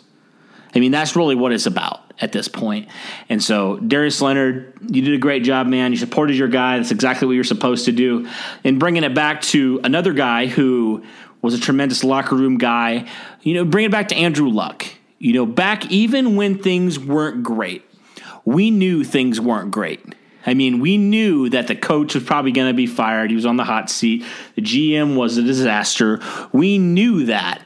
I 0.75 0.79
mean, 0.79 0.91
that's 0.91 1.15
really 1.15 1.33
what 1.33 1.51
it's 1.51 1.65
about 1.65 2.13
at 2.21 2.31
this 2.31 2.47
point. 2.47 2.87
And 3.29 3.43
so, 3.43 3.77
Darius 3.77 4.21
Leonard, 4.21 4.77
you 4.87 5.01
did 5.01 5.15
a 5.15 5.17
great 5.17 5.43
job, 5.43 5.65
man. 5.65 5.91
You 5.91 5.97
supported 5.97 6.35
your 6.35 6.49
guy. 6.49 6.77
That's 6.77 6.91
exactly 6.91 7.25
what 7.25 7.33
you're 7.33 7.43
supposed 7.43 7.85
to 7.85 7.91
do. 7.91 8.29
And 8.63 8.79
bringing 8.79 9.03
it 9.03 9.15
back 9.15 9.41
to 9.43 9.81
another 9.83 10.13
guy 10.13 10.45
who 10.45 11.03
was 11.41 11.55
a 11.55 11.59
tremendous 11.59 12.03
locker 12.03 12.35
room 12.35 12.59
guy, 12.59 13.07
you 13.41 13.55
know, 13.55 13.65
bring 13.65 13.85
it 13.85 13.91
back 13.91 14.09
to 14.09 14.15
Andrew 14.15 14.49
Luck. 14.49 14.85
You 15.19 15.33
know, 15.33 15.45
back 15.45 15.91
even 15.91 16.35
when 16.35 16.57
things 16.57 16.97
weren't 16.97 17.43
great, 17.43 17.83
we 18.45 18.71
knew 18.71 19.03
things 19.03 19.39
weren't 19.39 19.71
great. 19.71 20.15
I 20.45 20.53
mean, 20.53 20.79
we 20.79 20.97
knew 20.97 21.49
that 21.49 21.67
the 21.67 21.75
coach 21.75 22.15
was 22.15 22.23
probably 22.23 22.51
going 22.51 22.69
to 22.69 22.73
be 22.73 22.87
fired. 22.87 23.29
He 23.29 23.35
was 23.35 23.45
on 23.45 23.57
the 23.57 23.65
hot 23.65 23.89
seat. 23.89 24.25
The 24.55 24.61
GM 24.61 25.15
was 25.15 25.37
a 25.37 25.43
disaster. 25.43 26.21
We 26.53 26.77
knew 26.77 27.25
that. 27.25 27.61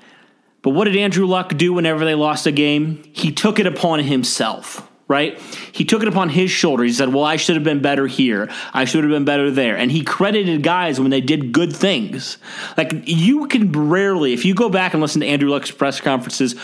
But 0.63 0.71
what 0.71 0.85
did 0.85 0.95
Andrew 0.95 1.25
Luck 1.25 1.55
do 1.55 1.73
whenever 1.73 2.03
they 2.03 2.15
lost 2.15 2.47
a 2.47 2.51
game? 2.51 3.03
He 3.13 3.31
took 3.31 3.59
it 3.59 3.67
upon 3.67 3.99
himself, 3.99 4.89
right? 5.07 5.39
He 5.71 5.85
took 5.85 6.01
it 6.01 6.07
upon 6.07 6.29
his 6.29 6.49
shoulder. 6.49 6.83
He 6.83 6.91
said, 6.91 7.13
Well, 7.13 7.25
I 7.25 7.35
should 7.35 7.55
have 7.55 7.65
been 7.65 7.81
better 7.81 8.07
here. 8.07 8.49
I 8.73 8.85
should 8.85 9.03
have 9.03 9.11
been 9.11 9.25
better 9.25 9.51
there. 9.51 9.77
And 9.77 9.91
he 9.91 10.03
credited 10.03 10.63
guys 10.63 10.99
when 10.99 11.11
they 11.11 11.21
did 11.21 11.51
good 11.51 11.75
things. 11.75 12.37
Like, 12.77 12.93
you 13.05 13.47
can 13.47 13.71
rarely, 13.71 14.33
if 14.33 14.45
you 14.45 14.55
go 14.55 14.69
back 14.69 14.93
and 14.93 15.01
listen 15.01 15.21
to 15.21 15.27
Andrew 15.27 15.49
Luck's 15.49 15.69
press 15.69 15.99
conferences, 15.99 16.55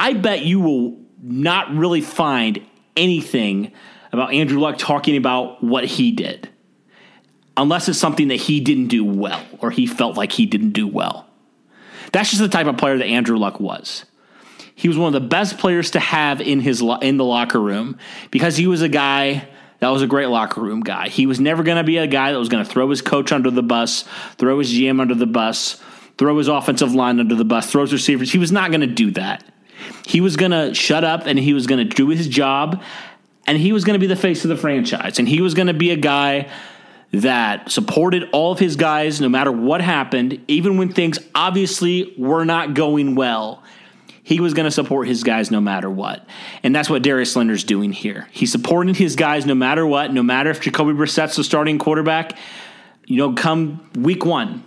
I 0.00 0.14
bet 0.14 0.40
you 0.40 0.60
will 0.60 0.98
not 1.22 1.74
really 1.74 2.00
find 2.00 2.66
anything 2.96 3.72
about 4.12 4.32
Andrew 4.32 4.58
Luck 4.58 4.78
talking 4.78 5.18
about 5.18 5.62
what 5.62 5.84
he 5.84 6.10
did, 6.10 6.48
unless 7.54 7.86
it's 7.86 7.98
something 7.98 8.28
that 8.28 8.36
he 8.36 8.60
didn't 8.60 8.86
do 8.86 9.04
well 9.04 9.44
or 9.58 9.70
he 9.70 9.86
felt 9.86 10.16
like 10.16 10.32
he 10.32 10.46
didn't 10.46 10.70
do 10.70 10.88
well. 10.88 11.26
That's 12.12 12.30
just 12.30 12.40
the 12.40 12.48
type 12.48 12.66
of 12.66 12.78
player 12.78 12.96
that 12.96 13.04
Andrew 13.04 13.36
Luck 13.36 13.60
was. 13.60 14.06
He 14.74 14.88
was 14.88 14.96
one 14.96 15.14
of 15.14 15.22
the 15.22 15.28
best 15.28 15.58
players 15.58 15.90
to 15.90 16.00
have 16.00 16.40
in 16.40 16.60
his 16.60 16.82
in 17.02 17.18
the 17.18 17.24
locker 17.24 17.60
room 17.60 17.98
because 18.30 18.56
he 18.56 18.66
was 18.66 18.80
a 18.80 18.88
guy 18.88 19.46
that 19.80 19.88
was 19.88 20.00
a 20.00 20.06
great 20.06 20.28
locker 20.28 20.62
room 20.62 20.80
guy. 20.80 21.10
He 21.10 21.26
was 21.26 21.38
never 21.38 21.62
going 21.62 21.76
to 21.76 21.84
be 21.84 21.98
a 21.98 22.06
guy 22.06 22.32
that 22.32 22.38
was 22.38 22.48
going 22.48 22.64
to 22.64 22.70
throw 22.70 22.88
his 22.88 23.02
coach 23.02 23.32
under 23.32 23.50
the 23.50 23.62
bus, 23.62 24.06
throw 24.38 24.60
his 24.60 24.72
GM 24.72 24.98
under 24.98 25.14
the 25.14 25.26
bus, 25.26 25.78
throw 26.16 26.38
his 26.38 26.48
offensive 26.48 26.94
line 26.94 27.20
under 27.20 27.34
the 27.34 27.44
bus, 27.44 27.70
throw 27.70 27.82
his 27.82 27.92
receivers. 27.92 28.32
He 28.32 28.38
was 28.38 28.50
not 28.50 28.70
going 28.70 28.80
to 28.80 28.86
do 28.86 29.10
that. 29.10 29.44
He 30.06 30.20
was 30.20 30.36
going 30.36 30.52
to 30.52 30.74
shut 30.74 31.04
up 31.04 31.26
and 31.26 31.38
he 31.38 31.52
was 31.52 31.66
going 31.66 31.88
to 31.88 31.96
do 31.96 32.08
his 32.08 32.28
job 32.28 32.82
and 33.46 33.58
he 33.58 33.72
was 33.72 33.84
going 33.84 33.94
to 33.94 34.00
be 34.00 34.06
the 34.06 34.16
face 34.16 34.44
of 34.44 34.48
the 34.48 34.56
franchise. 34.56 35.18
And 35.18 35.28
he 35.28 35.40
was 35.40 35.54
going 35.54 35.66
to 35.66 35.74
be 35.74 35.90
a 35.90 35.96
guy 35.96 36.50
that 37.12 37.70
supported 37.70 38.28
all 38.32 38.52
of 38.52 38.58
his 38.58 38.76
guys 38.76 39.20
no 39.20 39.28
matter 39.28 39.50
what 39.50 39.80
happened, 39.80 40.40
even 40.46 40.76
when 40.76 40.92
things 40.92 41.18
obviously 41.34 42.14
were 42.16 42.44
not 42.44 42.74
going 42.74 43.14
well. 43.14 43.62
He 44.22 44.38
was 44.38 44.54
going 44.54 44.66
to 44.66 44.70
support 44.70 45.08
his 45.08 45.24
guys 45.24 45.50
no 45.50 45.60
matter 45.60 45.90
what. 45.90 46.24
And 46.62 46.74
that's 46.76 46.88
what 46.88 47.02
Darius 47.02 47.34
Leonard's 47.34 47.64
doing 47.64 47.90
here. 47.90 48.28
He's 48.30 48.52
supporting 48.52 48.94
his 48.94 49.16
guys 49.16 49.44
no 49.44 49.56
matter 49.56 49.84
what, 49.84 50.12
no 50.12 50.22
matter 50.22 50.50
if 50.50 50.60
Jacoby 50.60 50.92
Brissett's 50.92 51.34
the 51.34 51.42
starting 51.42 51.78
quarterback. 51.78 52.38
You 53.06 53.16
know, 53.16 53.32
come 53.32 53.90
week 53.96 54.24
one, 54.24 54.64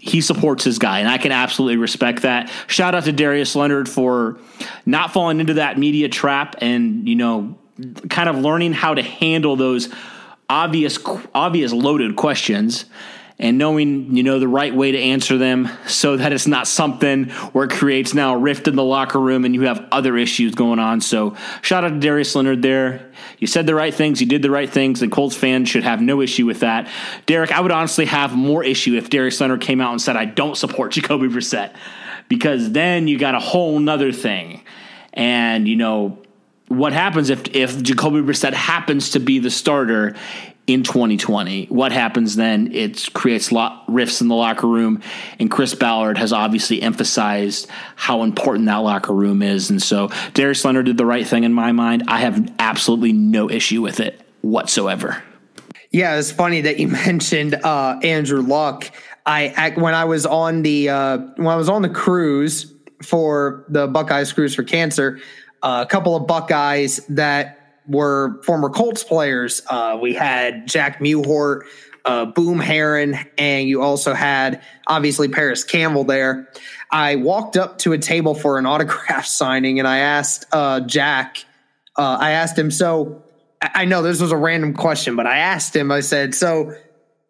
he 0.00 0.22
supports 0.22 0.64
his 0.64 0.78
guy, 0.78 1.00
and 1.00 1.08
I 1.08 1.18
can 1.18 1.30
absolutely 1.30 1.76
respect 1.76 2.22
that. 2.22 2.50
Shout 2.66 2.94
out 2.94 3.04
to 3.04 3.12
Darius 3.12 3.54
Leonard 3.54 3.88
for 3.88 4.38
not 4.86 5.12
falling 5.12 5.40
into 5.40 5.54
that 5.54 5.78
media 5.78 6.08
trap 6.08 6.56
and, 6.62 7.06
you 7.06 7.16
know, 7.16 7.58
kind 8.08 8.28
of 8.28 8.36
learning 8.38 8.72
how 8.72 8.94
to 8.94 9.02
handle 9.02 9.56
those 9.56 9.88
obvious 10.48 10.98
obvious 11.34 11.72
loaded 11.72 12.16
questions 12.16 12.86
and 13.40 13.56
knowing 13.56 14.14
you 14.14 14.22
know 14.22 14.38
the 14.38 14.46
right 14.46 14.74
way 14.74 14.92
to 14.92 14.98
answer 14.98 15.38
them 15.38 15.68
so 15.86 16.18
that 16.18 16.32
it's 16.32 16.46
not 16.46 16.68
something 16.68 17.30
where 17.52 17.64
it 17.64 17.70
creates 17.70 18.12
now 18.12 18.34
a 18.34 18.38
rift 18.38 18.68
in 18.68 18.76
the 18.76 18.84
locker 18.84 19.18
room 19.18 19.46
and 19.46 19.54
you 19.54 19.62
have 19.62 19.88
other 19.90 20.16
issues 20.18 20.54
going 20.54 20.78
on. 20.78 21.00
So 21.00 21.34
shout 21.62 21.82
out 21.82 21.88
to 21.88 21.98
Darius 21.98 22.34
Leonard 22.34 22.60
there. 22.60 23.10
You 23.38 23.46
said 23.46 23.66
the 23.66 23.74
right 23.74 23.94
things, 23.94 24.20
you 24.20 24.26
did 24.26 24.42
the 24.42 24.50
right 24.50 24.68
things. 24.68 25.00
The 25.00 25.08
Colts 25.08 25.34
fans 25.34 25.70
should 25.70 25.84
have 25.84 26.02
no 26.02 26.20
issue 26.20 26.44
with 26.44 26.60
that. 26.60 26.88
Derek, 27.24 27.50
I 27.50 27.60
would 27.60 27.72
honestly 27.72 28.04
have 28.04 28.36
more 28.36 28.62
issue 28.62 28.94
if 28.96 29.08
Darius 29.08 29.40
Leonard 29.40 29.62
came 29.62 29.80
out 29.80 29.92
and 29.92 30.02
said 30.02 30.16
I 30.16 30.26
don't 30.26 30.56
support 30.56 30.92
Jacoby 30.92 31.28
Brissett 31.28 31.74
because 32.28 32.70
then 32.72 33.08
you 33.08 33.18
got 33.18 33.34
a 33.34 33.40
whole 33.40 33.78
nother 33.78 34.12
thing. 34.12 34.62
And 35.14 35.66
you 35.66 35.76
know, 35.76 36.18
what 36.68 36.92
happens 36.92 37.30
if 37.30 37.48
if 37.54 37.82
Jacoby 37.82 38.20
Brissett 38.20 38.52
happens 38.52 39.12
to 39.12 39.18
be 39.18 39.38
the 39.38 39.50
starter 39.50 40.14
in 40.66 40.82
2020? 40.82 41.66
What 41.66 41.92
happens 41.92 42.36
then? 42.36 42.72
It 42.72 43.08
creates 43.12 43.50
lot 43.50 43.84
rifts 43.88 44.20
in 44.20 44.28
the 44.28 44.34
locker 44.34 44.66
room, 44.66 45.02
and 45.38 45.50
Chris 45.50 45.74
Ballard 45.74 46.18
has 46.18 46.32
obviously 46.32 46.80
emphasized 46.82 47.68
how 47.96 48.22
important 48.22 48.66
that 48.66 48.76
locker 48.76 49.12
room 49.12 49.42
is, 49.42 49.70
and 49.70 49.82
so 49.82 50.10
Darius 50.34 50.64
Leonard 50.64 50.86
did 50.86 50.96
the 50.96 51.06
right 51.06 51.26
thing 51.26 51.44
in 51.44 51.52
my 51.52 51.72
mind. 51.72 52.04
I 52.08 52.20
have 52.20 52.52
absolutely 52.58 53.12
no 53.12 53.50
issue 53.50 53.82
with 53.82 54.00
it 54.00 54.20
whatsoever. 54.42 55.22
Yeah, 55.90 56.16
it's 56.16 56.30
funny 56.30 56.60
that 56.62 56.78
you 56.78 56.88
mentioned 57.06 57.54
uh, 57.54 57.98
Andrew 58.02 58.42
Luck. 58.42 58.90
I 59.26 59.74
when 59.76 59.94
I 59.94 60.06
was 60.06 60.26
on 60.26 60.62
the 60.62 60.88
uh, 60.88 61.18
when 61.36 61.48
I 61.48 61.56
was 61.56 61.68
on 61.68 61.82
the 61.82 61.88
cruise 61.88 62.72
for 63.02 63.64
the 63.68 63.86
Buckeyes 63.86 64.32
Cruise 64.32 64.54
for 64.54 64.64
Cancer 64.64 65.20
a 65.62 65.86
couple 65.86 66.16
of 66.16 66.26
Buckeyes 66.26 67.04
that 67.08 67.59
were 67.86 68.42
former 68.42 68.70
Colts 68.70 69.02
players. 69.02 69.62
Uh, 69.68 69.98
we 70.00 70.14
had 70.14 70.66
Jack 70.66 71.00
Mewhort, 71.00 71.62
uh, 72.04 72.26
Boom 72.26 72.58
Herron, 72.58 73.18
and 73.36 73.68
you 73.68 73.82
also 73.82 74.14
had 74.14 74.62
obviously 74.86 75.28
Parris 75.28 75.64
Campbell 75.64 76.04
there. 76.04 76.48
I 76.90 77.16
walked 77.16 77.56
up 77.56 77.78
to 77.78 77.92
a 77.92 77.98
table 77.98 78.34
for 78.34 78.58
an 78.58 78.66
autograph 78.66 79.26
signing 79.26 79.78
and 79.78 79.86
I 79.86 79.98
asked 79.98 80.46
uh, 80.52 80.80
Jack, 80.80 81.44
uh, 81.96 82.18
I 82.20 82.32
asked 82.32 82.58
him, 82.58 82.70
so 82.70 83.22
I 83.62 83.84
know 83.84 84.02
this 84.02 84.20
was 84.20 84.32
a 84.32 84.36
random 84.36 84.74
question, 84.74 85.16
but 85.16 85.26
I 85.26 85.38
asked 85.38 85.76
him, 85.76 85.92
I 85.92 86.00
said, 86.00 86.34
so 86.34 86.74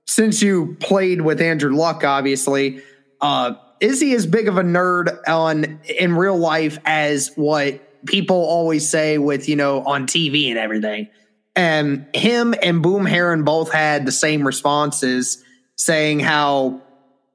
since 0.07 0.43
you 0.43 0.77
played 0.81 1.21
with 1.21 1.41
Andrew 1.41 1.75
Luck, 1.75 2.05
obviously, 2.05 2.83
uh, 3.21 3.55
is 3.81 4.01
he 4.01 4.15
as 4.15 4.27
big 4.27 4.49
of 4.49 4.59
a 4.59 4.63
nerd 4.63 5.19
on 5.27 5.81
in 5.99 6.15
real 6.15 6.37
life 6.37 6.79
as 6.85 7.33
what 7.35 7.81
people 8.07 8.37
always 8.37 8.89
say 8.89 9.19
with, 9.19 9.49
you 9.49 9.57
know, 9.57 9.83
on 9.83 10.07
TV 10.07 10.49
and 10.49 10.59
everything. 10.59 11.09
And 11.57 12.07
him 12.15 12.55
and 12.63 12.83
Boom 12.83 13.07
Herron 13.07 13.45
both 13.45 13.73
had 13.73 14.07
the 14.07 14.13
same 14.13 14.47
responses 14.47 15.43
saying 15.77 16.21
how 16.21 16.83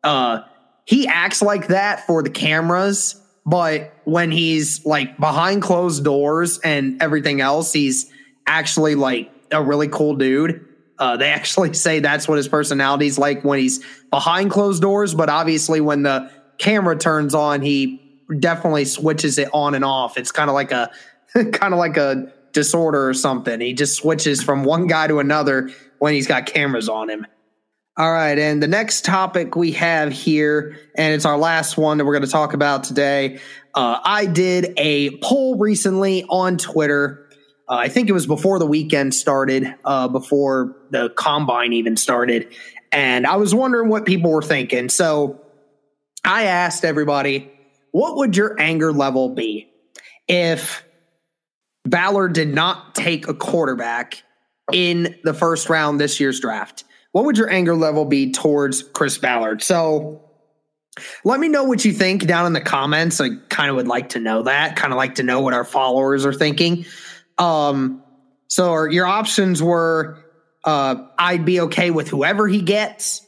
uh, 0.04 0.42
he 0.86 1.08
acts 1.08 1.42
like 1.42 1.68
that 1.68 2.06
for 2.06 2.24
the 2.24 2.30
cameras, 2.30 3.20
but 3.46 3.94
when 4.04 4.32
he's 4.32 4.86
like 4.86 5.18
behind 5.18 5.62
closed 5.62 6.04
doors 6.04 6.60
and 6.60 7.02
everything 7.02 7.42
else, 7.42 7.74
he's 7.74 8.12
actually 8.48 8.96
like 8.96 9.32
a 9.52 9.62
really 9.62 9.88
cool 9.88 10.16
dude. 10.16 10.66
Uh, 10.98 11.18
they 11.18 11.30
actually 11.30 11.74
say 11.74 12.00
that's 12.00 12.28
what 12.28 12.38
his 12.38 12.48
personality 12.48 13.08
is 13.08 13.18
like 13.18 13.44
when 13.44 13.60
he's 13.60 13.84
behind 14.12 14.52
closed 14.52 14.82
doors, 14.82 15.14
but 15.14 15.30
obviously 15.30 15.82
when 15.82 16.04
the 16.04 16.32
camera 16.58 16.98
turns 16.98 17.34
on, 17.34 17.62
he 17.62 18.05
definitely 18.40 18.86
switches 18.86 19.38
it 19.38 19.50
on 19.54 19.76
and 19.76 19.86
off. 19.86 20.18
It's 20.18 20.32
kind 20.32 20.50
of 20.50 20.54
like 20.54 20.72
a 20.72 20.92
kind 21.34 21.74
of 21.74 21.80
like 21.80 21.98
a 21.98 22.32
disorder 22.54 23.08
or 23.08 23.14
something. 23.14 23.60
He 23.60 23.74
just 23.74 23.96
switches 23.96 24.42
from 24.42 24.64
one 24.64 24.88
guy 24.88 25.08
to 25.08 25.20
another 25.20 25.70
when 26.00 26.14
he's 26.14 26.28
got 26.28 26.46
cameras 26.46 26.90
on 26.90 27.10
him. 27.10 27.28
All 27.98 28.12
right, 28.12 28.38
and 28.38 28.62
the 28.62 28.68
next 28.68 29.06
topic 29.06 29.56
we 29.56 29.72
have 29.72 30.12
here, 30.12 30.78
and 30.98 31.14
it's 31.14 31.24
our 31.24 31.38
last 31.38 31.78
one 31.78 31.98
that 31.98 32.04
we're 32.04 32.12
going 32.12 32.26
to 32.26 32.32
talk 32.32 32.54
about 32.54 32.84
today. 32.84 33.40
Uh, 33.74 34.00
I 34.04 34.26
did 34.26 34.74
a 34.76 35.18
poll 35.20 35.58
recently 35.58 36.26
on 36.28 36.58
Twitter. 36.58 37.30
Uh, 37.70 37.76
I 37.76 37.88
think 37.88 38.10
it 38.10 38.12
was 38.12 38.28
before 38.28 38.60
the 38.60 38.66
weekend 38.66 39.16
started, 39.16 39.74
uh, 39.86 40.10
before 40.10 40.76
the 40.92 41.10
combine 41.12 41.72
even 41.72 41.96
started, 41.96 42.54
and 42.92 43.26
I 43.26 43.38
was 43.38 43.56
wondering 43.56 43.88
what 43.88 44.06
people 44.06 44.30
were 44.30 44.42
thinking. 44.42 44.90
So 44.90 45.42
I 46.26 46.44
asked 46.44 46.84
everybody, 46.84 47.50
what 47.96 48.18
would 48.18 48.36
your 48.36 48.60
anger 48.60 48.92
level 48.92 49.30
be 49.30 49.72
if 50.28 50.84
Ballard 51.86 52.34
did 52.34 52.54
not 52.54 52.94
take 52.94 53.30
a 53.30 53.34
quarterback 53.34 54.22
in 54.74 55.16
the 55.24 55.34
first 55.34 55.70
round 55.70 55.98
this 55.98 56.20
year's 56.20 56.42
draft? 56.42 56.84
What 57.14 57.24
would 57.24 57.38
your 57.38 57.50
anger 57.50 57.74
level 57.74 58.04
be 58.04 58.34
towards 58.34 58.84
Chris 58.84 59.18
Ballard? 59.18 59.64
So 59.64 60.22
let 61.24 61.40
me 61.40 61.48
know 61.48 61.64
what 61.64 61.86
you 61.86 61.94
think 61.94 62.28
down 62.28 62.46
in 62.46 62.52
the 62.52 62.60
comments. 62.60 63.22
I 63.22 63.30
kind 63.48 63.70
of 63.70 63.78
would 63.78 63.88
like 63.88 64.10
to 64.10 64.20
know 64.20 64.44
that, 64.44 64.76
kind 64.76 64.92
of 64.92 64.98
like 64.98 65.16
to 65.16 65.24
know 65.24 65.40
what 65.40 65.54
our 65.54 65.64
followers 65.64 66.26
are 66.26 66.34
thinking. 66.34 66.86
Um, 67.38 68.04
so 68.50 68.84
your 68.84 69.06
options 69.06 69.64
were 69.64 70.18
uh, 70.66 70.96
I'd 71.18 71.46
be 71.46 71.62
okay 71.62 71.92
with 71.92 72.10
whoever 72.10 72.46
he 72.46 72.62
gets. 72.62 73.26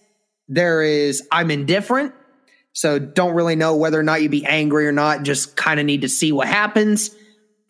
There 0.50 0.84
is 0.84 1.26
I'm 1.32 1.52
indifferent. 1.52 2.14
So 2.78 3.00
don't 3.00 3.34
really 3.34 3.56
know 3.56 3.76
whether 3.76 4.00
or 4.00 4.04
not 4.04 4.22
you'd 4.22 4.30
be 4.30 4.46
angry 4.46 4.86
or 4.86 4.92
not. 4.92 5.24
Just 5.24 5.56
kind 5.56 5.80
of 5.80 5.88
need 5.88 6.02
to 6.02 6.10
see 6.10 6.32
what 6.32 6.48
happens. 6.48 7.10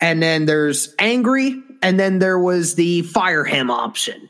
And 0.02 0.22
then 0.22 0.44
there's 0.44 0.94
angry. 0.98 1.62
And 1.80 1.98
then 1.98 2.18
there 2.18 2.38
was 2.38 2.74
the 2.74 3.00
fire 3.00 3.42
him 3.42 3.70
option. 3.70 4.28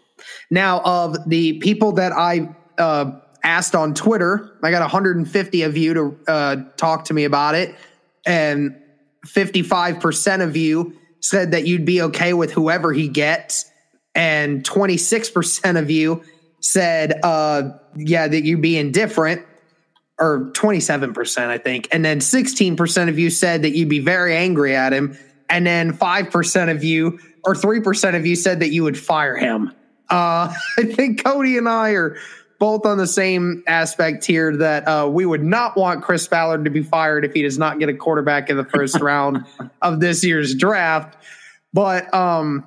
Now, 0.53 0.81
of 0.85 1.29
the 1.29 1.55
people 1.55 1.95
that 1.95 2.13
I 2.13 2.55
uh, 2.79 3.19
asked 3.43 3.75
on 3.75 3.93
Twitter, 3.93 4.57
I 4.63 4.71
got 4.71 4.83
150 4.83 5.63
of 5.63 5.77
you 5.77 5.95
to 5.95 6.19
uh, 6.29 6.57
talk 6.77 7.07
to 7.07 7.15
me 7.15 7.25
about 7.25 7.57
it. 7.57 7.75
And 8.25 8.81
55% 9.27 10.45
of 10.45 10.57
you 10.57 10.97
said 11.19 11.51
that 11.51 11.67
you'd 11.67 11.87
be 11.87 12.03
okay 12.03 12.35
with 12.35 12.53
whoever 12.53 12.93
he 12.93 13.09
gets. 13.09 13.69
And 14.15 14.63
26% 14.63 15.77
of 15.77 15.91
you 15.91 16.23
said, 16.61 17.19
uh, 17.25 17.71
yeah, 17.97 18.29
that 18.29 18.45
you'd 18.45 18.63
be 18.63 18.79
indifferent 18.79 19.45
or 20.19 20.51
27%, 20.53 21.47
I 21.47 21.59
think. 21.59 21.89
And 21.93 22.05
then 22.05 22.21
16% 22.21 23.09
of 23.09 23.19
you 23.19 23.31
said 23.31 23.63
that 23.63 23.77
you'd 23.77 23.89
be 23.89 24.01
very 24.01 24.37
angry 24.37 24.75
at 24.75 24.93
him. 24.93 25.17
And 25.49 25.67
then 25.67 25.93
5% 25.93 26.71
of 26.71 26.85
you 26.85 27.19
or 27.45 27.55
3% 27.55 28.17
of 28.17 28.27
you 28.27 28.37
said 28.37 28.61
that 28.61 28.71
you 28.71 28.83
would 28.83 28.99
fire 28.99 29.37
him. 29.37 29.73
Uh, 30.11 30.53
I 30.79 30.85
think 30.85 31.23
Cody 31.23 31.57
and 31.57 31.69
I 31.69 31.91
are 31.91 32.17
both 32.59 32.85
on 32.85 32.99
the 32.99 33.07
same 33.07 33.63
aspect 33.67 34.25
here 34.25 34.57
that 34.57 34.85
uh, 34.89 35.09
we 35.09 35.25
would 35.25 35.45
not 35.45 35.77
want 35.77 36.03
Chris 36.03 36.27
Ballard 36.27 36.65
to 36.65 36.71
be 36.71 36.83
fired 36.83 37.25
if 37.25 37.33
he 37.33 37.43
does 37.43 37.57
not 37.57 37.79
get 37.79 37.89
a 37.89 37.95
quarterback 37.95 38.51
in 38.51 38.57
the 38.57 38.65
first 38.65 39.01
round 39.01 39.47
of 39.81 40.01
this 40.01 40.25
year's 40.25 40.55
draft. 40.55 41.17
But 41.73 42.13
um, 42.13 42.67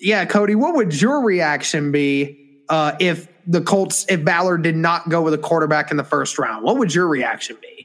yeah, 0.00 0.24
Cody, 0.24 0.54
what 0.54 0.74
would 0.74 0.98
your 1.00 1.22
reaction 1.22 1.92
be 1.92 2.62
uh, 2.70 2.96
if 2.98 3.28
the 3.46 3.60
Colts, 3.60 4.04
if 4.08 4.24
Ballard 4.24 4.62
did 4.62 4.76
not 4.76 5.08
go 5.08 5.22
with 5.22 5.34
a 5.34 5.38
quarterback 5.38 5.90
in 5.90 5.96
the 5.96 6.04
first 6.04 6.38
round, 6.38 6.64
what 6.64 6.78
would 6.78 6.94
your 6.94 7.06
reaction 7.06 7.56
be? 7.60 7.76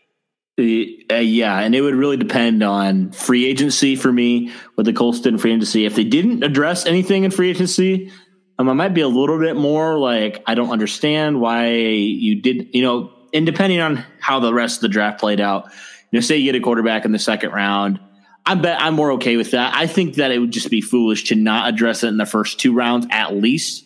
Uh, 1.09 1.15
yeah, 1.15 1.59
and 1.59 1.73
it 1.73 1.81
would 1.81 1.95
really 1.95 2.17
depend 2.17 2.61
on 2.61 3.11
free 3.11 3.45
agency 3.45 3.95
for 3.95 4.11
me. 4.11 4.51
What 4.75 4.83
the 4.83 4.93
Colts 4.93 5.21
did 5.21 5.33
in 5.33 5.39
free 5.39 5.51
agency. 5.51 5.85
If 5.85 5.95
they 5.95 6.03
didn't 6.03 6.43
address 6.43 6.85
anything 6.85 7.23
in 7.23 7.31
free 7.31 7.49
agency, 7.49 8.11
um, 8.59 8.69
I 8.69 8.73
might 8.73 8.93
be 8.93 9.01
a 9.01 9.07
little 9.07 9.39
bit 9.39 9.55
more 9.55 9.97
like 9.97 10.43
I 10.45 10.55
don't 10.55 10.69
understand 10.69 11.39
why 11.39 11.69
you 11.69 12.41
did. 12.41 12.67
You 12.73 12.83
know, 12.83 13.13
and 13.33 13.45
depending 13.45 13.79
on 13.79 14.03
how 14.19 14.39
the 14.39 14.53
rest 14.53 14.77
of 14.77 14.81
the 14.81 14.89
draft 14.89 15.19
played 15.19 15.39
out, 15.39 15.65
you 16.11 16.17
know, 16.17 16.21
say 16.21 16.37
you 16.37 16.51
get 16.51 16.59
a 16.59 16.63
quarterback 16.63 17.05
in 17.05 17.11
the 17.11 17.19
second 17.19 17.51
round. 17.51 17.99
I 18.45 18.55
bet 18.55 18.81
I'm 18.81 18.95
more 18.95 19.13
okay 19.13 19.37
with 19.37 19.51
that. 19.51 19.75
I 19.75 19.87
think 19.87 20.15
that 20.15 20.31
it 20.31 20.39
would 20.39 20.51
just 20.51 20.69
be 20.69 20.81
foolish 20.81 21.25
to 21.25 21.35
not 21.35 21.69
address 21.69 22.03
it 22.03 22.07
in 22.07 22.17
the 22.17 22.25
first 22.25 22.59
two 22.59 22.73
rounds 22.73 23.05
at 23.11 23.35
least 23.35 23.85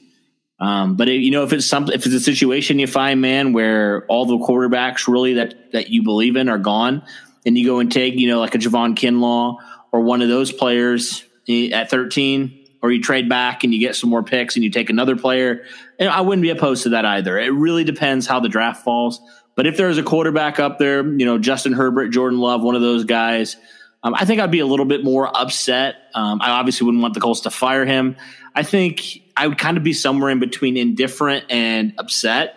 um, 0.59 0.95
but 0.95 1.09
it, 1.09 1.15
you 1.15 1.31
know, 1.31 1.43
if 1.43 1.51
it's 1.51 1.65
something, 1.65 1.93
if 1.93 2.05
it's 2.05 2.15
a 2.15 2.19
situation 2.19 2.79
you 2.79 2.87
find, 2.87 3.19
man, 3.19 3.53
where 3.53 4.05
all 4.07 4.25
the 4.25 4.37
quarterbacks 4.37 5.07
really 5.07 5.33
that 5.33 5.73
that 5.73 5.89
you 5.89 6.03
believe 6.03 6.35
in 6.37 6.47
are 6.47 6.57
gone, 6.57 7.03
and 7.45 7.57
you 7.57 7.65
go 7.65 7.79
and 7.79 7.91
take, 7.91 8.15
you 8.15 8.29
know, 8.29 8.39
like 8.39 8.55
a 8.55 8.57
Javon 8.57 8.95
Kinlaw 8.95 9.57
or 9.91 10.01
one 10.01 10.21
of 10.21 10.29
those 10.29 10.51
players 10.51 11.23
eh, 11.47 11.69
at 11.71 11.89
13, 11.89 12.67
or 12.81 12.91
you 12.91 13.01
trade 13.01 13.27
back 13.27 13.63
and 13.63 13.73
you 13.73 13.79
get 13.79 13.95
some 13.95 14.09
more 14.09 14.23
picks 14.23 14.55
and 14.55 14.63
you 14.63 14.69
take 14.69 14.89
another 14.89 15.15
player, 15.15 15.65
and 15.99 16.09
I 16.09 16.21
wouldn't 16.21 16.41
be 16.41 16.51
opposed 16.51 16.83
to 16.83 16.89
that 16.89 17.05
either. 17.05 17.37
It 17.37 17.51
really 17.51 17.83
depends 17.83 18.25
how 18.25 18.39
the 18.39 18.49
draft 18.49 18.83
falls. 18.83 19.19
But 19.55 19.67
if 19.67 19.77
there's 19.77 19.97
a 19.97 20.03
quarterback 20.03 20.59
up 20.59 20.79
there, 20.79 21.05
you 21.05 21.25
know, 21.25 21.37
Justin 21.37 21.73
Herbert, 21.73 22.09
Jordan 22.09 22.39
Love, 22.39 22.61
one 22.61 22.75
of 22.75 22.81
those 22.81 23.05
guys, 23.05 23.55
um, 24.03 24.13
I 24.13 24.25
think 24.25 24.39
I'd 24.41 24.51
be 24.51 24.59
a 24.59 24.65
little 24.65 24.85
bit 24.85 25.03
more 25.03 25.35
upset. 25.35 25.95
Um, 26.13 26.41
I 26.41 26.51
obviously 26.51 26.85
wouldn't 26.85 27.01
want 27.01 27.13
the 27.13 27.21
Colts 27.21 27.41
to 27.41 27.49
fire 27.49 27.85
him. 27.85 28.17
I 28.53 28.63
think 28.63 29.21
I 29.37 29.47
would 29.47 29.57
kind 29.57 29.77
of 29.77 29.83
be 29.83 29.93
somewhere 29.93 30.29
in 30.29 30.39
between 30.39 30.77
indifferent 30.77 31.45
and 31.49 31.93
upset. 31.97 32.55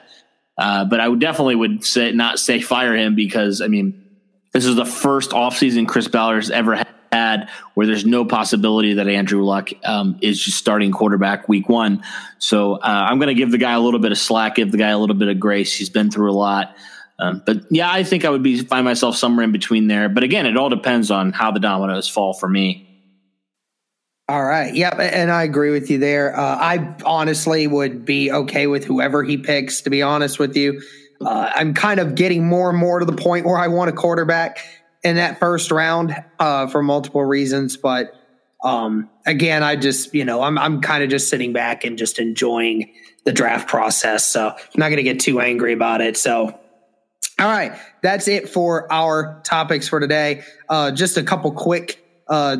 Uh, 0.56 0.84
but 0.84 0.98
I 1.00 1.08
would 1.08 1.20
definitely 1.20 1.54
would 1.54 1.84
say 1.84 2.10
not 2.12 2.38
say 2.38 2.60
fire 2.60 2.96
him 2.96 3.14
because 3.14 3.60
I 3.60 3.68
mean 3.68 4.04
this 4.52 4.64
is 4.64 4.74
the 4.74 4.84
first 4.84 5.30
offseason 5.30 5.86
Chris 5.86 6.08
Ballard 6.08 6.42
has 6.42 6.50
ever 6.50 6.84
had 7.12 7.48
where 7.74 7.86
there's 7.86 8.04
no 8.04 8.24
possibility 8.24 8.94
that 8.94 9.08
Andrew 9.08 9.44
Luck 9.44 9.70
um, 9.84 10.18
is 10.20 10.42
just 10.42 10.58
starting 10.58 10.90
quarterback 10.90 11.48
week 11.48 11.68
one. 11.68 12.02
So 12.38 12.74
uh, 12.74 13.06
I'm 13.08 13.18
going 13.18 13.28
to 13.28 13.34
give 13.34 13.50
the 13.50 13.58
guy 13.58 13.72
a 13.72 13.80
little 13.80 14.00
bit 14.00 14.12
of 14.12 14.18
slack, 14.18 14.56
give 14.56 14.72
the 14.72 14.78
guy 14.78 14.88
a 14.88 14.98
little 14.98 15.16
bit 15.16 15.28
of 15.28 15.38
grace. 15.38 15.72
He's 15.72 15.90
been 15.90 16.10
through 16.10 16.30
a 16.30 16.34
lot. 16.34 16.76
Um, 17.18 17.42
but 17.44 17.62
yeah, 17.70 17.90
I 17.90 18.04
think 18.04 18.24
I 18.24 18.30
would 18.30 18.42
be 18.42 18.62
find 18.62 18.84
myself 18.84 19.16
somewhere 19.16 19.44
in 19.44 19.52
between 19.52 19.88
there. 19.88 20.08
But 20.08 20.22
again, 20.22 20.46
it 20.46 20.56
all 20.56 20.68
depends 20.68 21.10
on 21.10 21.32
how 21.32 21.50
the 21.50 21.60
dominoes 21.60 22.08
fall 22.08 22.32
for 22.32 22.48
me. 22.48 22.87
All 24.28 24.44
right. 24.44 24.74
Yep. 24.74 24.98
And 24.98 25.30
I 25.30 25.44
agree 25.44 25.70
with 25.70 25.88
you 25.90 25.96
there. 25.96 26.38
Uh, 26.38 26.56
I 26.56 26.94
honestly 27.06 27.66
would 27.66 28.04
be 28.04 28.30
okay 28.30 28.66
with 28.66 28.84
whoever 28.84 29.24
he 29.24 29.38
picks, 29.38 29.80
to 29.82 29.90
be 29.90 30.02
honest 30.02 30.38
with 30.38 30.54
you. 30.54 30.82
Uh, 31.20 31.50
I'm 31.54 31.72
kind 31.72 31.98
of 31.98 32.14
getting 32.14 32.46
more 32.46 32.68
and 32.68 32.78
more 32.78 32.98
to 32.98 33.06
the 33.06 33.16
point 33.16 33.46
where 33.46 33.56
I 33.56 33.68
want 33.68 33.88
a 33.88 33.94
quarterback 33.94 34.58
in 35.02 35.16
that 35.16 35.38
first 35.38 35.70
round 35.70 36.14
uh, 36.38 36.66
for 36.66 36.82
multiple 36.82 37.24
reasons. 37.24 37.78
But 37.78 38.12
um, 38.62 39.08
again, 39.24 39.62
I 39.62 39.76
just, 39.76 40.14
you 40.14 40.26
know, 40.26 40.42
I'm, 40.42 40.58
I'm 40.58 40.82
kind 40.82 41.02
of 41.02 41.08
just 41.08 41.30
sitting 41.30 41.54
back 41.54 41.84
and 41.84 41.96
just 41.96 42.18
enjoying 42.18 42.92
the 43.24 43.32
draft 43.32 43.66
process. 43.66 44.26
So 44.26 44.48
I'm 44.48 44.56
not 44.76 44.88
going 44.88 44.98
to 44.98 45.02
get 45.02 45.20
too 45.20 45.40
angry 45.40 45.72
about 45.72 46.02
it. 46.02 46.18
So, 46.18 46.58
all 47.38 47.48
right. 47.48 47.72
That's 48.02 48.28
it 48.28 48.50
for 48.50 48.92
our 48.92 49.40
topics 49.42 49.88
for 49.88 50.00
today. 50.00 50.42
Uh, 50.68 50.90
just 50.90 51.16
a 51.16 51.22
couple 51.22 51.50
quick 51.52 52.04
uh, 52.28 52.58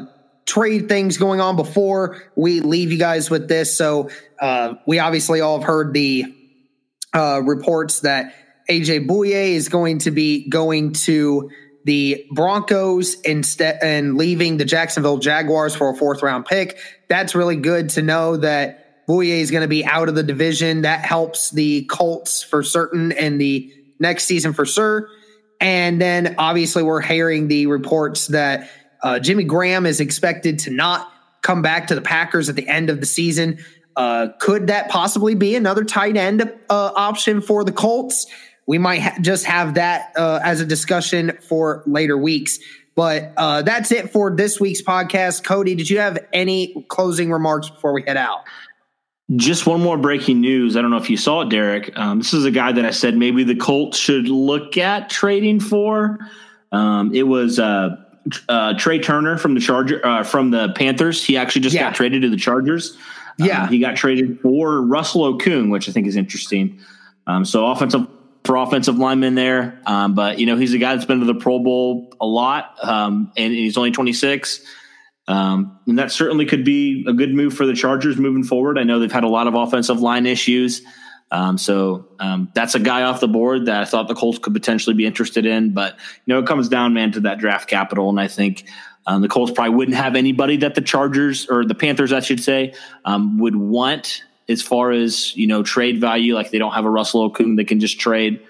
trade 0.49 0.89
things 0.89 1.19
going 1.19 1.43
on 1.43 1.57
before 1.57 2.23
we 2.35 2.61
leave 2.61 2.91
you 2.91 2.99
guys 2.99 3.29
with 3.29 3.49
this. 3.49 3.77
So 3.77 4.09
uh, 4.41 4.75
we 4.87 4.99
obviously 4.99 5.43
all 5.43 5.59
have 5.59 5.67
heard 5.67 5.93
the 5.93 6.25
uh, 7.15 7.43
reports 7.45 8.01
that 8.01 8.35
AJ 8.71 9.07
Bouye 9.07 9.53
is 9.53 9.69
going 9.69 9.99
to 10.01 10.11
be 10.11 10.49
going 10.49 10.95
to 10.95 11.51
the 11.85 12.27
Broncos 12.33 13.21
instead 13.21 13.79
and 13.83 14.17
leaving 14.17 14.57
the 14.57 14.65
Jacksonville 14.65 15.19
Jaguars 15.19 15.77
for 15.77 15.91
a 15.91 15.95
fourth 15.95 16.23
round 16.23 16.47
pick. 16.47 16.79
That's 17.09 17.35
really 17.35 17.57
good 17.57 17.91
to 17.91 18.03
know 18.03 18.39
that 18.39 19.07
Bouye 19.07 19.41
is 19.41 19.51
going 19.51 19.63
to 19.63 19.69
be 19.69 19.85
out 19.85 20.09
of 20.09 20.15
the 20.15 20.23
division. 20.23 20.83
That 20.83 21.05
helps 21.05 21.51
the 21.51 21.85
Colts 21.85 22.43
for 22.43 22.63
certain 22.63 23.13
and 23.13 23.39
the 23.39 23.71
next 23.99 24.25
season 24.25 24.55
for 24.55 24.65
sure. 24.65 25.11
And 25.61 26.01
then 26.01 26.37
obviously 26.39 26.83
we're 26.83 27.03
hearing 27.03 27.49
the 27.49 27.67
reports 27.67 28.29
that 28.29 28.71
uh, 29.03 29.19
Jimmy 29.19 29.45
Graham 29.45 29.87
is 29.87 30.01
expected 30.01 30.59
to 30.61 30.71
not 30.71 31.13
come 31.43 31.63
back 31.63 31.87
to 31.89 31.95
the 31.95 32.01
Packers 32.01 32.49
at 32.49 32.57
the 32.57 32.69
end 32.69 32.91
of 32.91 33.01
the 33.01 33.07
season. 33.07 33.59
Uh, 33.97 34.29
could 34.39 34.69
that 34.69 34.89
possibly 34.89 35.35
be 35.35 35.57
another 35.57 35.85
tight 35.85 36.17
end 36.17 36.43
uh, 36.43 36.93
option 36.95 37.41
for 37.41 37.65
the 37.65 37.73
Colts? 37.73 38.27
We 38.67 38.79
might 38.79 39.01
ha- 39.03 39.17
just 39.21 39.45
have 39.47 39.75
that 39.75 40.13
uh, 40.17 40.41
as 40.43 40.61
a 40.61 40.67
discussion 40.67 41.39
for 41.49 41.83
later 41.87 42.17
weeks. 42.17 42.59
But 42.95 43.33
uh, 43.37 43.63
that's 43.63 43.93
it 43.93 44.11
for 44.11 44.35
this 44.35 44.61
week's 44.61 44.83
podcast. 44.83 45.45
Cody, 45.45 45.75
did 45.75 45.89
you 45.89 45.99
have 45.99 46.19
any 46.33 46.85
closing 46.89 47.31
remarks 47.31 47.71
before 47.71 47.93
we 47.93 48.03
head 48.03 48.17
out? 48.17 48.41
Just 49.37 49.67
one 49.67 49.81
more 49.81 49.97
breaking 49.97 50.41
news. 50.41 50.77
I 50.77 50.83
don't 50.83 50.91
know 50.91 50.97
if 50.97 51.11
you 51.11 51.17
saw 51.17 51.43
it, 51.43 51.49
Derek. 51.49 51.97
Um, 51.97 52.19
this 52.19 52.33
is 52.33 52.45
a 52.45 52.51
guy 52.51 52.73
that 52.73 52.85
I 52.85 52.91
said 52.91 53.17
maybe 53.17 53.45
the 53.45 53.55
Colts 53.55 53.99
should 53.99 54.29
look 54.29 54.77
at 54.77 55.11
trading 55.11 55.61
for. 55.61 56.19
Um, 56.73 57.15
it 57.15 57.25
was 57.25 57.59
uh, 57.59 57.97
uh, 58.49 58.75
Trai 58.75 59.03
Turner 59.03 59.39
from 59.39 59.55
the 59.55 59.61
Charger 59.61 60.05
uh, 60.05 60.23
from 60.25 60.51
the 60.51 60.73
Panthers. 60.75 61.25
He 61.25 61.37
actually 61.37 61.63
just 61.63 61.75
yeah. 61.75 61.83
got 61.83 61.95
traded 61.95 62.23
to 62.23 62.31
the 62.31 62.37
Chargers. 62.37 62.97
Yeah. 63.39 63.65
Um, 63.65 63.69
he 63.69 63.79
got 63.79 63.97
traded 63.97 64.41
for 64.41 64.83
Russell 64.83 65.33
Okung, 65.33 65.71
which 65.71 65.89
I 65.89 65.93
think 65.93 66.07
is 66.07 66.17
interesting. 66.17 66.81
Um, 67.27 67.45
so 67.45 67.67
offensive 67.67 68.07
for 68.45 68.57
offensive 68.57 68.97
lineman 68.97 69.35
there. 69.35 69.81
Um, 69.87 70.15
but 70.15 70.39
you 70.39 70.47
know, 70.47 70.57
he's 70.57 70.73
a 70.73 70.79
guy 70.79 70.95
that's 70.95 71.07
been 71.07 71.21
to 71.21 71.27
the 71.27 71.35
Pro 71.35 71.59
Bowl 71.59 72.13
a 72.21 72.27
lot, 72.27 72.77
um, 72.83 73.33
and 73.37 73.53
he's 73.53 73.77
only 73.77 73.91
26. 73.91 74.65
Um, 75.29 75.79
and 75.87 75.99
that 75.99 76.11
certainly 76.11 76.47
could 76.47 76.65
be 76.65 77.05
a 77.07 77.13
good 77.13 77.35
move 77.35 77.53
for 77.53 77.67
the 77.67 77.75
Chargers 77.75 78.17
moving 78.17 78.45
forward. 78.45 78.79
I 78.79 78.85
know 78.85 78.99
they've 78.99 79.13
had 79.13 79.25
a 79.25 79.29
lot 79.29 79.47
of 79.47 79.55
offensive 79.55 80.01
line 80.01 80.25
issues. 80.25 80.81
Um, 81.31 81.59
so 81.59 82.09
um, 82.19 82.51
that's 82.55 82.75
a 82.75 82.79
guy 82.79 83.03
off 83.03 83.21
the 83.21 83.29
board 83.29 83.67
that 83.67 83.83
I 83.83 83.85
thought 83.85 84.09
the 84.09 84.15
Colts 84.15 84.39
could 84.39 84.55
potentially 84.55 84.95
be 84.95 85.05
interested 85.05 85.45
in. 85.45 85.75
But 85.75 85.97
you 86.25 86.35
know, 86.35 86.41
it 86.41 86.47
comes 86.47 86.69
down, 86.69 86.95
man, 86.95 87.13
to 87.13 87.21
that 87.21 87.39
draft 87.39 87.69
capital, 87.69 88.09
and 88.09 88.19
I 88.19 88.29
think 88.29 88.65
um, 89.07 89.23
the 89.23 89.29
Colts 89.29 89.53
probably 89.53 89.75
wouldn't 89.75 89.97
have 89.97 90.17
anybody 90.17 90.57
that 90.59 90.75
the 90.75 90.81
Chargers 90.81 91.47
or 91.49 91.65
the 91.65 91.75
Panthers, 91.75 92.13
I 92.13 92.21
should 92.21 92.43
say, 92.43 92.75
um, 93.05 93.39
would 93.39 93.57
want 93.57 94.25
as 94.49 94.63
far 94.63 94.91
as 94.91 95.37
you 95.37 95.47
know 95.47 95.63
trade 95.63 96.01
value. 96.01 96.35
Like 96.35 96.51
they 96.51 96.59
don't 96.59 96.73
have 96.73 96.87
a 96.87 96.91
Russell 96.91 97.31
Okung 97.31 97.57
they 97.57 97.65
can 97.65 97.81
just 97.81 98.01
trade. 98.01 98.41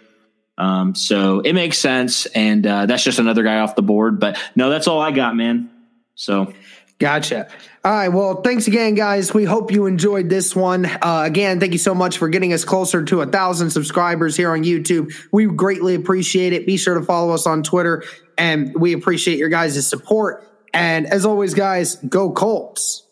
Um, 0.57 0.95
so 0.95 1.41
it 1.41 1.53
makes 1.53 1.79
sense, 1.79 2.27
and 2.27 2.67
uh, 2.67 2.87
that's 2.87 3.03
just 3.03 3.19
another 3.19 3.43
guy 3.43 3.59
off 3.59 3.75
the 3.75 3.83
board. 3.83 4.21
But 4.21 4.39
no, 4.55 4.71
that's 4.71 4.87
all 4.87 5.01
I 5.01 5.11
got, 5.11 5.37
man. 5.37 5.71
So 6.15 6.53
Gotcha. 6.99 7.49
All 7.89 7.95
right. 7.95 8.09
Well, 8.09 8.43
thanks 8.43 8.67
again, 8.67 8.95
guys. 8.95 9.33
We 9.33 9.47
hope 9.47 9.73
you 9.73 9.87
enjoyed 9.87 10.29
this 10.29 10.55
one. 10.55 10.85
Uh, 10.85 11.23
again, 11.25 11.59
thank 11.59 11.73
you 11.73 11.79
so 11.79 11.95
much 11.95 12.19
for 12.19 12.29
getting 12.29 12.53
us 12.53 12.63
closer 12.63 13.03
to 13.03 13.23
a 13.23 13.27
thousand 13.27 13.71
subscribers 13.71 14.37
here 14.37 14.53
on 14.53 14.63
YouTube. 14.63 15.15
We 15.33 15.47
greatly 15.47 15.95
appreciate 15.95 16.53
it. 16.53 16.67
Be 16.67 16.77
sure 16.77 16.99
to 16.99 17.03
follow 17.03 17.33
us 17.33 17.47
on 17.47 17.63
Twitter, 17.63 18.05
and 18.37 18.75
we 18.79 18.93
appreciate 18.93 19.39
your 19.39 19.49
guys' 19.49 19.89
support. 19.89 20.47
And 20.75 21.07
as 21.07 21.25
always, 21.25 21.55
guys, 21.55 21.97
go 21.97 22.31
Colts. 22.31 23.08